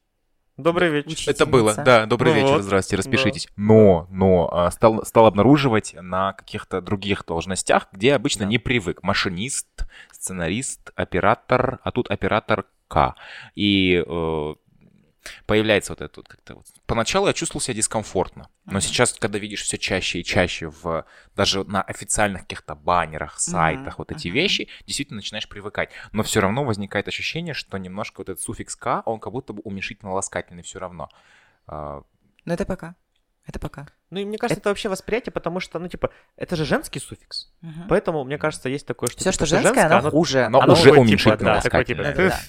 [0.57, 1.31] Добрый вечер.
[1.31, 3.49] Это было, да, добрый Ну вечер, вот, здравствуйте, распишитесь.
[3.57, 8.51] Но, но а, стал, стал обнаруживать на каких-то других должностях, где обычно Да.
[8.51, 9.03] не привык.
[9.03, 9.67] Машинист,
[10.13, 13.15] сценарист, оператор, а тут оператор К.
[13.57, 14.55] И э,
[15.47, 16.67] появляется вот это вот как-то вот.
[16.87, 18.81] Поначалу я чувствовал себя дискомфортно, но Мгм.
[18.81, 24.11] сейчас, когда видишь все чаще и чаще в даже на официальных каких-то баннерах, сайтах вот
[24.13, 24.35] эти мгм.
[24.35, 25.91] вещи, действительно начинаешь привыкать.
[26.13, 29.63] Но все равно возникает ощущение, что немножко вот этот суффикс К, он как будто бы
[29.63, 31.09] уменьшительно-ласкательный все равно.
[31.67, 32.03] А,
[32.45, 32.95] Ну, это пока.
[33.47, 33.87] Это пока.
[34.11, 37.53] Ну, и мне кажется, это вообще восприятие, потому что, ну, типа, это же женский суффикс.
[37.61, 37.89] Мгм.
[37.89, 39.21] Поэтому, мне кажется, есть такое, что...
[39.21, 40.45] Все, типа, что женское, оно хуже.
[40.45, 42.31] оно оно уже уменьшительно типа, да, такое, типа, ласкательное.
[42.31, 42.41] Да-да-да.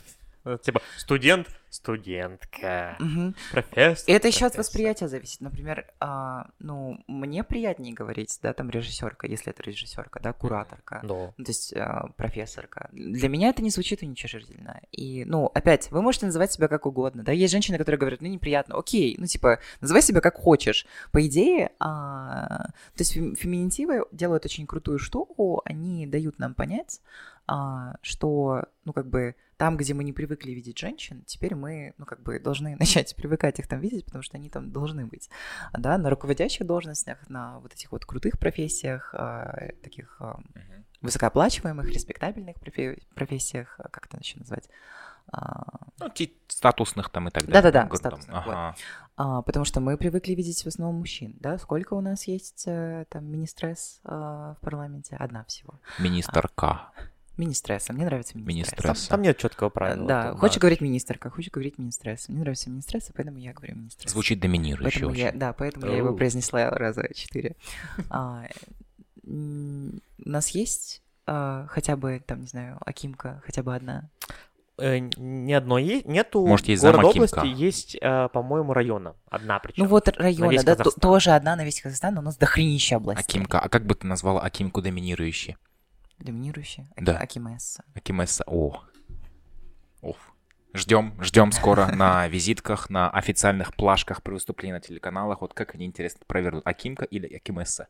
[0.46, 3.36] «Э, Типа, студент, студентка, Мгм.
[3.52, 4.06] профессор.
[4.08, 4.60] И это еще от профессор».
[4.60, 5.42] восприятия зависит.
[5.42, 11.00] Например, а, ну, мне приятнее говорить, да, там режиссерка, если это режиссерка, да, кураторка.
[11.04, 11.08] Да.
[11.08, 12.90] Ну, То есть а, профессорка.
[12.92, 14.82] Для меня это не звучит уничижительно.
[14.92, 17.24] И, ну, опять, вы можете называть себя как угодно.
[17.24, 18.78] Да, есть женщины, которые говорят, ну, неприятно.
[18.78, 20.86] Окей, ну, типа, называй себя как хочешь.
[21.12, 25.62] По идее, а, то есть фем- феминитивы делают очень крутую штуку.
[25.66, 27.02] Они дают нам понять,
[27.48, 32.06] а, что, ну, как бы, там, где мы не привыкли видеть женщин, теперь мы, ну,
[32.06, 35.30] как бы, должны начать привыкать их там видеть, потому что они там должны быть.
[35.74, 40.40] Да, на руководящих должностях, на вот этих вот крутых профессиях, а, таких а,
[41.02, 44.70] высокооплачиваемых, респектабельных профе- профессиях, а, как это еще назвать?
[45.32, 45.64] А,
[46.00, 46.12] Ну,
[46.48, 47.62] статусных там и так далее.
[47.62, 48.54] Да-да-да, статусных, вот.
[48.54, 48.76] ага.
[49.18, 51.58] а, потому что мы привыкли видеть в основном мужчин, да?
[51.58, 55.16] Сколько у нас есть э, там мини-стресс а, в парламенте?
[55.16, 55.80] Одна всего.
[56.00, 56.92] Министр К.
[57.38, 58.82] Мини-стресса, мне нравится мини-стресс.
[58.82, 59.10] Там, Стресса.
[59.10, 60.08] там нет четкого правила.
[60.08, 62.30] Да, Там, хочешь говорить министерка, хочешь говорить мини-стресс.
[62.30, 64.12] Мне нравится мини-стресс, и поэтому я говорю мини-стресс.
[64.12, 65.40] Звучит доминирующе Поэтому я, очень.
[65.40, 67.56] да, поэтому я его произнесла раза четыре.
[68.10, 68.46] А,
[69.26, 74.10] У нас есть а, хотя бы, там, не знаю, Акимка, хотя бы одна.
[74.78, 79.16] Э, ни одной есть, нету Может, есть города зам области, есть, э, по-моему, района.
[79.30, 79.84] Одна причем.
[79.84, 81.02] Ну вот района, да, Казахстан.
[81.02, 83.24] тоже одна на весь Казахстан, но у нас дохренища областей.
[83.24, 83.60] Акимка.
[83.60, 85.56] А как бы ты назвала Акимку доминирующей?
[86.20, 86.88] Доминирующая.
[86.96, 87.18] Аки- Да.
[87.18, 87.84] Акимесса.
[87.94, 88.44] Акимесса.
[88.48, 88.82] О.
[90.02, 90.18] Оф.
[90.74, 95.42] Ждем, ждем скоро на визитках, на официальных плашках при выступлении на телеканалах.
[95.42, 97.88] Вот как они, интересно, провернут, Акимка или Акимесса.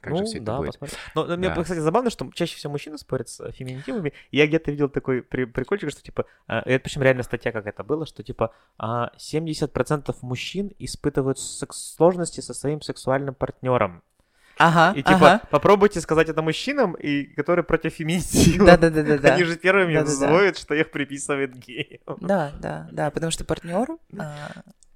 [0.00, 0.78] Как ну, же все это да, будет?
[0.78, 0.98] посмотрим.
[1.14, 1.62] Но, но мне, Да.
[1.62, 4.12] кстати, забавно, что чаще всего мужчины спорят с феминитивами.
[4.30, 7.66] И Я где-то видел такой при- прикольчик, что типа, и это причем реально статья как
[7.66, 14.02] это было, что типа а, 70% мужчин испытывают секс- сложности со своим сексуальным партнером.
[14.58, 15.40] Ага, И типа, ага.
[15.50, 18.66] попробуйте сказать это мужчинам, и которые против феминитива.
[18.66, 19.34] Да-да-да-да-да.
[19.34, 22.00] Они же первыми взвоют, что их приписывает геям.
[22.20, 23.88] Да, да, да, потому что партнер,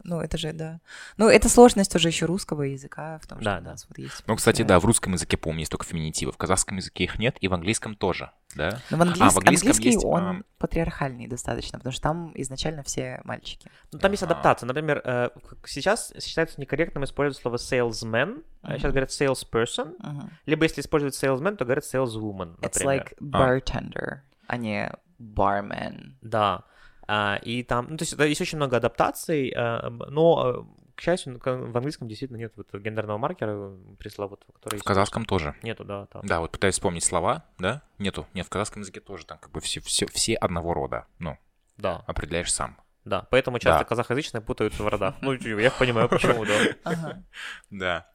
[0.08, 0.80] ну это же, да.
[1.16, 3.70] Ну это сложность уже еще русского языка в том, что Да, у да.
[3.70, 4.22] нас вот есть.
[4.26, 4.68] Ну, кстати, да.
[4.68, 6.32] да, в русском языке, помню, есть только феминитивы.
[6.32, 8.80] В казахском языке их нет, и в английском тоже, да?
[8.90, 12.32] Но в, английс- А, в английском английский есть, он а, патриархальный достаточно, потому что там
[12.34, 13.70] изначально все мальчики.
[13.92, 14.66] Ну, там есть адаптация.
[14.66, 15.30] Например, э,
[15.66, 19.94] сейчас считается некорректным использовать слово salesman, а сейчас говорят salesperson.
[19.98, 20.30] Мгм.
[20.46, 22.86] Либо если использовать salesman, то говорят saleswoman, It's например.
[22.86, 26.12] like bartender, а не barman.
[26.22, 26.64] Да.
[27.08, 31.00] А, и там, ну, то есть да, есть очень много адаптаций, а, но, э, к
[31.00, 31.38] счастью, ну,
[31.70, 34.84] в английском действительно нет вот гендерного маркера пресловутого, который В есть.
[34.84, 35.54] казахском тоже.
[35.62, 36.22] Нету, да, там.
[36.26, 37.82] Да, вот пытаюсь вспомнить слова, да?
[37.98, 38.26] Нету.
[38.34, 41.06] Нет, в казахском языке тоже там как бы все, все, все одного рода.
[41.18, 41.38] Ну,
[41.78, 42.76] Да, определяешь сам.
[43.04, 43.26] да.
[43.30, 43.88] Поэтому часто Да.
[43.88, 45.14] казахоязычные путаются в родах.
[45.22, 46.54] Ну, я понимаю, почему, да.
[46.84, 47.22] Ага.
[47.70, 48.06] Да.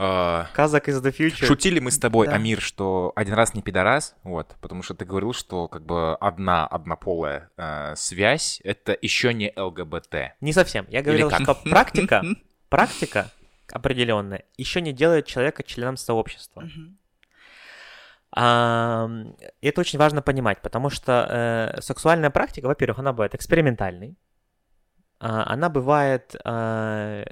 [0.00, 1.44] А, Казак is the future.
[1.44, 2.34] Шутили мы с тобой, Да.
[2.34, 6.68] Амир, что один раз не пидорас, вот, потому что ты говорил, что как бы одна
[6.68, 10.36] однополая э, связь это еще не ЛГБТ.
[10.40, 10.86] Не совсем.
[10.88, 12.22] Я говорил, что практика,
[12.68, 13.32] практика
[13.72, 16.62] определенная еще не делает человека членом сообщества.
[18.30, 19.10] А,
[19.60, 24.16] это очень важно понимать, потому что э, сексуальная практика, во-первых, она бывает экспериментальной,
[25.18, 27.24] а, она бывает э,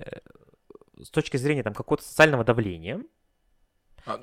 [1.02, 3.00] с точки зрения там, какого-то социального давления,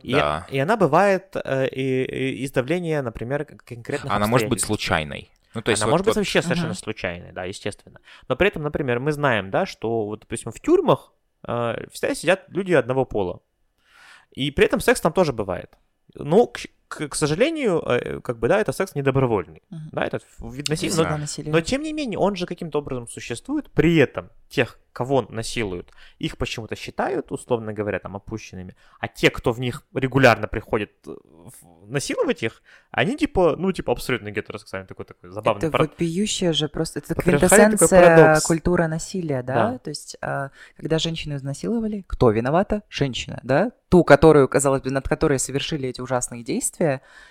[0.02, 0.48] и, да.
[0.50, 5.30] и она бывает э, и- и из давления, например, конкретных Она может быть случайной.
[5.54, 6.78] Ну, то есть Она вот- может быть вот- вообще совершенно Мгм.
[6.78, 8.00] случайной, да, естественно.
[8.28, 11.14] Но при этом, например, мы знаем, да, что, вот, допустим, в тюрьмах
[11.45, 13.41] э, всегда сидят люди одного пола.
[14.32, 15.76] И при этом секс там тоже бывает.
[16.16, 16.62] Ну, к,
[16.95, 19.61] к- к сожалению, э, как бы, да, это секс недобровольный.
[19.70, 19.90] Мгм.
[19.91, 20.95] Да, это вид насилия.
[21.10, 21.52] Но, насилие.
[21.52, 23.70] но тем не менее, он же каким-то образом существует.
[23.72, 28.76] При этом тех, кого насилуют, их почему-то считают, условно говоря, там, опущенными.
[28.99, 31.11] А те, кто в них регулярно приходит э,
[31.88, 32.61] насиловать их,
[32.91, 37.15] они типа, ну, типа, абсолютно гетеросексуальный такой, такой забавный Это парад- вопиющее же просто, это
[37.15, 39.72] квинтэссенция культура насилия, да?
[39.72, 39.78] Да.
[39.80, 42.84] То есть, а, когда женщину изнасиловали, кто виновата?
[42.90, 43.72] Женщина, да?
[43.90, 46.82] Ту, которую, казалось бы, над которой совершили эти ужасные действия,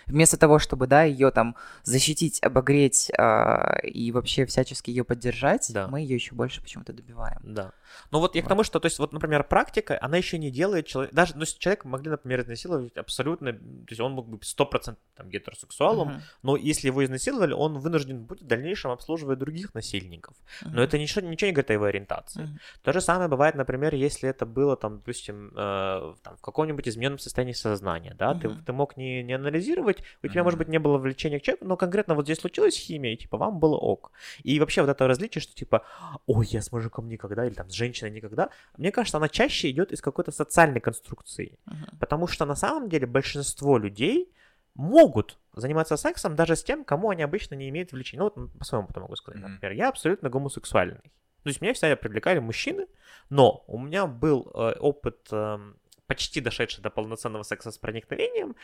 [0.07, 5.89] вместо того, чтобы, да, ее там защитить, обогреть а, и вообще всячески ее поддержать, Да.
[5.89, 7.41] мы ее еще больше почему-то добиваем.
[7.43, 7.73] Да.
[8.11, 10.87] Ну вот я к тому, что, то есть, вот, например, практика, она еще не делает
[10.87, 11.15] человека...
[11.15, 13.53] Даже, ну, если человека могли, например, изнасиловать абсолютно...
[13.53, 13.61] То
[13.91, 16.23] есть он мог быть 100% там, гетеросексуалом, Мгм.
[16.43, 20.35] но если его изнасиловали, он вынужден будет в дальнейшем обслуживать других насильников.
[20.63, 20.75] Мгм.
[20.75, 22.43] Но это ничего, ничего не говорит о его ориентации.
[22.43, 22.59] Мгм.
[22.83, 27.19] То же самое бывает, например, если это было, там, допустим, э, там, в каком-нибудь измененном
[27.19, 28.65] состоянии сознания, да, ты, Мгм.
[28.65, 30.67] ты мог не, не анализировать, у тебя, может Мгм.
[30.67, 33.59] быть, не было влечения к человеку, но конкретно вот здесь случилась химия, и, типа, вам
[33.59, 34.13] было ок.
[34.43, 35.85] И вообще вот это различие, что, типа,
[36.27, 39.93] ой, я с мужиком никогда, или там с женщиной никогда, мне кажется, она чаще идет
[39.93, 41.59] из какой-то социальной конструкции.
[41.67, 41.99] Мгм.
[42.01, 44.33] Потому что на самом деле большинство людей
[44.75, 48.25] могут заниматься сексом даже с тем, кому они обычно не имеют влечения.
[48.25, 49.41] Ну, вот по своему опыту могу сказать.
[49.41, 49.53] Мгм.
[49.55, 51.13] Например, я абсолютно гомосексуальный.
[51.43, 52.87] То есть меня всегда привлекали мужчины,
[53.29, 55.77] но у меня был э, опыт эм,
[56.13, 58.55] почти дошедший до полноценного секса с проникновением,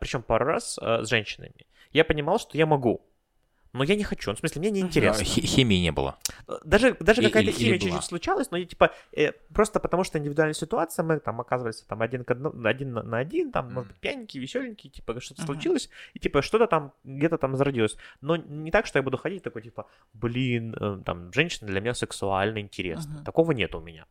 [0.00, 1.66] причем пару раз э, с женщинами.
[1.92, 3.00] Я понимал, что я могу,
[3.72, 4.30] но я не хочу.
[4.30, 4.82] Ну, в смысле, мне не.
[4.82, 5.24] А, интересно.
[5.24, 6.14] хи- Химии не было.
[6.64, 10.54] Даже, даже И- какая-то химия чуть-чуть случалась, но я, типа э, просто потому что индивидуальная
[10.54, 13.88] ситуация, мы там оказывались там один, к одному, один на, один, там, может Мгм.
[13.88, 15.46] быть, пьяненькие, веселенькие, типа что-то Мгм.
[15.46, 17.96] случилось, и типа что-то там где-то там зародилось.
[18.22, 19.84] Но не так, что я буду ходить такой, типа,
[20.14, 23.14] блин, э, там, женщина для меня сексуально интересна.
[23.14, 23.24] Мгм.
[23.24, 24.06] Такого нет у меня.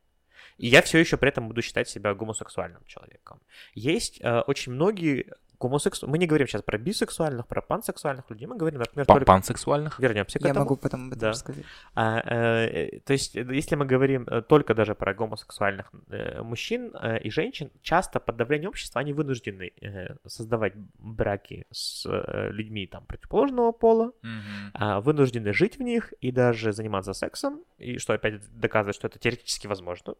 [0.60, 3.40] И я все еще при этом буду считать себя гомосексуальным человеком.
[3.74, 5.26] Есть э, очень многие
[5.60, 6.12] гомосексуальные...
[6.14, 9.26] Мы не говорим сейчас про бисексуальных, про пансексуальных людей, мы говорим, например, Па- только...
[9.26, 10.00] Пансексуальных?
[10.00, 10.64] Вернемся к Я этому.
[10.66, 11.30] могу потом об этом Да.
[11.30, 11.66] рассказать.
[11.96, 16.94] А, э, то есть, э, если мы говорим э, только даже про гомосексуальных э, мужчин
[17.02, 22.88] э, и женщин, часто под давлением общества они вынуждены э, создавать браки с э, людьми
[22.88, 24.72] там противоположного пола, Мгм.
[24.74, 29.20] а, вынуждены жить в них и даже заниматься сексом, и что опять доказывает, что это
[29.20, 30.16] теоретически возможно.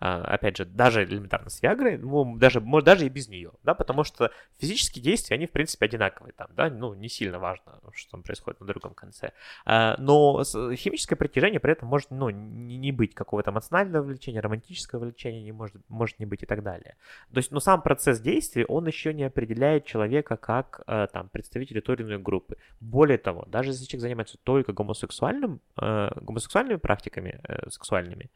[0.00, 3.74] А, опять же, даже элементарно с Виагрой, ну, даже, может, даже и без нее, да,
[3.74, 8.12] потому что физические действия, они, в принципе, одинаковые там, да, ну, не сильно важно, что
[8.12, 9.32] там происходит на другом конце.
[9.64, 15.42] А, но химическое притяжение при этом может, ну, не, быть какого-то эмоционального влечения, романтического влечения
[15.42, 16.96] не может, может не быть и так далее.
[17.32, 21.80] То есть, ну, сам процесс действия, он еще не определяет человека как, э, там, представителя
[21.80, 22.56] той или иной группы.
[22.80, 28.30] Более того, даже если человек занимается только гомосексуальным, э, гомосексуальными практиками э, сексуальными,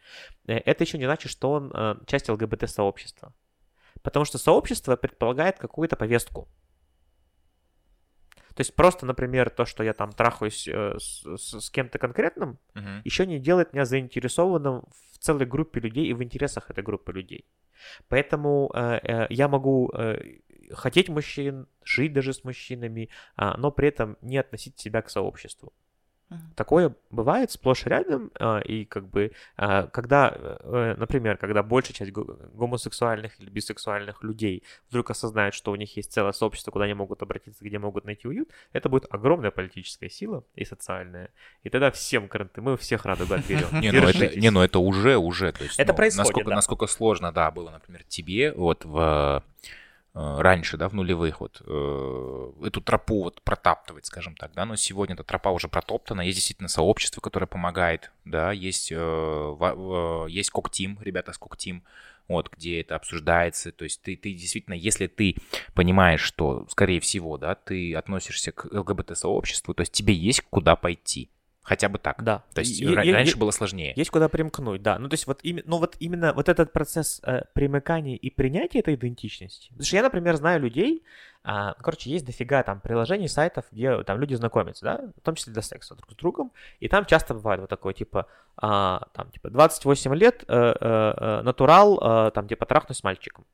[0.47, 3.33] это еще не значит, что он э, часть ЛГБТ-сообщества.
[4.03, 6.49] Потому что сообщество предполагает какую-то повестку.
[8.55, 12.59] То есть просто, например, то, что я там трахаюсь э, с, с, с кем-то конкретным,
[12.75, 13.03] Мгм.
[13.05, 17.47] еще не делает меня заинтересованным в целой группе людей и в интересах этой группы людей.
[18.09, 20.41] Поэтому э, э, я могу э,
[20.73, 25.73] хотеть мужчин, жить даже с мужчинами, а, но при этом не относить себя к сообществу.
[26.57, 31.95] Такое бывает сплошь и рядом, а, и как бы, а, когда, э, например, когда большая
[31.95, 36.85] часть го- гомосексуальных или бисексуальных людей вдруг осознают, что у них есть целое сообщество, куда
[36.85, 41.31] они могут обратиться, где могут найти уют, это будет огромная политическая сила и социальная.
[41.63, 43.81] И тогда всем каранты, мы всех радугу отберем.
[43.81, 45.53] Не, ну это, не, ну это уже, уже.
[45.53, 46.57] То есть, Это ну, происходит, насколько, да.
[46.57, 49.71] насколько сложно, да, было, например, тебе вот в э,
[50.15, 55.15] раньше, да, в нулевых, вот э, эту тропу вот протаптывать, скажем так, да, но сегодня
[55.15, 61.33] эта тропа уже протоптана, есть действительно сообщество, которое помогает, да, есть, э, есть Коктим, ребята
[61.33, 61.83] с Коктим,
[62.29, 65.37] вот, где это обсуждается, то есть ты, ты действительно, если ты
[65.75, 71.31] понимаешь, что, скорее всего, да, ты относишься к ЛГБТ-сообществу, то есть тебе есть куда пойти,
[71.63, 72.23] хотя бы так.
[72.23, 72.43] Да.
[72.55, 73.93] То есть и- раньше и- было сложнее.
[73.97, 74.99] Есть куда примкнуть, да.
[74.99, 78.81] Ну, то есть вот, име- ну, вот именно вот этот процесс э, примыкания и принятия
[78.81, 79.69] этой идентичности.
[79.69, 81.03] Потому что я, например, знаю людей,
[81.45, 85.53] а, короче, есть дофига там приложений, сайтов, где там люди знакомятся, да, в том числе
[85.53, 88.27] для секса друг с другом, и там часто бывает вот такое, типа,
[88.57, 91.99] а, там, типа, 28 лет, э, э, э, натурал,
[92.29, 93.45] э, там, типа, трахнусь с мальчиком.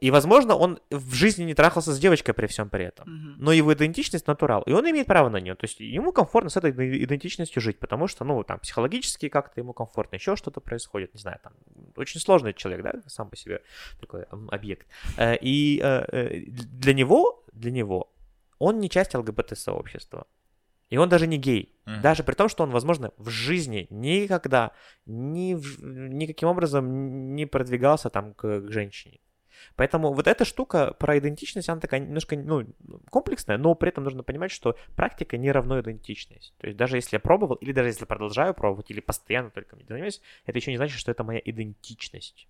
[0.00, 3.36] И, возможно, он в жизни не трахался с девочкой при всем при этом Мгм.
[3.44, 5.54] но его идентичность натурал, и он имеет право на нее.
[5.54, 9.60] То есть ему комфортно с этой иде- идентичностью жить, потому что, ну, там, психологически как-то
[9.60, 11.52] ему комфортно, еще что-то происходит, не знаю, там,
[11.96, 13.62] очень сложный человек, да, сам по себе
[14.00, 14.86] такой объект.
[15.16, 18.12] Э, И э, э, для него, для него,
[18.58, 20.26] он не часть ЛГБТ-сообщества.
[20.92, 21.72] И он даже не гей.
[21.86, 22.00] Мгм.
[22.02, 24.72] Даже при том, что он, возможно, в жизни никогда
[25.06, 29.20] ни в- никаким образом не продвигался там к, к женщине.
[29.76, 32.66] Поэтому вот эта штука про идентичность, она такая немножко ну,
[33.10, 36.54] комплексная, но при этом нужно понимать, что практика не равно идентичность.
[36.58, 39.84] То есть даже если я пробовал, или даже если продолжаю пробовать, или постоянно только мне
[39.88, 42.48] занимаюсь, это еще не значит, что это моя идентичность.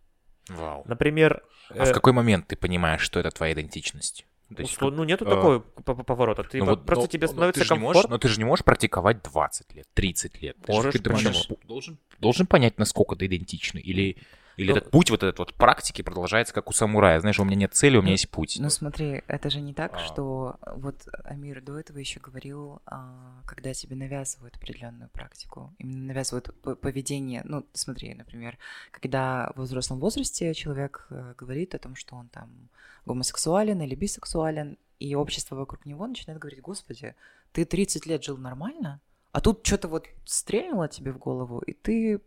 [0.48, 0.82] Вау.
[0.86, 4.26] Например, А в какой момент ты понимаешь, что это твоя идентичность?
[4.54, 6.42] То есть, ну нету э, такого поворота.
[6.42, 8.14] Ты ну вот просто но- тебе но становится ты не можешь- комфортно.
[8.16, 10.56] Но ты же не можешь практиковать 20 лет, 30 лет.
[10.64, 11.48] Ты же- Можешь, ты должен, можешь.
[11.68, 13.80] должен, должен понять, насколько ты идентичный.
[13.80, 14.16] Или,
[14.60, 17.18] или Ну, этот путь вот этот вот практики продолжается, как у самурая.
[17.20, 18.56] Знаешь, у меня нет цели, у меня Ну, есть путь.
[18.60, 19.98] Ну смотри, это же не так, А.
[19.98, 26.54] что вот Амир до этого еще говорил, а, когда тебе навязывают определенную практику, именно навязывают
[26.80, 27.42] поведение.
[27.44, 28.58] Ну, смотри, например,
[28.90, 32.68] когда в взрослом возрасте человек э, говорит о том, что он там
[33.06, 37.14] гомосексуален или бисексуален, и общество вокруг него начинает говорить, господи,
[37.52, 39.00] ты 30 лет жил нормально,
[39.32, 42.20] а тут что-то вот стрельнуло тебе в голову, и ты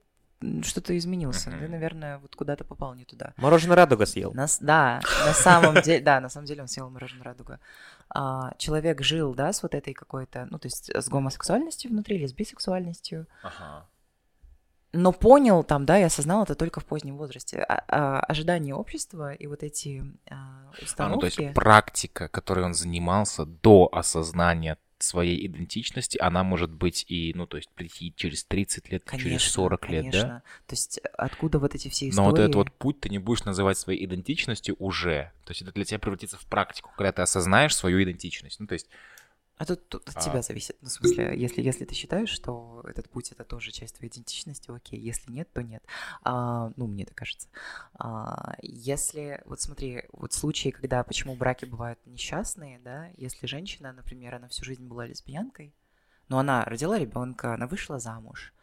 [0.63, 1.51] что-то изменился.
[1.51, 3.33] Ты, наверное, вот куда-то попал не туда.
[3.37, 4.33] Мороженое радуга съел.
[4.33, 7.59] На с- да, на самом деле, да, на самом деле он съел мороженое радуга.
[8.09, 12.27] А, человек жил, да, с вот этой какой-то, ну, то есть с гомосексуальностью внутри или
[12.27, 13.85] с бисексуальностью, Ага.
[14.91, 17.59] но понял там, да, и осознал это только в позднем возрасте.
[17.67, 21.41] А- а ожидания общества и вот эти а, А, ну, то установки...
[21.41, 27.57] есть практика, которой он занимался до осознания своей идентичности, она может быть и, ну, то
[27.57, 30.11] есть прийти через 30 лет, через Конечно, 40 лет, да?
[30.11, 30.43] конечно.
[30.67, 32.29] То есть откуда вот эти все Но истории?
[32.29, 35.31] вот этот вот путь ты не будешь называть своей идентичностью уже.
[35.45, 38.59] То есть это для тебя превратится в практику, когда ты осознаешь свою идентичность.
[38.59, 38.87] Ну, то есть,
[39.63, 40.19] А тут, тут от А.
[40.19, 40.75] тебя зависит.
[40.81, 44.69] Ну, в смысле, если, если ты считаешь, что этот путь это тоже часть твоей идентичности,
[44.69, 44.99] окей.
[44.99, 45.81] Если нет, то нет.
[46.21, 47.47] А, ну, мне так кажется.
[47.93, 54.35] А, если, вот смотри, вот случаи, когда почему браки бывают несчастные, да, если женщина, например,
[54.35, 55.73] она всю жизнь была лесбиянкой,
[56.27, 58.53] но она родила ребенка, она вышла замуж,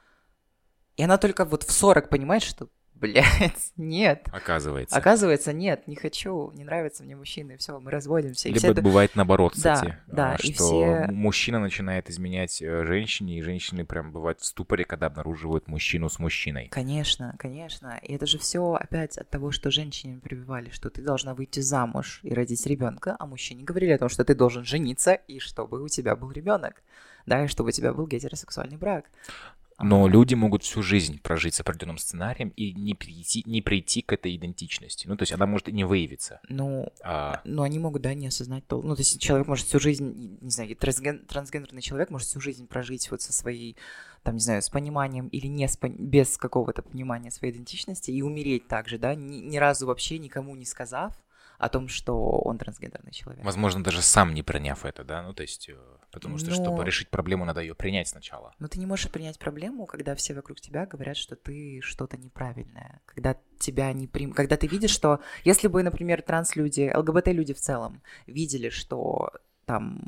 [0.98, 2.68] и она только вот в 40 понимает, что,
[3.00, 4.28] блядь, нет.
[4.32, 4.96] оказывается.
[4.96, 8.48] Оказывается, нет, не хочу, не нравятся мне мужчины, все, мы разводимся.
[8.48, 9.96] И Либо все это бывает наоборот, Да, кстати.
[10.06, 14.40] да, а, и что все- м- мужчина начинает изменять э, женщине, и женщины прям бывают
[14.40, 16.68] в ступоре, когда обнаруживают мужчину с мужчиной.
[16.68, 17.98] Конечно, конечно.
[18.02, 22.20] И это же все опять от того, что женщине прививали, что ты должна выйти замуж
[22.22, 25.88] и родить ребенка, а мужчине говорили о том, что ты должен жениться, и чтобы у
[25.88, 26.82] тебя был ребенок,
[27.26, 29.06] да, и чтобы у тебя был гетеросексуальный брак.
[29.82, 34.12] Но люди могут всю жизнь прожить с определенным сценарием и не прийти, не прийти к
[34.12, 35.06] этой идентичности.
[35.06, 36.40] Ну, то есть она может и не выявиться.
[36.48, 38.80] Ну, А, ну, они могут, да, не осознать то.
[38.82, 42.66] Ну, то есть человек может всю жизнь, не знаю, трансген- трансгендерный человек может всю жизнь
[42.66, 43.76] прожить вот со своей,
[44.22, 48.22] там, не знаю, с пониманием или не с пон- без какого-то понимания своей идентичности и
[48.22, 51.14] умереть также, да, ни, ни разу вообще никому не сказав
[51.60, 53.44] о том, что он трансгендерный человек.
[53.44, 55.22] Возможно, даже сам не приняв это, да?
[55.22, 55.76] Ну, то есть, э,
[56.10, 58.54] потому что, Но- чтобы решить проблему, надо ее принять сначала.
[58.58, 63.02] Но ты не можешь принять проблему, когда все вокруг тебя говорят, что ты что-то неправильное.
[63.04, 64.32] Когда тебя не прим...
[64.32, 65.20] Когда ты видишь, что...
[65.44, 69.30] Если бы, например, транслюди, ЛГБТ-люди в целом видели, что
[69.66, 70.00] там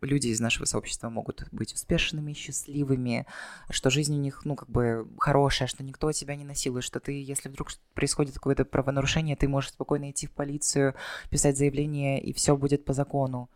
[0.00, 3.26] люди из нашего сообщества могут быть успешными, счастливыми,
[3.70, 7.22] что жизнь у них, ну, как бы хорошая, что никто тебя не насилует, что ты,
[7.22, 10.94] если вдруг происходит какое-то правонарушение, ты можешь спокойно идти в полицию,
[11.28, 13.50] писать заявление, и все будет по закону.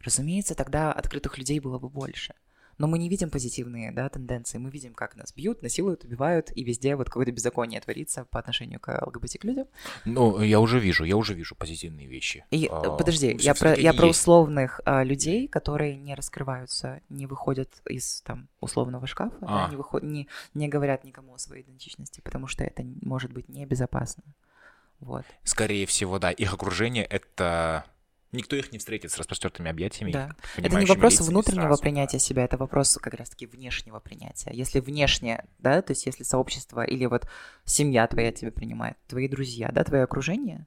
[0.00, 2.34] Разумеется, тогда открытых людей было бы больше.
[2.78, 4.58] Но мы не видим позитивные да, тенденции.
[4.58, 8.78] Мы видим, как нас бьют, насилуют, убивают, и везде вот какое-то беззаконие творится по отношению
[8.80, 9.66] к ЛГБТ людям.
[10.04, 12.44] Ну, я уже вижу, я уже вижу позитивные вещи.
[12.50, 17.00] И э, А, подожди, всё- я про, я про условных а, людей, которые не раскрываются,
[17.08, 19.70] не выходят из там условного шкафа, да, А.
[19.70, 24.22] не, выход- не, не говорят никому о своей идентичности, потому что это может быть небезопасно.
[25.00, 25.24] Вот.
[25.44, 27.84] Скорее всего, да, их окружение— это...
[28.32, 30.12] Никто их не встретит с распростертыми объятиями.
[30.12, 30.30] Да.
[30.56, 32.24] Это не вопрос внутреннего сразу, принятия да.
[32.24, 34.50] себя, это вопрос как раз-таки внешнего принятия.
[34.52, 37.26] Если внешне, да, то есть если сообщество или вот
[37.64, 40.66] семья твоя тебя принимает, твои друзья, да, твое окружение,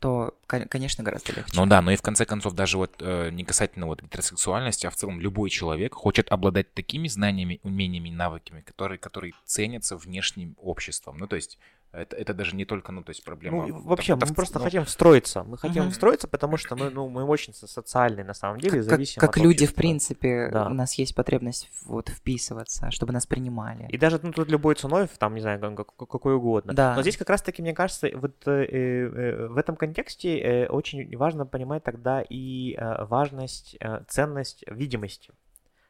[0.00, 1.52] то, кон- конечно, гораздо легче.
[1.54, 4.90] Ну да, но и в конце концов, даже вот э, не касательно вот гетеросексуальности, а
[4.90, 11.18] в целом любой человек хочет обладать такими знаниями, умениями, навыками, которые, которые ценятся внешним обществом.
[11.18, 11.58] Ну, то есть
[12.00, 13.66] это, это даже не только, ну, то есть проблема...
[13.66, 15.42] Ну, вообще, это мы просто ну, хотим встроиться.
[15.42, 15.92] Мы хотим Мгм.
[15.92, 19.36] встроиться, потому что мы, ну, мы очень со- социальные на самом деле, как, зависим как
[19.36, 20.66] от люди, в принципе, Да.
[20.66, 23.86] у нас есть потребность вот вписываться, чтобы нас принимали.
[23.88, 26.72] И даже ну, тут любой ценой, там, не знаю, как- как- какой угодно.
[26.74, 26.94] Да.
[26.94, 31.46] Но здесь как раз-таки, мне кажется, вот э, э, в этом контексте э, очень важно
[31.46, 35.30] понимать тогда и э, важность, э, ценность видимости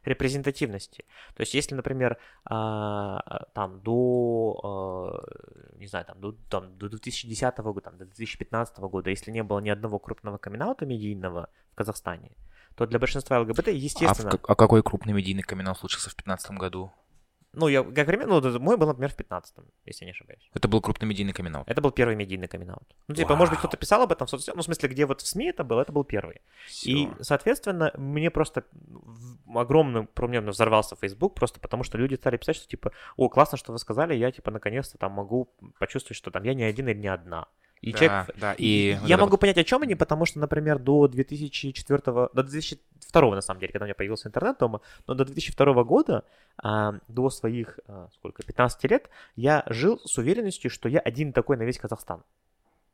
[0.09, 1.05] репрезентативности.
[1.35, 5.21] То есть, если, например, а, там до,
[5.73, 9.43] э, не знаю, там до, там, до 2010 года, там, до 2015 года, если не
[9.43, 12.31] было ни одного крупного камин медийного в Казахстане,
[12.75, 16.59] то для большинства ЛГБТ, А, в естественно, а какой крупный медийный камин случился в 2015
[16.59, 16.93] году?
[17.59, 19.55] Ну, я, как пример, ну, мой был, например, в 15
[19.87, 20.49] если я не ошибаюсь.
[20.55, 22.75] Это был крупный медийный камин Это был первый медийный камин
[23.09, 23.69] Ну, типа, может быть, Вау.
[23.69, 25.83] кто-то писал об этом в соцсетях, ну, в смысле, где вот в СМИ это было,
[25.83, 26.41] это был первый.
[26.85, 28.65] И, соответственно, мне просто
[29.55, 33.59] огромным, про меня взорвался Facebook, просто потому что люди стали писать, что, типа, о, классно,
[33.59, 36.99] что вы сказали, я, типа, наконец-то там могу почувствовать, что там я не один или
[36.99, 37.49] не одна.
[37.81, 40.27] И да, человек да, и вот я это могу вот- понять, о чем они, потому
[40.27, 44.81] что, например, до 2004, до 2002, на самом деле, когда у меня появился интернет дома,
[45.07, 46.25] но до 2002 года,
[46.63, 51.57] а, до своих, а, сколько, 15 лет, я жил с уверенностью, что я один такой
[51.57, 52.23] на весь Казахстан.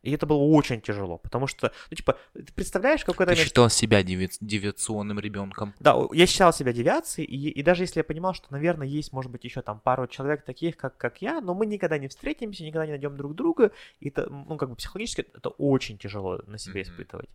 [0.04, 3.34] И это было очень тяжело, потому что, ну, типа, ты представляешь, какой-то...
[3.34, 5.72] Ты считал себя деви- девиационным ребенком?
[5.80, 9.30] Да, я считал себя девиацией, и, и даже если я понимал, что, наверное, есть, может
[9.30, 12.84] быть, еще там пару человек таких, как, как я, но мы никогда не встретимся, никогда
[12.84, 13.70] не найдем друг друга,
[14.00, 16.90] и это, ну, как бы психологически это очень тяжело на себе Мгм.
[16.90, 17.30] испытывать.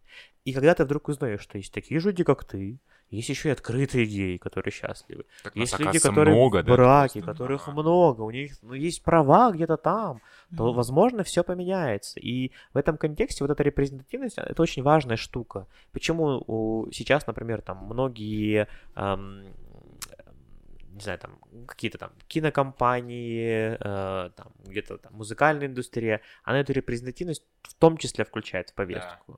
[0.46, 2.78] И когда ты вдруг узнаешь, что есть такие люди, как ты,
[3.10, 6.74] есть еще и открытые геи, которые счастливы, Так нас, есть люди, которые много, в да,
[6.76, 7.82] браке, которых Ага.
[7.82, 10.22] много, у них ну, есть права где-то там,
[10.56, 10.76] то, Мгм.
[10.76, 12.20] возможно, все поменяется.
[12.20, 15.66] И в этом контексте вот эта репрезентативность, а, это очень важная штука.
[15.92, 19.44] Почему у- сейчас, например, там многие, эм,
[20.94, 27.44] не знаю, там какие-то там кинокомпании, э, там где-то там музыкальная индустрия, она эту репрезентативность
[27.62, 29.34] в том числе включает в повестку.
[29.34, 29.38] Да,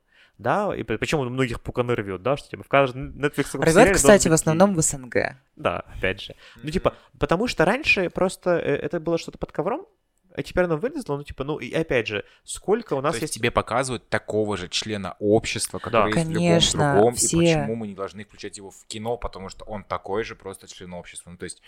[0.74, 4.32] и п- почему многих пуканы рвет, да, что типа в каждом Netflix Рвет, кстати, в
[4.32, 5.36] основном в СНГ.
[5.56, 6.34] Да, опять же.
[6.62, 9.86] Ну, типа, потому что раньше просто э, это было что-то под ковром,
[10.34, 13.22] а теперь оно вылезло, ну, типа, ну, и опять же, сколько у нас То есть
[13.22, 13.34] есть...
[13.34, 17.36] тебе показывают такого же члена общества, который есть в Конечно, любом другом, все.
[17.36, 20.66] и почему мы не должны включать его в кино, потому что он такой же просто
[20.68, 21.30] член общества.
[21.30, 21.62] Ну, то есть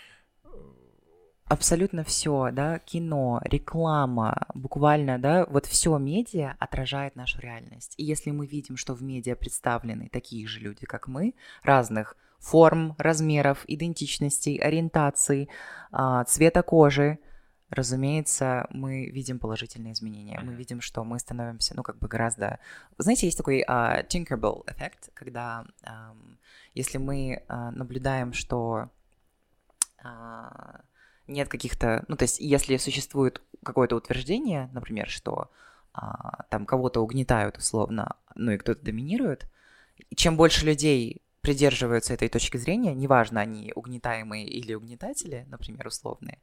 [1.47, 7.93] Абсолютно все, да, кино, реклама, буквально, да, вот все медиа отражает нашу реальность.
[7.97, 12.95] И если мы видим, что в медиа представлены такие же люди, как мы, разных форм,
[12.97, 15.47] размеров, идентичностей, ориентаций,
[15.91, 17.19] а, цвета кожи,
[17.69, 20.39] разумеется, мы видим положительные изменения.
[20.39, 22.57] Мы видим, что мы становимся, ну, как бы гораздо...
[22.97, 26.39] Знаете, есть такой а, Tinkerbell эффект, когда ам,
[26.73, 28.89] если мы а, наблюдаем, что
[30.03, 30.81] а,
[31.27, 32.05] нет каких-то...
[32.07, 35.49] Ну, то есть, если существует какое-то утверждение, например, что
[35.93, 39.47] а, там кого-то угнетают условно, ну и кто-то доминирует,
[40.15, 46.39] чем больше людей придерживаются этой точки зрения, неважно, они угнетаемые или угнетатели, например, условные,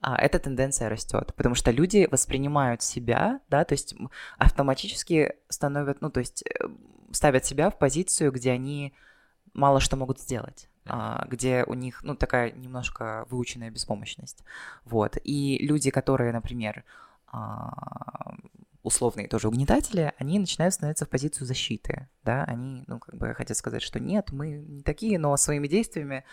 [0.00, 3.94] а, эта тенденция растет, потому что люди воспринимают себя, да, то есть
[4.38, 6.68] автоматически становят, ну, то есть э,
[7.12, 8.94] ставят себя в позицию, где они
[9.52, 10.69] мало что могут сделать,
[11.28, 14.44] где у них, ну, такая немножко выученная беспомощность,
[14.84, 16.84] вот, и люди, которые, например,
[17.32, 18.34] а,
[18.82, 23.56] условные тоже угнетатели, они начинают становиться в позицию защиты, да, они, ну, как бы хотят
[23.56, 26.24] сказать, что нет, мы не такие, но своими действиями,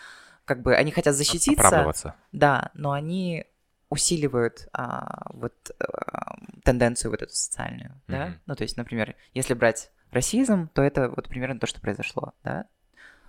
[0.44, 1.66] как бы, они хотят защититься.
[1.66, 2.14] Оправдываться.
[2.32, 3.44] Да, но они
[3.90, 8.02] усиливают а, вот а, тенденцию вот эту социальную, mm-hmm.
[8.08, 12.32] да, ну, то есть, например, если брать расизм, то это вот примерно то, что произошло,
[12.44, 12.66] да, а,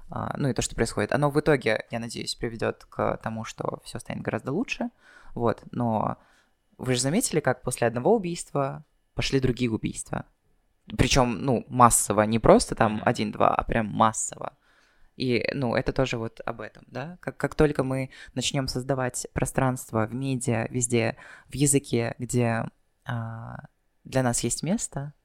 [0.09, 1.11] ну и то, что происходит.
[1.11, 4.89] Оно в итоге, я надеюсь, приведет к тому, что все станет гораздо лучше,
[5.35, 6.17] вот, но
[6.77, 8.83] вы же заметили, как после одного убийства
[9.13, 10.25] пошли другие убийства.
[10.97, 14.53] Причем, ну, массово, не просто там один-два, а прям массово.
[15.17, 17.17] И, ну, это тоже вот об этом, да?
[17.19, 21.17] Как, как только мы начнем создавать пространство в медиа, везде,
[21.49, 22.63] в языке, где
[23.05, 23.65] а,
[24.05, 25.18] для нас есть место, а,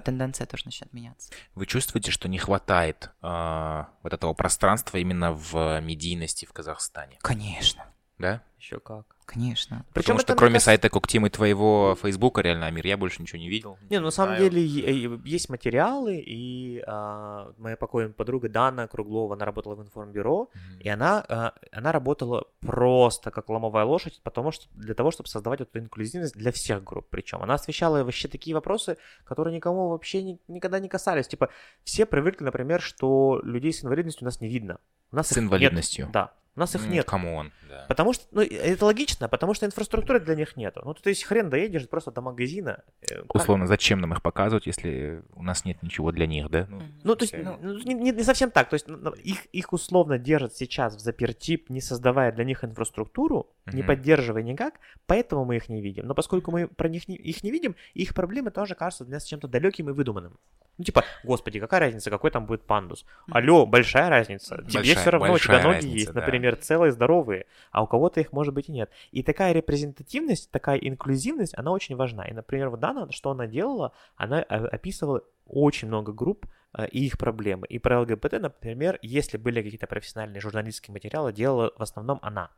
[0.00, 1.32] тенденция тоже начнет меняться.
[1.54, 7.18] Вы чувствуете, что не хватает а, вот этого пространства именно в медийности в Казахстане?
[7.20, 7.84] Конечно.
[8.18, 8.42] Да?
[8.58, 9.16] Еще как.
[9.32, 9.86] Конечно.
[9.94, 10.66] Потому что кроме кажется...
[10.66, 13.78] сайта Коктимы твоего Фейсбука, реально, Амир, я больше ничего не видел.
[13.88, 19.44] Не, ну, на самом деле есть материалы, и а, моя покойная подруга Дана Круглова, она
[19.44, 20.82] работала в информбюро, mm-hmm.
[20.82, 25.62] и она, а, она работала просто как ломовая лошадь, потому что для того, чтобы создавать
[25.62, 27.42] эту инклюзивность для всех групп причем.
[27.42, 31.26] Она освещала вообще такие вопросы, которые никому вообще ни, никогда не касались.
[31.26, 31.48] Типа,
[31.84, 34.78] все привыкли, например, что людей с инвалидностью у нас не видно.
[35.10, 36.06] У нас с инвалидностью.
[36.06, 36.12] Нет.
[36.12, 36.32] Да.
[36.54, 37.06] У нас их нет.
[37.06, 37.52] Кому он?
[37.68, 37.86] Да.
[37.88, 40.82] Потому что, ну, это логично, потому что инфраструктуры для них нету.
[40.84, 42.84] Ну, то есть хрен доедешь просто до магазина.
[43.10, 46.66] Э, Условно, зачем нам их показывать, если у нас нет ничего для них, да?
[46.68, 48.68] Ну, ну то есть, ну, не, не, не совсем так.
[48.68, 48.86] То есть
[49.24, 53.76] их, их условно держат сейчас в заперти, не создавая для них инфраструктуру, mm-hmm.
[53.76, 56.06] не поддерживая никак, поэтому мы их не видим.
[56.06, 59.24] Но поскольку мы про них не, их не видим, их проблемы тоже кажутся для нас
[59.24, 60.38] чем-то далеким и выдуманным.
[60.78, 63.04] Ну, типа, господи, какая разница, какой там будет пандус?
[63.30, 64.56] Алло, большая разница.
[64.56, 66.20] Большая, Тебе все равно, у тебя ноги разница, есть, да.
[66.20, 68.90] например, целые, здоровые, а у кого-то их может быть и нет.
[69.10, 72.24] И такая репрезентативность, такая инклюзивность, она очень важна.
[72.24, 77.18] И, например, вот Дана, что она делала, она описывала очень много групп э, и их
[77.18, 77.66] проблемы.
[77.66, 82.50] И про ЛГБТ, например, если были какие-то профессиональные журналистские материалы, делала в основном она.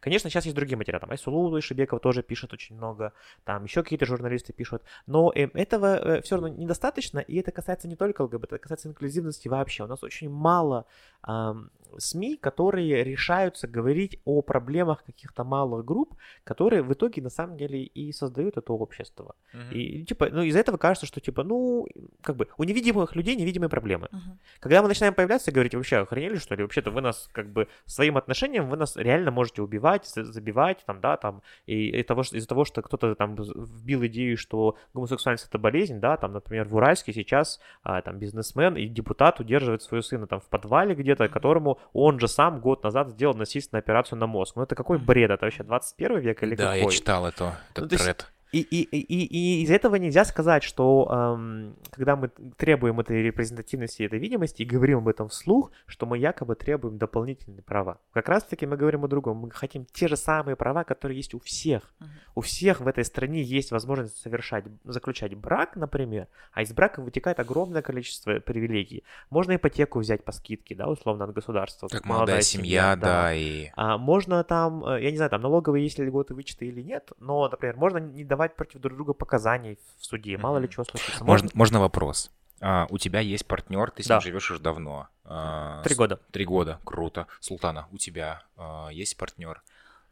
[0.00, 1.00] Конечно, сейчас есть другие материалы.
[1.00, 3.12] Там Айсулу Шибеков тоже пишет очень много,
[3.44, 4.82] там еще какие-то журналисты пишут.
[5.06, 8.88] Но э, этого э, все равно недостаточно, и это касается не только ЛГБТ, это касается
[8.88, 9.84] инклюзивности вообще.
[9.84, 10.86] У нас очень мало
[11.26, 11.54] э,
[11.98, 17.82] СМИ, которые решаются говорить о проблемах каких-то малых групп, которые в итоге на самом деле
[17.82, 19.34] и создают это общество.
[19.52, 19.72] Uh-huh.
[19.72, 21.86] И типа, ну из-за этого кажется, что типа, ну,
[22.22, 24.08] как бы у невидимых людей невидимые проблемы.
[24.12, 24.36] Uh-huh.
[24.60, 26.62] Когда мы начинаем появляться и говорить, вообще охренели, что ли?
[26.62, 31.16] Вообще-то вы нас как бы своим отношением вы нас реально можете убивать, забивать, там, да,
[31.16, 36.00] там, и из-за того, из-за того, что кто-то там вбил идею, что гомосексуальность это болезнь,
[36.00, 40.40] да, там, например, в Уральске сейчас а, там бизнесмен и депутат удерживает своего сына там
[40.40, 44.56] в подвале где-то, которому он же сам год назад сделал насильственную операцию на мозг.
[44.56, 45.30] Ну это какой бред?
[45.30, 46.80] Это вообще 21 век или да, какой?
[46.80, 48.33] Да, я читал это, этот ну, тред.
[48.54, 54.04] И, и, и, и из этого нельзя сказать, что эм, когда мы требуем этой репрезентативности,
[54.04, 57.98] этой видимости и говорим об этом вслух, что мы якобы требуем дополнительные права.
[58.12, 59.38] Как раз таки мы говорим о другом.
[59.38, 61.94] Мы хотим те же самые права, которые есть у всех.
[61.98, 62.06] Uh-huh.
[62.36, 67.40] У всех в этой стране есть возможность совершать, заключать брак, например, а из брака вытекает
[67.40, 69.02] огромное количество привилегий.
[69.30, 71.88] Можно ипотеку взять по скидке, да, условно, от государства.
[71.88, 73.06] Как молодая, молодая семья, семья, да.
[73.06, 73.70] да и...
[73.74, 77.48] А, можно там, э, я не знаю, там налоговые, если льготы вычеты или нет, но,
[77.48, 80.36] например, можно не давать давать против друг друга показаний в суде.
[80.36, 81.24] Мало ли чего случится.
[81.24, 82.30] Можно, можно вопрос.
[82.60, 84.16] А, у тебя есть партнер, ты с да.
[84.16, 85.08] ним живешь уже давно.
[85.24, 86.20] А, Три года.
[86.30, 87.26] Три года, круто.
[87.40, 89.62] Султана, у тебя а, есть партнер?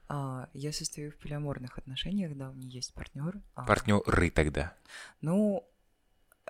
[0.09, 3.35] А, я состою в полиаморных отношениях, да, у меня есть партнер.
[3.55, 3.65] А...
[3.65, 4.75] Партнеры тогда?
[5.21, 5.65] Ну,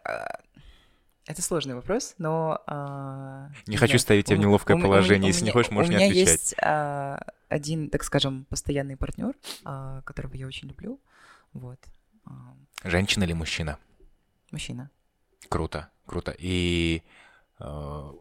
[0.04, 0.40] а...
[1.26, 2.62] это сложный вопрос, но...
[2.66, 3.50] А...
[3.66, 5.96] Не хочу ставить тебя в неловкое у, положение, у, если у, не хочешь, можешь не
[5.96, 6.12] отвечать.
[6.12, 9.34] У меня есть а, один, так скажем, постоянный партнер,
[9.64, 10.98] а, которого я очень люблю.
[11.52, 11.78] Вот.
[12.84, 13.78] Женщина или мужчина?
[14.50, 14.90] Мужчина.
[15.48, 16.34] Круто, круто.
[16.38, 17.02] И
[17.58, 18.12] э,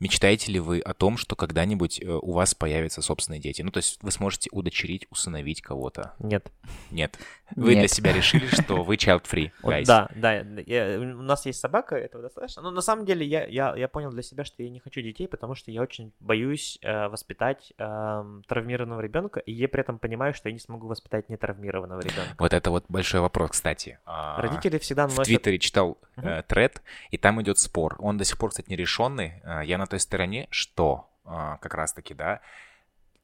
[0.00, 3.62] Мечтаете ли вы о том, что когда-нибудь э, у вас появятся собственные дети?
[3.62, 6.14] Ну, то есть вы сможете удочерить, усыновить кого-то?
[6.18, 6.50] Нет.
[6.90, 7.18] Нет.
[7.54, 7.80] Вы Нет.
[7.80, 9.84] для себя решили, что вы child-free, guys.
[9.84, 10.42] Да, да.
[10.66, 12.62] Я, у нас есть собака, этого достаточно.
[12.62, 15.28] Но на самом деле я, я, я понял для себя, что я не хочу детей,
[15.28, 20.34] потому что я очень боюсь э, воспитать э, травмированного ребенка, и я при этом понимаю,
[20.34, 22.34] что я не смогу воспитать нетравмированного ребенка.
[22.38, 23.98] Вот это вот большой вопрос, кстати.
[24.04, 25.20] А, Родители всегда носят...
[25.20, 27.96] В Твиттере читал э, тред, и там идет спор.
[28.00, 29.40] Он до сих пор, кстати, нерешенный.
[29.44, 32.40] Э, я на той стороне, что а, как раз-таки, да,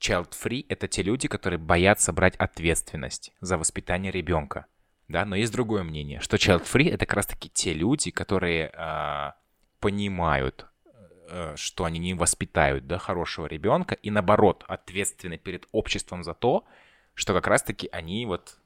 [0.00, 4.66] child-free— это те люди, которые боятся брать ответственность за воспитание ребенка,
[5.08, 9.34] да, но есть другое мнение, что child-free— это как раз-таки те люди, которые а,
[9.80, 10.66] понимают,
[11.28, 16.64] а, что они не воспитают, да, хорошего ребенка, и наоборот, ответственны перед обществом за то,
[17.14, 18.56] что как раз-таки они вот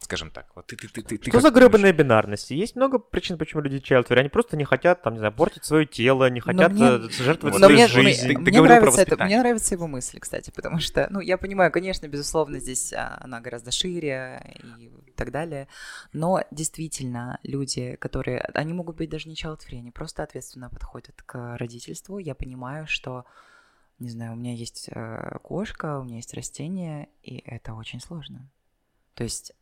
[0.00, 0.46] Скажем так.
[0.54, 2.52] Вот ты, ты, ты, ты, Что за гребаные бинарности?
[2.54, 5.86] Есть много причин, почему люди child Они просто не хотят, там, не знаю, портить свое
[5.86, 8.38] тело, не хотят мне- э, жертвовать Но своей мне, жизнью.
[8.38, 9.26] Ты- ты мне нравится это, воспитание.
[9.26, 13.40] мне нравятся его мысли, кстати, потому что, ну, я понимаю, конечно, безусловно, здесь а, она
[13.40, 14.40] гораздо шире
[15.06, 15.66] и так далее,
[16.12, 21.20] но действительно люди, которые, они могут быть даже не child free, они просто ответственно подходят
[21.26, 22.18] к родительству.
[22.18, 23.24] Я понимаю, что,
[23.98, 28.48] не знаю, у меня есть э, кошка, у меня есть растение, и это очень сложно.
[29.14, 29.52] То есть,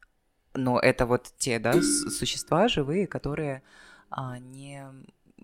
[0.56, 3.62] но это вот те, да, существа живые, которые
[4.10, 4.86] а, не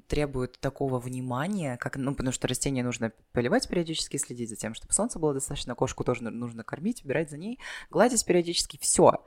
[0.07, 4.93] требуют такого внимания, как, ну, потому что растение нужно поливать периодически, следить за тем, чтобы
[4.93, 7.59] солнце было достаточно, кошку тоже нужно кормить, убирать за ней,
[7.91, 9.25] гладить периодически, все.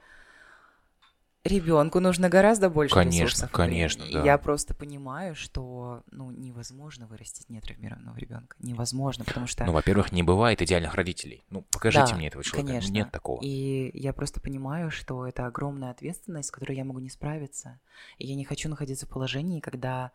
[1.45, 3.51] Ребенку нужно гораздо больше Конечно, ресурсов.
[3.51, 4.19] конечно, времени.
[4.19, 4.25] да.
[4.25, 8.57] Я просто понимаю, что ну, невозможно вырастить нетравмированного ребенка.
[8.59, 11.43] Невозможно, потому что Ну, во-первых, не бывает идеальных родителей.
[11.51, 12.67] Ну, покажите Да, мне этого человека.
[12.69, 12.91] Конечно.
[12.91, 13.39] нет такого.
[13.43, 17.79] И я просто понимаю, что это огромная ответственность, с которой я могу не справиться.
[18.17, 20.11] И я не хочу находиться в положении, когда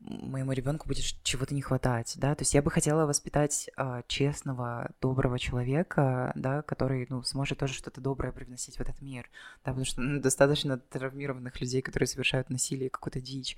[0.00, 4.90] моему ребенку будет чего-то не хватать, да, то есть я бы хотела воспитать а, честного,
[5.00, 9.28] доброго человека, да, который, ну, сможет тоже что-то доброе привносить в этот мир,
[9.64, 13.56] да, потому что ну, достаточно травмированных людей, которые совершают насилие, какую-то дичь,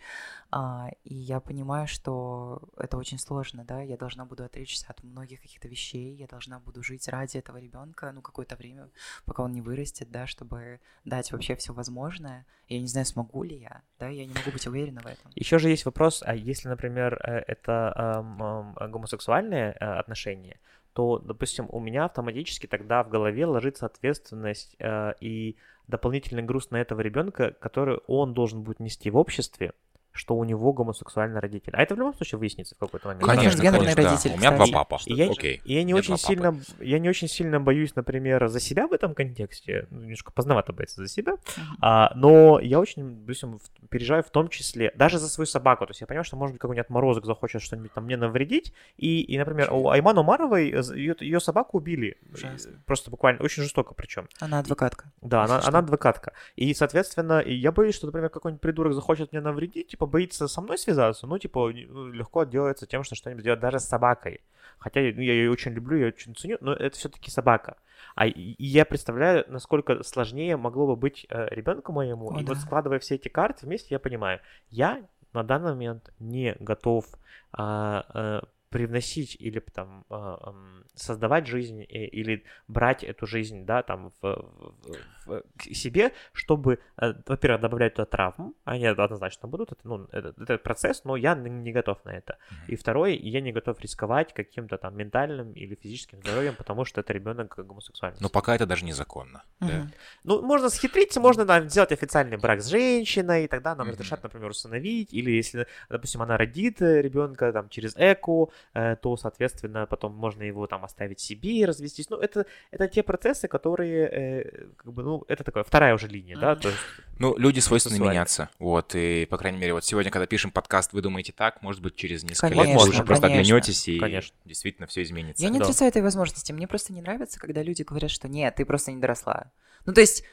[0.51, 5.43] А, и я понимаю, что это очень сложно, да, я должна буду отречься от многих
[5.43, 8.89] каких-то вещей, я должна буду жить ради этого ребенка, ну, какое-то время,
[9.25, 12.47] пока он не вырастет, да, чтобы дать вообще все возможное.
[12.69, 15.31] Я не знаю, смогу ли я, да, я не могу быть уверена в этом.
[15.35, 20.57] Еще же есть вопрос, а если, например, э, это эм, гомосексуальные э, отношения,
[20.95, 25.57] то, допустим, у меня автоматически тогда в голове ложится ответственность э, и
[25.89, 29.75] дополнительный груз на этого ребенка, который он должен будет нести в обществе,
[30.13, 31.73] что у него гомосексуальный родитель.
[31.75, 33.25] А это в любом случае выяснится в какой-то момент.
[33.25, 34.11] Конечно, трансгендерный конечно, да.
[34.11, 35.01] родитель, У меня два папа.
[35.07, 35.61] И я, Окей.
[35.65, 36.27] и я не очень два папы.
[36.27, 40.73] сильно, я не очень сильно боюсь, например, за себя в этом контексте, ну, немножко поздновато
[40.73, 41.35] бояться за себя,
[41.81, 43.59] а, но я очень, допустим,
[43.89, 46.61] переживаю в том числе, даже за свою собаку, то есть я понимаю, что, может быть,
[46.61, 51.41] какой-нибудь отморозок захочет что-нибудь там мне навредить, и, и например, у Айман Умаровой ее, ее
[51.41, 52.73] собаку убили, Ужасно.
[52.87, 54.29] просто буквально, очень жестоко причем.
[54.41, 55.11] Она адвокатка.
[55.21, 56.33] Да, она, она адвокатка.
[56.57, 60.79] И, соответственно, я боюсь, что, например, какой-нибудь придурок захочет мне навредить, типа, боится со мной
[60.79, 64.41] связаться, ну, типа, ну, легко отделается тем, что что-нибудь сделать даже с собакой.
[64.79, 67.77] Хотя ну, я ее очень люблю, я очень ценю, но это все-таки собака.
[68.15, 72.31] А и я представляю, насколько сложнее могло бы быть ребенку моему.
[72.31, 72.61] О, и вот да.
[72.61, 75.03] складывая все эти карты вместе, я понимаю, я
[75.33, 77.07] на данный момент не готов
[77.53, 80.55] а, а, привносить или там а,
[80.95, 87.13] создавать жизнь или брать эту жизнь, да, там в, в- в- к себе, чтобы, э,
[87.27, 91.73] во-первых, добавлять туда травм, они однозначно будут, это, ну, это, это процесс, но я не
[91.73, 92.39] готов на это.
[92.67, 97.13] И второе, я не готов рисковать каким-то там ментальным или физическим здоровьем, потому что это
[97.13, 98.19] ребенок гомосексуальный.
[98.21, 99.43] Но пока это даже незаконно.
[99.61, 99.67] да.
[99.67, 99.93] Мгм.
[100.25, 103.93] Ну, можно схитриться, можно там, сделать официальный брак с женщиной, и тогда нам Мгм.
[103.93, 109.87] разрешат, например, усыновить, или если, допустим, она родит ребенка там через ЭКО, э, то, соответственно,
[109.87, 112.09] потом можно его там оставить себе и развестись.
[112.11, 116.37] Ну, это, это те процессы, которые, э, как бы, ну, это такая вторая уже линия,
[116.37, 116.61] да, Мгм.
[116.63, 116.81] то есть
[117.19, 118.13] Ну, люди свойственны Сексуально.
[118.13, 118.49] меняться.
[118.59, 121.95] Вот, и, по крайней мере, вот сегодня, когда пишем подкаст, вы думаете так, может быть,
[121.97, 123.41] через несколько лет Конечно, вы уже просто конечно.
[123.55, 124.35] оглянетесь, и Конечно.
[124.45, 125.43] действительно все изменится.
[125.43, 125.65] Я не Да.
[125.67, 126.53] отрицаю этой возможности.
[126.53, 129.51] Мне просто не нравится, когда люди говорят, что нет, ты просто не доросла.
[129.85, 130.25] Ну, то есть,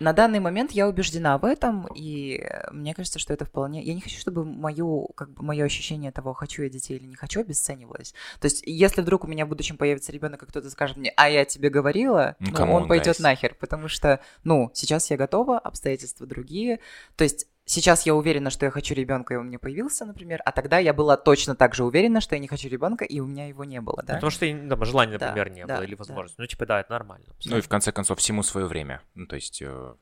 [0.00, 3.82] на данный момент я убеждена в этом, и э, мне кажется, что это вполне...
[3.82, 7.14] Я не хочу, чтобы мою, как бы, мое ощущение того, хочу я детей или не
[7.14, 8.14] хочу, обесценивалось.
[8.40, 11.28] То есть, если вдруг у меня в будущем появится ребенок, и кто-то скажет мне, а
[11.28, 15.58] я тебе говорила, Ну, ну, он on, пойдет нахер, потому что, ну, сейчас я готова,
[15.58, 16.80] обстоятельства другие.
[17.16, 20.52] То есть, сейчас я уверена, что я хочу ребенка, и он мне появился, например, а
[20.52, 23.46] тогда я была точно так же уверена, что я не хочу ребенка, и у меня
[23.46, 24.14] его не было, да?
[24.14, 25.98] потому что там, желания, Да, например, не да, было, или да.
[25.98, 26.40] возможности.
[26.40, 27.26] Ну, типа, да, это нормально.
[27.44, 29.02] Ну и в конце концов, всему свое время.
[29.14, 29.94] Ну, то есть, э,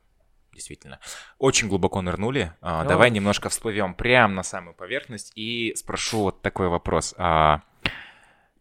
[0.53, 0.99] действительно.
[1.39, 2.53] Очень глубоко нырнули.
[2.61, 2.89] А, Ну.
[2.89, 7.15] Давай немножко всплывем прямо на самую поверхность и спрошу вот такой вопрос.
[7.17, 7.63] А,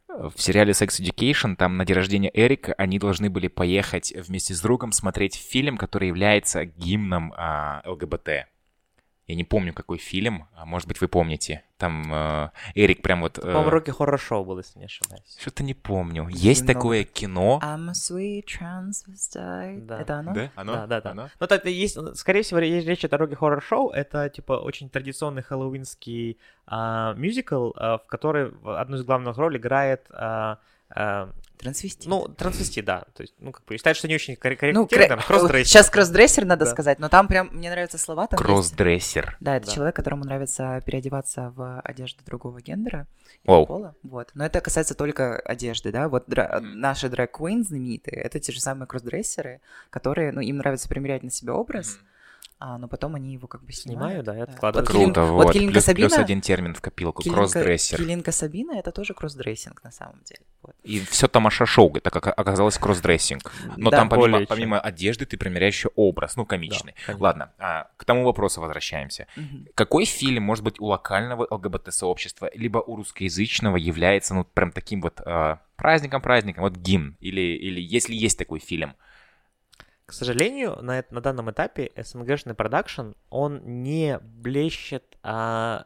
[0.07, 4.61] в сериале Sex Education, там на день рождения Эрика, они должны были поехать вместе с
[4.61, 8.47] другом смотреть фильм, который является гимном а, ЛГБТ.
[9.27, 11.63] Я не помню, какой фильм, а может быть, вы помните.
[11.77, 13.37] Там э, Эрик прям вот...
[13.37, 15.37] э, По-моему, Рокки Хоррор Шоу был, если не ошибаюсь.
[15.37, 16.29] Что-то не помню.
[16.29, 16.73] Есть Много.
[16.73, 17.59] такое кино.
[17.61, 19.85] I'm a sweet transvestite.
[19.85, 19.99] Да.
[19.99, 20.33] Это оно?
[20.33, 20.73] Да, оно?
[20.73, 21.11] Да, да, да.
[21.11, 21.29] Оно?
[21.39, 23.89] Ну, это есть, скорее всего, есть речь о Рокки Хоррор Шоу.
[23.89, 30.07] Это, типа, очень традиционный хэллоуинский а, мюзикл, а, в который одну из главных ролей играет
[30.09, 30.59] а,
[31.57, 32.05] Трансвестит.
[32.07, 33.05] Ну, трансвестит, да.
[33.15, 34.81] То есть, ну, как бы, считают, что не очень коррек- корректно.
[34.81, 35.65] ну, кре- там, кросс-дрессер.
[35.65, 36.71] сейчас кроссдрессер надо Да.
[36.71, 38.27] сказать, но там прям, мне нравятся слова.
[38.27, 39.37] Там есть- Кроссдрессер.
[39.39, 39.71] Да, это Да.
[39.73, 43.07] человек, которому нравится переодеваться в одежду другого гендера
[43.45, 43.65] Оу.
[43.65, 43.95] пола.
[44.03, 44.29] Вот.
[44.35, 46.09] Но это касается только одежды, да.
[46.09, 46.79] Вот дра- Мгм.
[46.79, 51.31] наши drag queen знаменитые, это те же самые кроссдрессеры, которые, ну, им нравится примерять на
[51.31, 51.97] себя образ,
[52.59, 54.25] а, но потом они его как бы Снимаю, снимают.
[54.25, 54.87] да, и Вот откладываю.
[54.87, 55.53] Келин- Круто, вот вот.
[55.53, 57.21] Келинка Плюс, плюс Сабина- один термин в копилку.
[57.21, 57.97] Келинка- Кроссдрессер.
[57.99, 60.41] Келинка Сабина это тоже кроссдрессинг на самом деле.
[60.63, 60.75] Вот.
[60.83, 63.51] И все Тамаша Шоу, это как оказалось кроссдрессинг.
[63.77, 66.93] Но Да, там помимо, помимо одежды ты примеряешь еще образ, ну, комичный.
[66.93, 67.23] Да, конечно.
[67.23, 69.27] Ладно, а, к тому вопросу возвращаемся.
[69.35, 69.67] Мгм.
[69.75, 75.21] Какой фильм, может быть, у локального ЛГБТ-сообщества, либо у русскоязычного является, ну, прям таким вот
[75.25, 78.95] а, праздником-праздником, вот гимн, или, или если есть такой фильм?
[80.07, 85.85] К сожалению, на, на данном этапе СНГшный продакшн, он не блещет, а,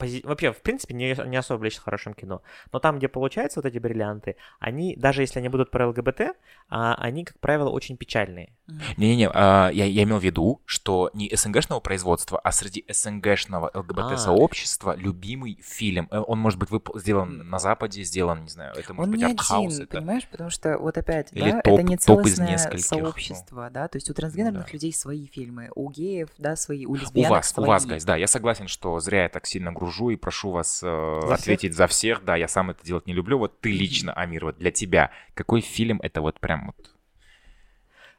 [0.00, 2.42] пози- вообще, в принципе, не, не особо блещет хорошим кино.
[2.72, 6.20] Но там, где получаются вот эти бриллианты, они, даже если они будут про ЛГБТ,
[6.68, 8.52] а, они, как правило, очень печальные.
[8.96, 14.94] Не-не-не, а, я, я имел в виду, что не СНГшного производства, а среди СНГшного ЛГБТ-сообщества
[14.96, 16.08] любимый фильм.
[16.10, 19.20] Э, Он может быть вып- сделан на Западе, сделан, не знаю, это может Он быть
[19.26, 19.74] не артхаус.
[19.74, 19.98] один, это...
[19.98, 22.98] понимаешь, потому что вот опять, Или да, топ- это не топ из целостное нескольких, ну.
[22.98, 24.72] сообщество, да, то есть у трансгендерных Да.
[24.72, 27.66] людей свои фильмы, у геев, да, свои, у У лесбиянок вас, у свои.
[27.68, 31.20] вас, гайз, да, я согласен, что зря я так сильно гружу и прошу вас э,
[31.22, 31.32] всех?
[31.32, 34.58] ответить за всех, да, я сам это делать не люблю, вот ты лично, Амир, вот
[34.58, 36.90] для тебя, какой фильм это вот прям вот...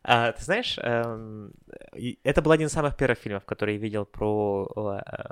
[0.03, 1.53] А, ты знаешь, эм,
[2.23, 4.67] это был один из самых первых фильмов, которые я видел про,
[5.05, 5.27] э,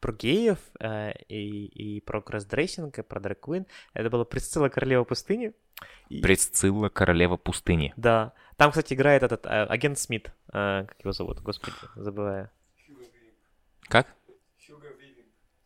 [0.00, 3.38] про геев э, и, и про кроссдрессинг, и про драг
[3.94, 5.52] Это было «Присцилла королева пустыни».
[6.10, 7.94] И- Пресцилла, королева пустыни.
[7.96, 8.32] Да.
[8.56, 10.32] Там, кстати, играет этот э, агент Смит.
[10.52, 11.40] э, как его зовут?
[11.40, 12.50] Господи, забываю.
[13.88, 14.06] Как?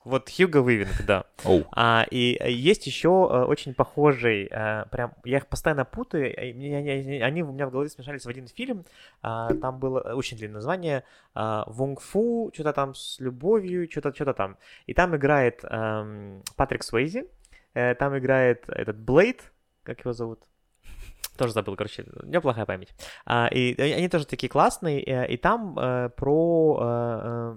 [0.05, 1.25] Вот Хьюго Вивинг, да.
[1.45, 1.65] Оу.
[1.73, 7.43] А, и э, есть еще э, очень похожий, э, прям, я их постоянно путаю, они,
[7.43, 8.85] у меня в голове смешались в один фильм,
[9.23, 11.05] А, там было очень длинное название,
[11.35, 14.57] а, Вунг Фу, что-то там с любовью, что-то что там.
[14.87, 17.27] И там играет эм, Патрик Суэйзи,
[17.73, 19.53] там играет этот Блейд,
[19.83, 20.41] как его зовут?
[21.37, 22.95] Тоже забыл, короче, у меня плохая память.
[23.27, 27.57] А, и они тоже такие классные, и там э, про э,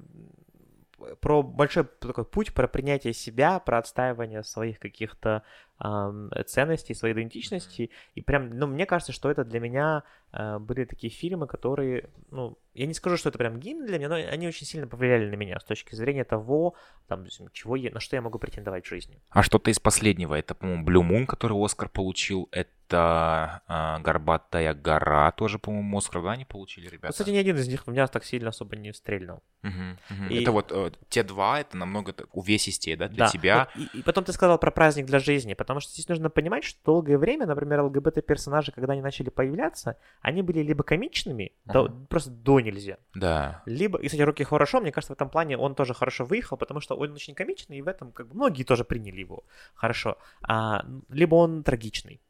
[1.19, 5.43] про большой такой путь, про принятие себя, про отстаивание своих каких-то
[5.77, 7.91] ам, ценностей, своей идентичности.
[8.15, 12.57] И прям, ну, мне кажется, что это для меня э, были такие фильмы, которые, ну,
[12.73, 15.35] я не скажу, что это прям гимн для меня, но они очень сильно повлияли на
[15.35, 16.75] меня с точки зрения того,
[17.07, 19.21] там, чего я, на что я могу претендовать в жизни.
[19.29, 25.31] А что-то из последнего, это, по-моему, Blue Moon, который Оскар получил, это а, Горбатая гора,
[25.31, 27.11] тоже, по-моему, Оскар, да, они получили, Ну, ребята?
[27.13, 29.41] кстати, ни один из них у меня так сильно особо не стрельнул.
[29.63, 30.27] Мгм, мгм.
[30.29, 33.67] И- Это вот э, те два, это намного так увесистее, да, для Да, тебя.
[33.75, 36.63] вот и, и потом ты сказал про праздник для жизни, потому что здесь нужно понимать,
[36.63, 42.05] что долгое время, например, ЛГБТ-персонажи, когда они начали появляться, они были либо комичными, до- Ага.
[42.09, 43.61] просто до нельзя, Да.
[43.65, 46.79] либо, и, кстати, Руки хорошо, мне кажется, в этом плане он тоже хорошо выехал, потому
[46.81, 49.43] что он очень комичный, и в этом как бы многие тоже приняли его
[49.73, 52.21] хорошо, а, либо он трагичный.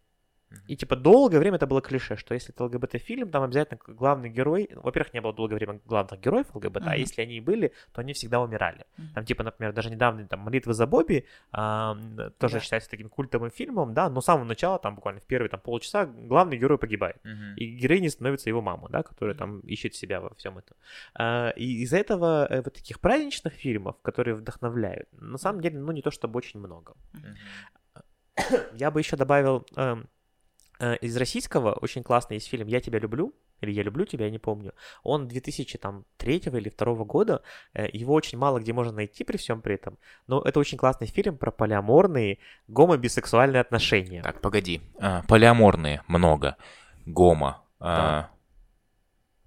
[0.67, 4.69] И типа долгое время это было клише, что если это ЛГБТ-фильм, там обязательно главный герой,
[4.73, 6.99] ну, во-первых, не было долгое время главных героев ЛГБТ, а Мгм.
[6.99, 8.85] если они и были, то они всегда умирали.
[8.97, 9.13] Мгм.
[9.13, 12.59] Там, типа, например, даже недавно там «Молитвы за Бобби» а, м, тоже Да.
[12.61, 16.05] считается таким культовым фильмом, да, но с самого начала, там, буквально в первые там, полчаса
[16.05, 17.17] главный герой погибает.
[17.25, 17.55] Мгм.
[17.57, 20.77] И героиней становится его мама, да, которая там ищет себя во всем этом.
[21.13, 25.91] А, и из-за этого э, вот таких праздничных фильмов, которые вдохновляют, на самом деле, ну,
[25.91, 26.93] не то чтобы очень много.
[27.13, 27.35] Мгм.
[28.73, 29.97] Я бы еще добавил э,
[31.01, 34.39] из российского очень классный есть фильм «Я тебя люблю», или «Я люблю тебя», я не
[34.39, 34.73] помню.
[35.03, 37.41] Он 2003 или 2002 года,
[37.73, 39.97] э, его очень мало где можно найти при всем при этом,
[40.27, 44.21] но это очень классный фильм про полиаморные гомо-бисексуальные отношения.
[44.21, 44.81] Так, погоди.
[44.99, 46.57] А, полиаморные много.
[47.05, 47.63] Гомо.
[47.79, 48.29] а,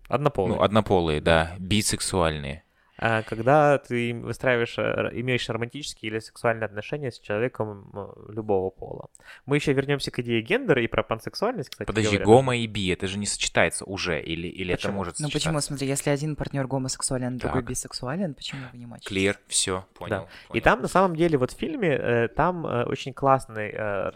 [0.09, 0.57] Однополые.
[0.57, 1.55] ну, однополые, да.
[1.59, 2.65] Бисексуальные.
[3.03, 7.91] А когда ты выстраиваешь, э, имеешь романтические или сексуальные отношения с человеком
[8.29, 9.09] любого пола.
[9.47, 12.25] Мы еще вернемся к идее гендера и про пансексуальность, кстати Подожди, говоря.
[12.27, 15.49] гомо и би, это же не сочетается уже, или, или это может Ну сочетаться?
[15.49, 17.71] почему, смотри, если один партнер гомосексуален, другой Так.
[17.71, 19.09] бисексуален, почему вы не матчите?
[19.09, 20.29] Клир, все, понял.
[20.49, 20.63] И понял.
[20.65, 23.71] там, на самом деле, вот в фильме, э, там э, очень классный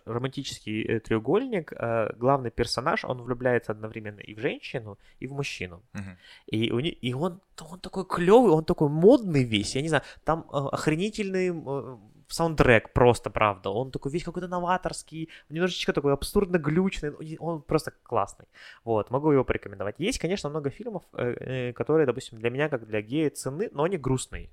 [0.05, 1.73] романтический треугольник.
[2.19, 5.82] Главный персонаж, он влюбляется одновременно и в женщину, и в мужчину.
[5.94, 6.16] Мгм.
[6.47, 7.40] И, у не- и он,
[7.70, 11.96] он такой клевый, он такой модный весь, я не знаю, там э, охренительный э,
[12.28, 13.70] саундтрек просто, правда.
[13.70, 18.46] Он такой весь какой-то новаторский, немножечко такой абсурдно глючный, ну, он просто классный.
[18.84, 19.96] Вот, могу его порекомендовать.
[19.98, 23.84] Есть, конечно, много фильмов, э, э, которые, допустим, для меня, как для гея, цены, но
[23.84, 24.51] они грустные.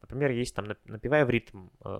[0.00, 1.98] Например, есть там «Напевая в ритм», э,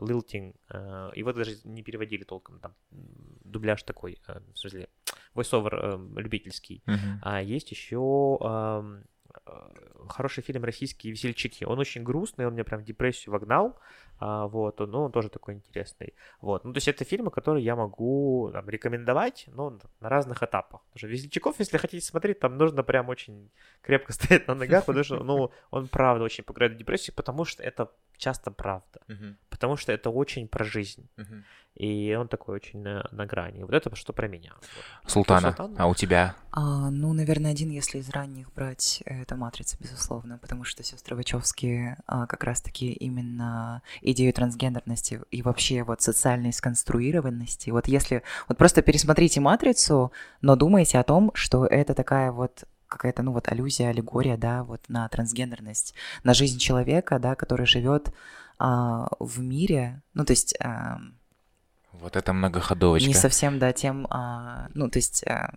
[0.69, 4.89] э, его даже не переводили толком, там дубляж такой, э, в смысле,
[5.35, 6.83] voice-over любительский.
[6.87, 7.21] Мгм.
[7.23, 9.03] А есть еще э,
[10.09, 11.65] хороший фильм российский «Весельчаки».
[11.65, 13.79] Он очень грустный, он меня прям в депрессию вогнал,
[14.19, 16.15] а, вот, но он тоже такой интересный.
[16.41, 20.83] Вот, ну, то есть это фильмы, которые я могу там, рекомендовать, но на разных этапах.
[20.83, 23.51] Потому что «Весельчаков», если хотите смотреть, там нужно прям очень
[23.83, 27.91] крепко стоять на ногах, потому что, ну, он правда очень пугает депрессию, потому что это
[28.17, 29.01] часто правда.
[29.09, 29.37] Мгм.
[29.51, 31.09] Потому что это очень про жизнь.
[31.17, 31.45] Мгм.
[31.75, 33.63] И он такой очень на, на грани.
[33.65, 34.53] Вот это что про меня.
[35.07, 35.75] Султана, Султан?
[35.77, 36.37] а у тебя?
[36.53, 41.97] А, ну, наверное, один, если из ранних брать, это «Матрица», безусловно, потому что сестры Вачовски
[42.07, 47.71] а, как раз-таки именно идею трансгендерности и вообще вот социальной сконструированности.
[47.71, 48.23] Вот если...
[48.47, 50.13] Вот просто пересмотрите «Матрицу»,
[50.43, 54.81] но думайте о том, что это такая вот какая-то, ну вот, аллюзия, аллегория, да, вот
[54.89, 58.13] на трансгендерность, на жизнь человека, да, который живет
[58.59, 60.55] а, в мире, ну, то есть...
[60.61, 61.01] а,
[61.93, 63.09] Вот это многоходовочка.
[63.09, 65.27] не совсем, да, тем, а, ну, то есть...
[65.27, 65.53] а,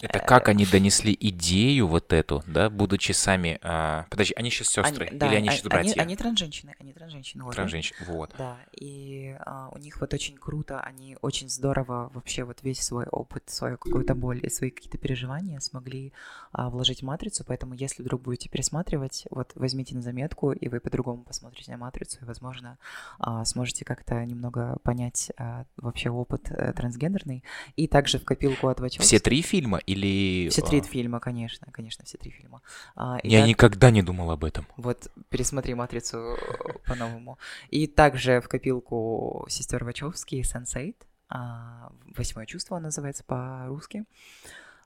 [0.00, 3.58] Это как они донесли идею вот эту, да, будучи сами...
[3.62, 5.06] а, Подожди, они сейчас сестры?
[5.08, 6.00] Они- да, Или они а- сейчас братья?
[6.00, 7.44] Они, трансженщины, они трансженщины.
[7.44, 7.54] вот.
[7.54, 8.30] Трансженщины, вот.
[8.38, 13.06] Да, и а, у них вот очень круто, они очень здорово вообще вот весь свой
[13.06, 16.12] опыт, свою какую-то боль и свои какие-то переживания смогли
[16.52, 20.80] а, вложить в матрицу, поэтому если вдруг будете пересматривать, вот возьмите на заметку, и вы
[20.80, 22.78] по-другому посмотрите на матрицу, и, возможно,
[23.18, 27.42] а, сможете как-то немного понять а, вообще опыт э, трансгендерный,
[27.76, 29.06] и также в копилку от Вачовски.
[29.06, 30.48] Все три фильма или...
[30.50, 32.60] Все три а, фильма, конечно, конечно, все три фильма.
[32.94, 34.66] А, и Я так- никогда не думал об этом.
[34.76, 36.36] вот, пересмотри «Матрицу»
[36.86, 37.38] по-новому.
[37.70, 41.06] И также в копилку сестер Вачовски «Сенсейт».
[41.30, 44.04] а, «Восьмое чувство» он называется по-русски.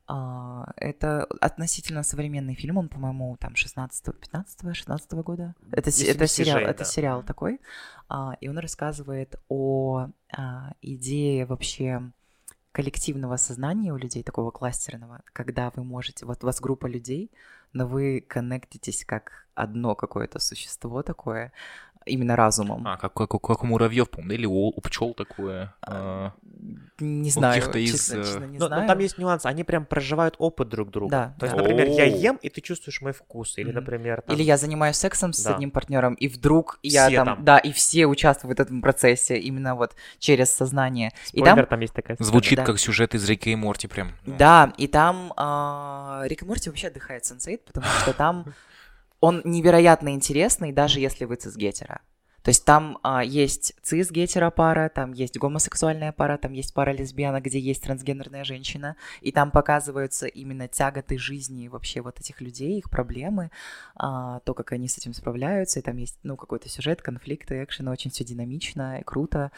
[0.07, 5.55] А, Это относительно современный фильм, он, по-моему, там 16 15 16 года.
[5.71, 6.85] Это, Если это, сериал, это да.
[6.85, 7.61] сериал такой.
[8.41, 12.13] И он рассказывает о а, идее вообще
[12.73, 17.31] коллективного сознания у людей, такого кластерного, когда вы можете, вот у вас группа людей,
[17.73, 21.53] но вы коннектитесь как одно какое-то существо такое,
[22.07, 22.87] именно разумом.
[22.87, 25.75] А, как, как, как у муравьев, помню, или у, у пчел такое.
[25.87, 26.33] а,
[27.01, 28.89] Не у знаю, каких-то из, честно, честно не Но, но знаю.
[28.89, 31.11] там есть нюанс, они прям проживают опыт друг друга.
[31.11, 33.59] Да, То есть, например, я ем, и ты чувствуешь мой вкус.
[33.59, 34.35] Или, например, там...
[34.37, 35.55] Или я занимаюсь сексом с Да.
[35.55, 37.45] одним партнером, и вдруг я там, там.
[37.45, 41.11] да, и все участвуют в этом процессе именно вот через сознание.
[41.33, 42.17] И Спойлер, там там есть такая.
[42.21, 42.65] Звучит да.
[42.65, 44.13] как сюжет из Рика и Морти прям.
[44.27, 44.37] ну.
[44.37, 48.45] Да, и там а, Рик и Морти вообще отдыхает сенсейт, потому что там
[49.23, 52.01] он невероятно интересный, даже если вы цисгетера.
[52.43, 57.45] То есть там а, есть цис-гетера пара, там есть гомосексуальная пара, там есть пара лесбиянок,
[57.45, 62.91] где есть трансгендерная женщина, и там показываются именно тяготы жизни вообще вот этих людей, их
[62.91, 63.53] проблемы,
[63.95, 67.87] а, то, как они с этим справляются, и там есть, ну, какой-то сюжет, конфликты, экшен,
[67.87, 69.53] очень все динамично и круто,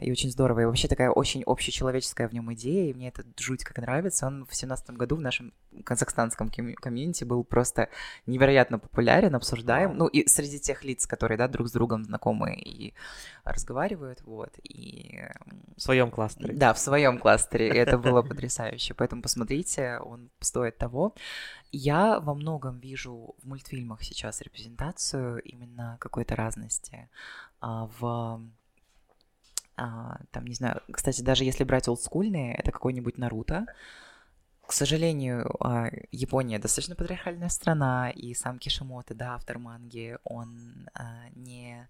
[0.00, 0.60] и очень здорово.
[0.60, 4.26] И вообще такая очень общечеловеческая в нем идея, и мне это жуть как нравится.
[4.26, 5.52] Он в семнадцатом году в нашем
[5.84, 7.90] казахстанском ком- комьюнити был просто
[8.26, 9.96] невероятно популярен, обсуждаем.
[9.96, 12.94] Ну, и среди тех лиц, которые, да, друг с другом знакомы и
[13.44, 14.52] разговаривают, вот.
[14.62, 16.54] И м, В своем кластере.
[16.54, 17.68] да, в своем кластере.
[17.68, 18.94] Это было потрясающе.
[18.94, 21.14] Поэтому посмотрите, он стоит того.
[21.72, 27.10] Я во многом вижу в мультфильмах сейчас репрезентацию именно какой-то разности
[27.60, 28.40] а, в
[29.78, 33.66] а, там, не знаю, кстати, даже если брать олдскульные, это какой-нибудь Наруто.
[34.66, 41.30] К сожалению, а, Япония достаточно патриархальная страна, и сам Кишимото, да, автор манги, он а,
[41.34, 41.88] не...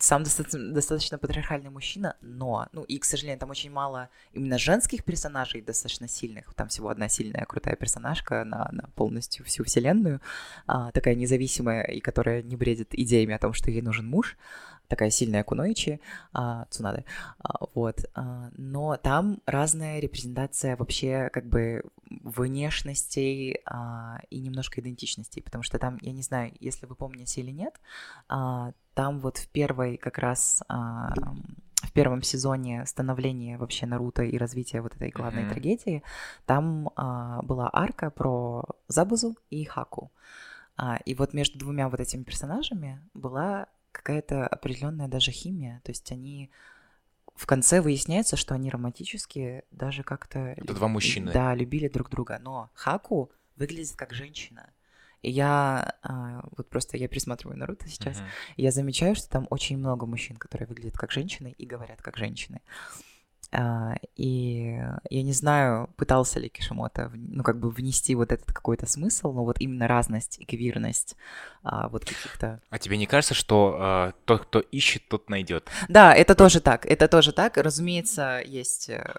[0.00, 5.04] сам достаточно, достаточно патриархальный мужчина, но, ну и, к сожалению, там очень мало именно женских
[5.04, 6.52] персонажей достаточно сильных.
[6.54, 10.20] Там всего одна сильная, крутая персонажка на, на полностью всю вселенную,
[10.66, 14.36] а, такая независимая и которая не бредит идеями о том, что ей нужен муж,
[14.88, 16.00] такая сильная Куноичи,
[16.32, 17.04] а, Цунады,
[17.38, 18.04] а, вот.
[18.14, 25.78] а, но там разная репрезентация вообще как бы внешностей а, и немножко идентичностей, потому что
[25.78, 27.74] там, я не знаю, если вы помните или нет,
[28.28, 31.12] а, там вот в первой как раз а,
[31.82, 35.50] в первом сезоне становления вообще Наруто и развития вот этой главной Мгм.
[35.50, 36.02] трагедии,
[36.46, 40.10] там а, была арка про Забузу и Хаку.
[40.76, 43.66] А, и вот между двумя вот этими персонажами была
[43.96, 45.80] какая-то определенная даже химия.
[45.84, 46.50] То есть они
[47.34, 50.54] в конце выясняется, что они романтически даже как-то...
[50.56, 51.32] Это два мужчины.
[51.32, 52.38] Да, любили друг друга.
[52.40, 54.70] Но Хаку выглядит как женщина.
[55.22, 58.22] И я а, вот просто я пересматриваю Наруто сейчас,
[58.56, 62.16] и я замечаю, что там очень много мужчин, которые выглядят как женщины и говорят как
[62.16, 62.60] женщины.
[63.52, 68.86] А, и я не знаю, пытался ли Кишимото, ну, как бы внести вот этот какой-то
[68.86, 71.16] смысл, но вот именно разность и квирность
[71.62, 72.60] а, вот каких-то...
[72.70, 75.68] А тебе не кажется, что э, тот, кто ищет, тот найдет?
[75.88, 77.56] Да, это тоже так, это тоже так.
[77.56, 79.14] Разумеется, есть, э,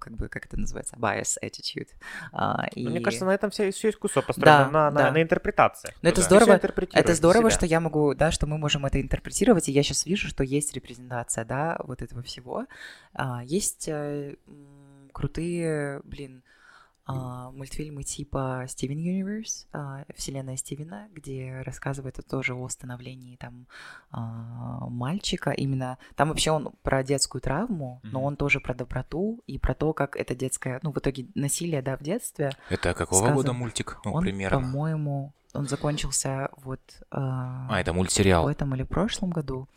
[0.00, 1.88] как бы, как это называется, bias attitude.
[2.32, 2.88] А, и...
[2.88, 5.10] Мне кажется, на этом все, все искусство построено, Да, на, на, да.
[5.12, 5.94] на интерпретации.
[6.02, 7.56] Но это Всё здорово, интерпретирует Это здорово, себя.
[7.58, 10.72] что я могу, да, что мы можем это интерпретировать, и я сейчас вижу, что есть
[10.74, 12.66] репрезентация, да, вот этого всего.
[13.12, 14.34] А, есть э,
[15.12, 16.42] крутые, блин,
[17.06, 23.66] а, мультфильмы типа Steven Universe, а, вселенная Стивена, где рассказывает тоже о становлении там
[24.12, 25.50] а, мальчика.
[25.50, 29.92] Именно там вообще он про детскую травму, но он тоже про доброту и про то,
[29.92, 32.52] как это детское, ну в итоге насилие, да, в детстве.
[32.68, 33.36] Это какого Сказано.
[33.36, 33.98] года мультик?
[34.04, 34.60] Ну, он, примерно.
[34.60, 36.80] по-моему, он закончился вот
[37.10, 38.48] а, А, это в мультсериал.
[38.48, 39.68] этом или прошлом году.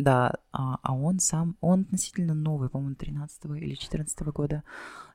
[0.00, 4.62] Да, а, а он сам, он относительно новый, по-моему, 13 или 14 года,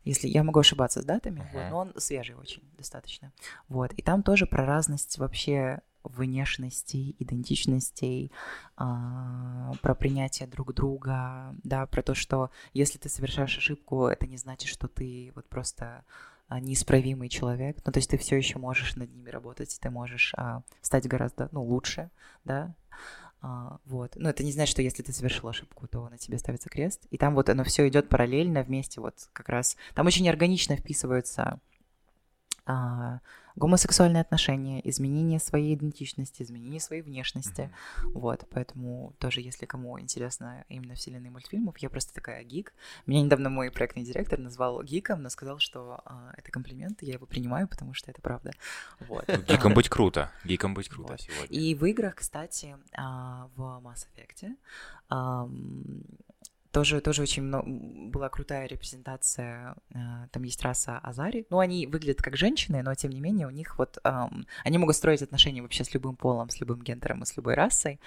[0.04, 1.70] если я могу ошибаться с датами, вот, Ага.
[1.70, 3.32] но он свежий очень достаточно.
[3.68, 8.32] Вот, и там тоже про разность вообще внешностей, идентичностей,
[8.78, 14.38] а, про принятие друг друга, да, про то, что если ты совершаешь ошибку, это не
[14.38, 16.06] значит, что ты вот просто
[16.48, 20.34] а, неисправимый человек, ну, то есть ты все еще можешь над ними работать, ты можешь
[20.38, 22.12] а, стать гораздо, ну, лучше,
[22.44, 22.76] да,
[23.48, 24.14] а, вот.
[24.16, 27.06] Но это не значит, что если ты совершил ошибку, то на тебе ставится крест.
[27.12, 29.78] И там вот оно все идет параллельно вместе, вот как раз.
[29.94, 31.60] Там очень органично вписываются
[32.66, 33.20] а,
[33.56, 37.70] гомосексуальные отношения, изменение своей идентичности, изменение своей внешности.
[38.04, 42.74] Вот, поэтому тоже, если кому интересно именно вселенная мультфильмов, я просто такая гик.
[43.06, 47.26] Меня недавно мой проектный директор назвал гиком, но сказал, что а, это комплимент, я его
[47.26, 48.52] принимаю, потому что это правда.
[49.02, 49.26] Вот.
[49.48, 50.32] Гиком быть круто.
[50.44, 51.22] Гиком быть круто Вот.
[51.22, 51.58] сегодня.
[51.58, 54.56] И в играх, кстати, а, в Mass Effect
[56.76, 57.66] тоже, тоже очень много,
[58.12, 59.76] была крутая репрезентация.
[59.94, 61.46] а, Там есть раса Азари.
[61.50, 63.98] Ну, они выглядят как женщины, но тем не менее у них вот...
[64.04, 68.00] они могут строить отношения вообще с любым полом, с любым гендером и с любой расой.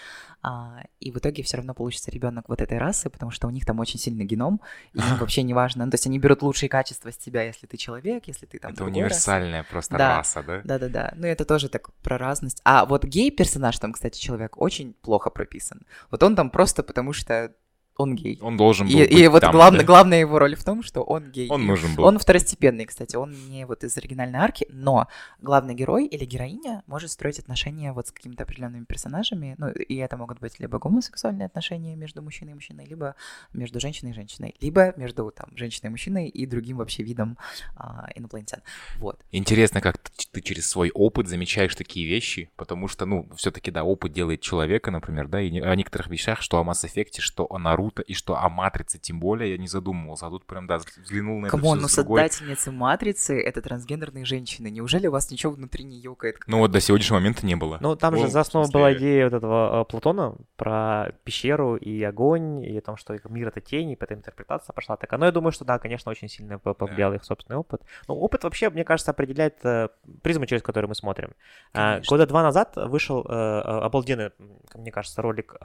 [0.43, 3.65] а, И в итоге все равно получится ребенок вот этой расы, потому что у них
[3.65, 4.61] там очень сильный геном,
[4.93, 5.85] и им вообще не важно.
[5.85, 8.73] Ну, то есть они берут лучшие качества с тебя, если ты человек, если ты там
[8.73, 9.07] Это другой расы.
[9.31, 10.19] универсальная просто Да.
[10.19, 10.61] раса, да?
[10.65, 11.12] Да-да-да.
[11.16, 12.61] Ну, это тоже так про разность.
[12.65, 15.82] А вот гей-персонаж там, кстати, человек очень плохо прописан.
[16.11, 17.55] Вот он там просто потому, что
[17.98, 18.38] он гей.
[18.40, 19.86] Он должен был И, быть и вот там, главная, да?
[19.86, 21.48] главная его роль в том, что он гей.
[21.50, 22.04] Он нужен был.
[22.04, 25.08] Он второстепенный, кстати, он не вот из оригинальной арки, но
[25.40, 30.16] главный герой или героиня может строить отношения вот с какими-то определенными персонажами, ну, и это
[30.16, 33.16] могут быть либо гомосексуальные отношения между мужчиной и мужчиной, либо
[33.52, 37.36] между женщиной и женщиной, либо между там женщиной и мужчиной и другим вообще видом
[37.76, 38.62] а, инопланетян.
[38.98, 39.20] Вот.
[39.32, 44.12] Интересно, как ты, через свой опыт замечаешь такие вещи, потому что, ну, все-таки, да, опыт
[44.12, 47.88] делает человека, например, да, и о некоторых вещах, что о Mass Effect, что о Наруто
[47.90, 51.47] и что о Матрице, тем более, я не задумывался, а тут прям, да, взглянул на
[51.47, 52.20] это come on, всё ну с другой.
[52.28, 54.70] создательницы Матрицы— это трансгендерные женщины.
[54.70, 56.36] Неужели у вас ничего внутри не ёкает?
[56.47, 57.78] Ну вот до сегодняшнего момента не было.
[57.81, 61.77] Ну, там О, же за основу смысле, была идея вот этого э, Платона про пещеру
[61.77, 65.19] и огонь, и о том, что мир— это тень, и поэтому интерпретация пошла такая.
[65.20, 67.82] Но я думаю, что да, конечно, очень сильно по- повлиял их собственный опыт.
[68.09, 69.89] Ну, опыт вообще, мне кажется, определяет э,
[70.23, 71.32] призму, через которую мы смотрим.
[71.73, 72.15] А, Конечно.
[72.16, 74.31] Года два назад вышел э, обалденный,
[74.74, 75.56] мне кажется, ролик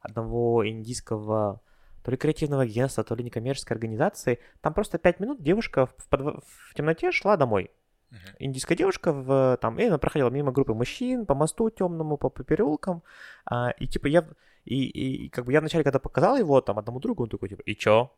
[0.00, 1.53] одного индийского
[2.04, 4.38] то ли креативного агентства, то ли некоммерческой организации.
[4.60, 7.70] Там просто пять минут девушка в, подв- в темноте шла домой
[8.38, 12.44] индийская девушка в там, и она проходила мимо группы мужчин по мосту темному, по, по
[12.44, 13.02] переулкам,
[13.44, 14.24] а, и типа я
[14.64, 17.48] и, и, и как бы я вначале, когда показал его там одному другу, он такой
[17.48, 18.12] типа, и чё?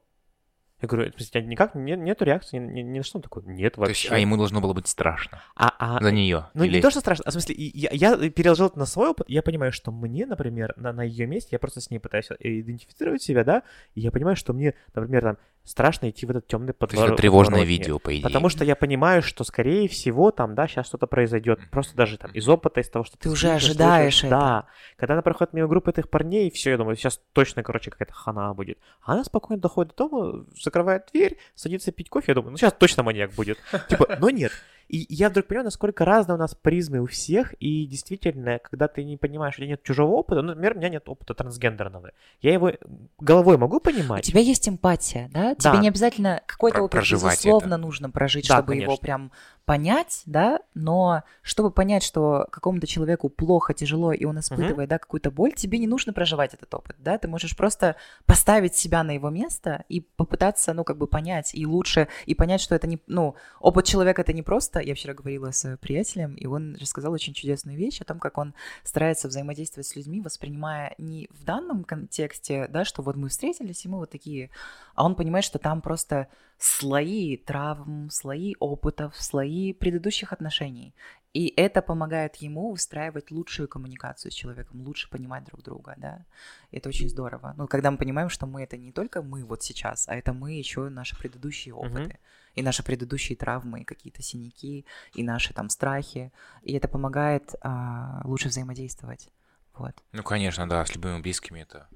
[0.83, 3.17] Я говорю, тебя никак нет, нету реакции ни, ни- ни на что?
[3.19, 4.15] Он такой, нет То есть, вообще.
[4.15, 6.49] а ему должно было быть страшно а, а, за нее.
[6.53, 9.27] ну, не то, что страшно, а в смысле, я, я переложил это на свой опыт,
[9.31, 13.23] я понимаю, что мне, например, на, на ее месте, я просто с ней пытаюсь идентифицировать
[13.23, 13.63] себя, да,
[13.95, 17.13] и я понимаю, что мне, например, там, страшно идти в этот темный подворот.
[17.13, 17.77] это тревожное подворотне.
[17.77, 18.23] видео, по идее.
[18.23, 21.61] Потому что я понимаю, что, скорее всего, там, да, сейчас что-то произойдет.
[21.71, 24.25] Просто даже там из опыта, из того, что Ты уже слышишь, ожидаешь слышишь.
[24.25, 24.31] это.
[24.31, 24.67] Да.
[24.97, 28.55] Когда она проходит мимо группы этих парней, все, я думаю, сейчас точно, короче, какая-то хана
[28.55, 28.79] будет.
[29.03, 32.27] А она спокойно доходит до дома, закрывает дверь, садится пить кофе.
[32.29, 33.59] Я думаю, ну сейчас точно маньяк будет.
[33.89, 34.53] Типа, но нет.
[34.89, 39.03] И я вдруг понимаю, насколько разные у нас призмы у всех, и действительно, когда ты
[39.05, 42.53] не понимаешь, у тебя нет чужого опыта, ну, например, у меня нет опыта трансгендерного, я
[42.53, 42.73] его
[43.19, 45.55] головой могу У понимать, тебя есть эмпатия, да?
[45.59, 45.71] Да.
[45.73, 47.77] Тебе не обязательно какой-то опыт, проживать безусловно, это.
[47.79, 49.03] нужно прожить, Да, чтобы его конечно.
[49.03, 49.33] прям
[49.67, 55.33] понять, да, но чтобы понять, что какому-то человеку плохо, тяжело, и он испытывает, да, какую-то
[55.33, 59.29] боль, тебе не нужно проживать этот опыт, да, ты можешь просто поставить себя на его
[59.29, 63.35] место и попытаться, ну, как бы понять, и лучше, и понять, что это не, ну,
[63.61, 67.77] опыт человека это не просто, я вчера говорила с приятелем, и он рассказал очень чудесную
[67.77, 72.85] вещь о том, как он старается взаимодействовать с людьми, воспринимая не в данном контексте, да,
[72.85, 74.51] что вот мы встретились, и мы вот такие,
[74.95, 80.95] а он понимает, что там просто слои травм, слои опытов, слои предыдущих отношений.
[81.37, 86.25] И это помогает ему выстраивать лучшую коммуникацию с человеком, лучше понимать друг друга, да.
[86.71, 87.53] Это очень здорово.
[87.59, 90.53] Ну, когда мы понимаем, что мы это не только мы вот сейчас, а это мы
[90.53, 92.01] еще наши предыдущие опыты.
[92.01, 92.19] Mm-hmm.
[92.55, 96.33] И наши предыдущие травмы, и какие-то синяки, и наши там страхи.
[96.63, 99.29] И это помогает а, лучше взаимодействовать.
[99.75, 99.95] Вот.
[100.13, 101.87] Ну, конечно, да, с любыми близкими это,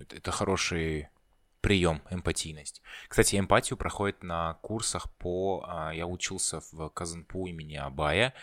[0.00, 1.08] это, это хороший
[1.62, 2.82] прием, эмпатийность.
[3.08, 5.64] Кстати, эмпатию проходит на курсах по...
[5.66, 8.34] А, я учился в Казанпу имени Абая,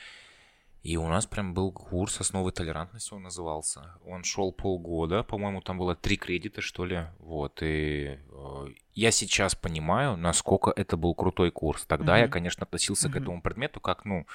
[0.89, 3.93] и у нас прям был курс основы толерантности, он назывался.
[4.07, 7.05] Он шел полгода, по-моему, там было три кредита, что ли.
[7.19, 11.85] Вот, и э, я сейчас понимаю, насколько это был крутой курс.
[11.85, 12.21] Тогда mm-hmm.
[12.21, 13.11] я, конечно, относился mm-hmm.
[13.11, 14.25] к этому предмету как, ну,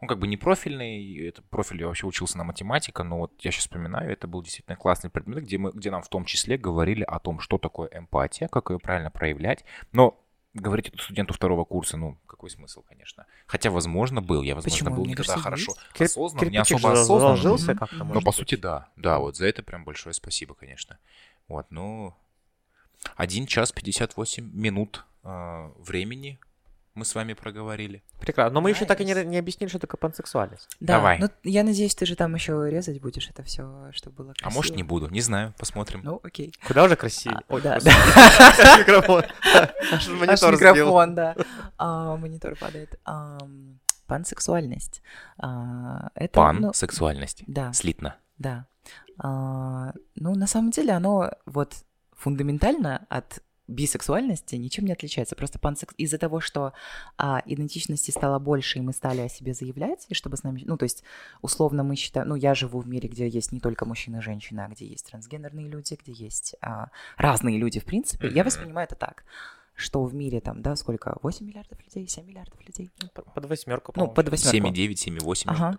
[0.00, 3.50] он как бы не профильный, это профиль я вообще учился на математика, но вот я
[3.50, 7.04] сейчас вспоминаю, это был действительно классный предмет, где, мы, где нам в том числе говорили
[7.04, 9.64] о том, что такое эмпатия, как ее правильно проявлять.
[9.92, 10.21] Но
[10.54, 13.26] говорить это студенту второго курса, ну, какой смысл, конечно.
[13.46, 14.42] Хотя, возможно, был.
[14.42, 14.94] Я, возможно, Почему?
[14.96, 17.76] был Мне не кажется, хорошо Кир- осознан, не особо осознан.
[17.78, 18.34] как-то, Но, по быть.
[18.34, 18.88] сути, да.
[18.96, 20.98] Да, вот за это прям большое спасибо, конечно.
[21.48, 22.14] Вот, ну,
[23.16, 26.38] 1 час 58 минут э, времени
[26.94, 28.02] мы с вами проговорили.
[28.20, 28.54] Прекрасно.
[28.54, 30.68] Но мы еще так и не, не объяснили, что такое пансексуальность.
[30.80, 31.18] Да, Давай.
[31.18, 34.54] ну я надеюсь, ты же там еще резать будешь это все, чтобы было А красиво.
[34.58, 36.00] может, не буду, не знаю, посмотрим.
[36.04, 36.52] Ну, окей.
[36.66, 37.38] Куда уже красивее.
[37.48, 37.76] А, Ой, да.
[38.78, 39.24] Микрофон.
[39.92, 41.36] Аж монитор микрофон, да.
[41.78, 42.98] А, монитор падает.
[43.04, 45.02] Ам, пансексуальность.
[45.38, 47.42] А, это, Пан, ну, сексуальность.
[47.46, 48.16] да, Слитно.
[48.38, 48.66] да.
[49.18, 51.74] А, ну, на самом деле, оно вот
[52.16, 55.36] фундаментально от бисексуальности ничем не отличается.
[55.36, 55.94] Просто пансекс...
[55.96, 56.72] из-за того, что
[57.16, 60.62] а, идентичности стало больше, и мы стали о себе заявлять, и чтобы с нами...
[60.66, 61.02] Ну, то есть,
[61.40, 62.28] условно, мы считаем...
[62.28, 65.06] Ну, я живу в мире, где есть не только мужчины и женщины, а где есть
[65.10, 68.28] трансгендерные люди, где есть а, разные люди, в принципе.
[68.28, 69.24] Я воспринимаю это так,
[69.74, 71.16] что в мире там, да, сколько?
[71.22, 72.90] 8 миллиардов людей, 7 миллиардов людей?
[73.00, 74.14] Ну, Под- Под восьмерку, Ну, по-моему.
[74.14, 74.68] под восьмерку.
[74.68, 75.42] 7,9, 7,8.
[75.46, 75.78] Ага.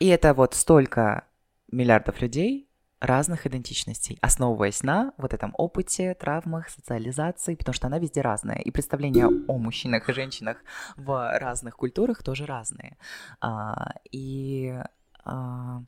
[0.00, 1.26] И это вот столько
[1.70, 2.68] миллиардов людей
[3.04, 8.58] разных идентичностей, основываясь на вот этом опыте, травмах, социализации, потому что она везде разная.
[8.58, 10.58] И представления о мужчинах и женщинах
[10.96, 12.96] в разных культурах тоже разные.
[13.40, 14.78] А, и
[15.24, 15.82] а,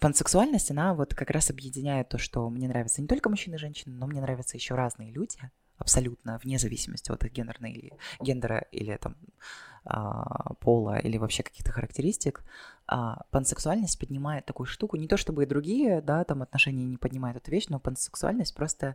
[0.00, 3.94] пансексуальность, она вот как раз объединяет то, что мне нравятся не только мужчины и женщины,
[3.94, 5.38] но мне нравятся еще разные люди,
[5.82, 9.16] абсолютно, вне зависимости от их гендерной или гендера или там
[9.84, 12.44] а, пола или вообще каких-то характеристик,
[12.86, 17.36] а, пансексуальность поднимает такую штуку, не то чтобы и другие, да, там отношения не поднимают
[17.36, 18.94] эту вещь, но пансексуальность просто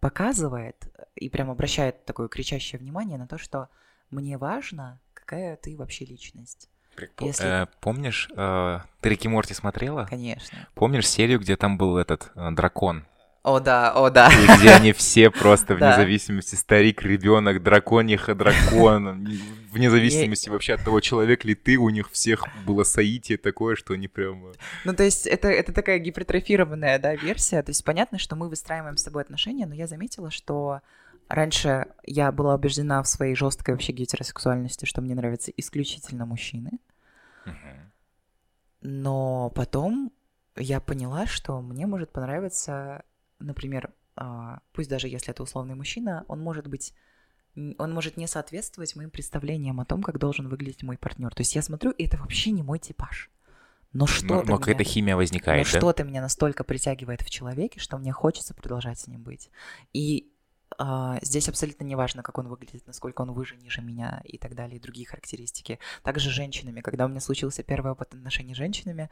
[0.00, 0.76] показывает
[1.14, 3.68] и прям обращает такое кричащее внимание на то, что
[4.10, 6.68] мне важно, какая ты вообще личность.
[7.20, 10.06] Если- Э, помнишь, э, ты Рики Морти смотрела?
[10.06, 10.66] Конечно.
[10.74, 13.04] Помнишь серию, где там был этот э, дракон?
[13.46, 14.28] О, да, о, да.
[14.28, 19.24] И где они все просто вне зависимости, старик, ребенок, дракониха, дракон,
[19.70, 23.94] вне зависимости вообще от того, человек ли ты, у них всех было соитие такое, что
[23.94, 24.46] они прям...
[24.46, 24.52] э,
[24.84, 27.62] Ну, то есть это, это такая гипертрофированная, да, версия.
[27.62, 30.80] То есть понятно, что мы выстраиваем с тобой отношения, но я заметила, что
[31.28, 36.80] раньше я была убеждена в своей жесткой вообще гетеросексуальности, что мне нравятся исключительно мужчины.
[38.82, 40.10] Но потом
[40.56, 43.04] я поняла, что мне может понравиться,
[43.38, 46.94] например, а, пусть даже если это условный мужчина, он может быть
[47.78, 51.34] он может не соответствовать моим представлениям о том, как должен выглядеть мой партнер.
[51.34, 53.30] То есть я смотрю, и это вообще не мой типаж.
[53.94, 55.78] Но Но, что-то но меня- какая-то химия но возникает, да?
[55.78, 59.48] что-то меня настолько притягивает в человеке, что мне хочется продолжать с ним быть.
[59.94, 60.30] И
[60.76, 64.54] а, здесь абсолютно не важно, как он выглядит, насколько он выше, ниже меня и так
[64.54, 65.78] далее, и другие характеристики.
[66.02, 66.82] Также с женщинами.
[66.82, 69.08] Когда у меня случился первый опыт отношений с женщинами,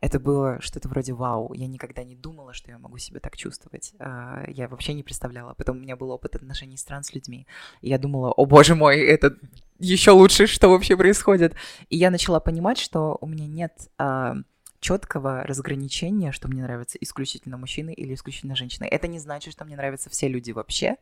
[0.00, 1.52] это было что-то вроде вау.
[1.52, 3.92] Я никогда не думала, что я могу себя так чувствовать.
[3.98, 5.54] А, Я вообще не представляла.
[5.54, 7.46] Потом у меня был опыт отношений с транс-людьми.
[7.82, 9.36] И я думала, о боже мой, это
[9.78, 11.54] еще лучше, что вообще происходит.
[11.90, 14.36] И я начала понимать, что у меня нет а,
[14.80, 18.86] четкого разграничения, что мне нравятся исключительно мужчины или исключительно женщины.
[18.86, 20.96] Это не значит, что мне нравятся все люди вообще.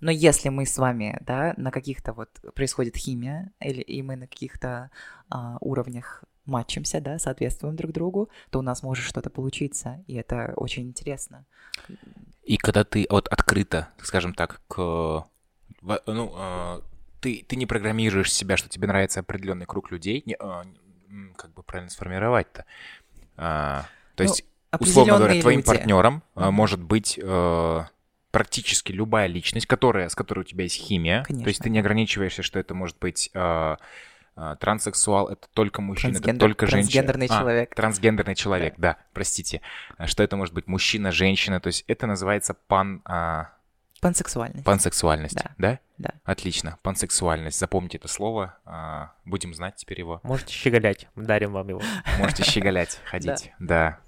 [0.00, 4.26] Но если мы с вами, да, на каких-то вот происходит химия, или и мы на
[4.26, 4.90] каких-то
[5.30, 10.52] а, уровнях матчимся, да, соответствуем друг другу, то у нас может что-то получиться, и это
[10.56, 11.44] очень интересно.
[12.44, 15.24] И когда ты вот открыто, скажем так, к...
[16.06, 16.80] Ну, э,
[17.20, 20.22] ты, ты не программируешь себя, что тебе нравится определенный круг людей.
[20.26, 20.64] Не, а,
[21.36, 22.64] как бы правильно сформировать-то?
[23.36, 24.44] А, то Ну, есть,
[24.78, 25.66] условно говоря, твоим люди.
[25.66, 27.84] партнером а, может быть э,
[28.30, 31.22] практически любая личность, которая, с которой у тебя есть химия.
[31.24, 31.62] То есть Конечно.
[31.64, 33.30] ты не ограничиваешься, что это может быть
[34.36, 36.90] э, транссексуал, это только мужчина, это Трансгендер- только женщина.
[37.02, 37.74] трансгендерный А, человек.
[37.74, 39.60] Трансгендерный человек, да, простите.
[39.96, 41.60] А, Что это может быть мужчина, женщина.
[41.60, 43.50] То есть это называется пан, а,
[44.00, 44.64] Пансексуальность.
[44.64, 45.34] пансексуальность.
[45.36, 45.50] Да.
[45.58, 45.78] Да?
[45.96, 46.10] Да.
[46.24, 46.78] Отлично.
[46.82, 47.58] Пансексуальность.
[47.58, 48.58] Запомните это слово.
[48.66, 50.20] а, Будем знать теперь его.
[50.24, 51.80] Можете щеголять, дарим вам его.
[52.18, 53.52] Можете щеголять, ходить.
[53.58, 53.98] Да.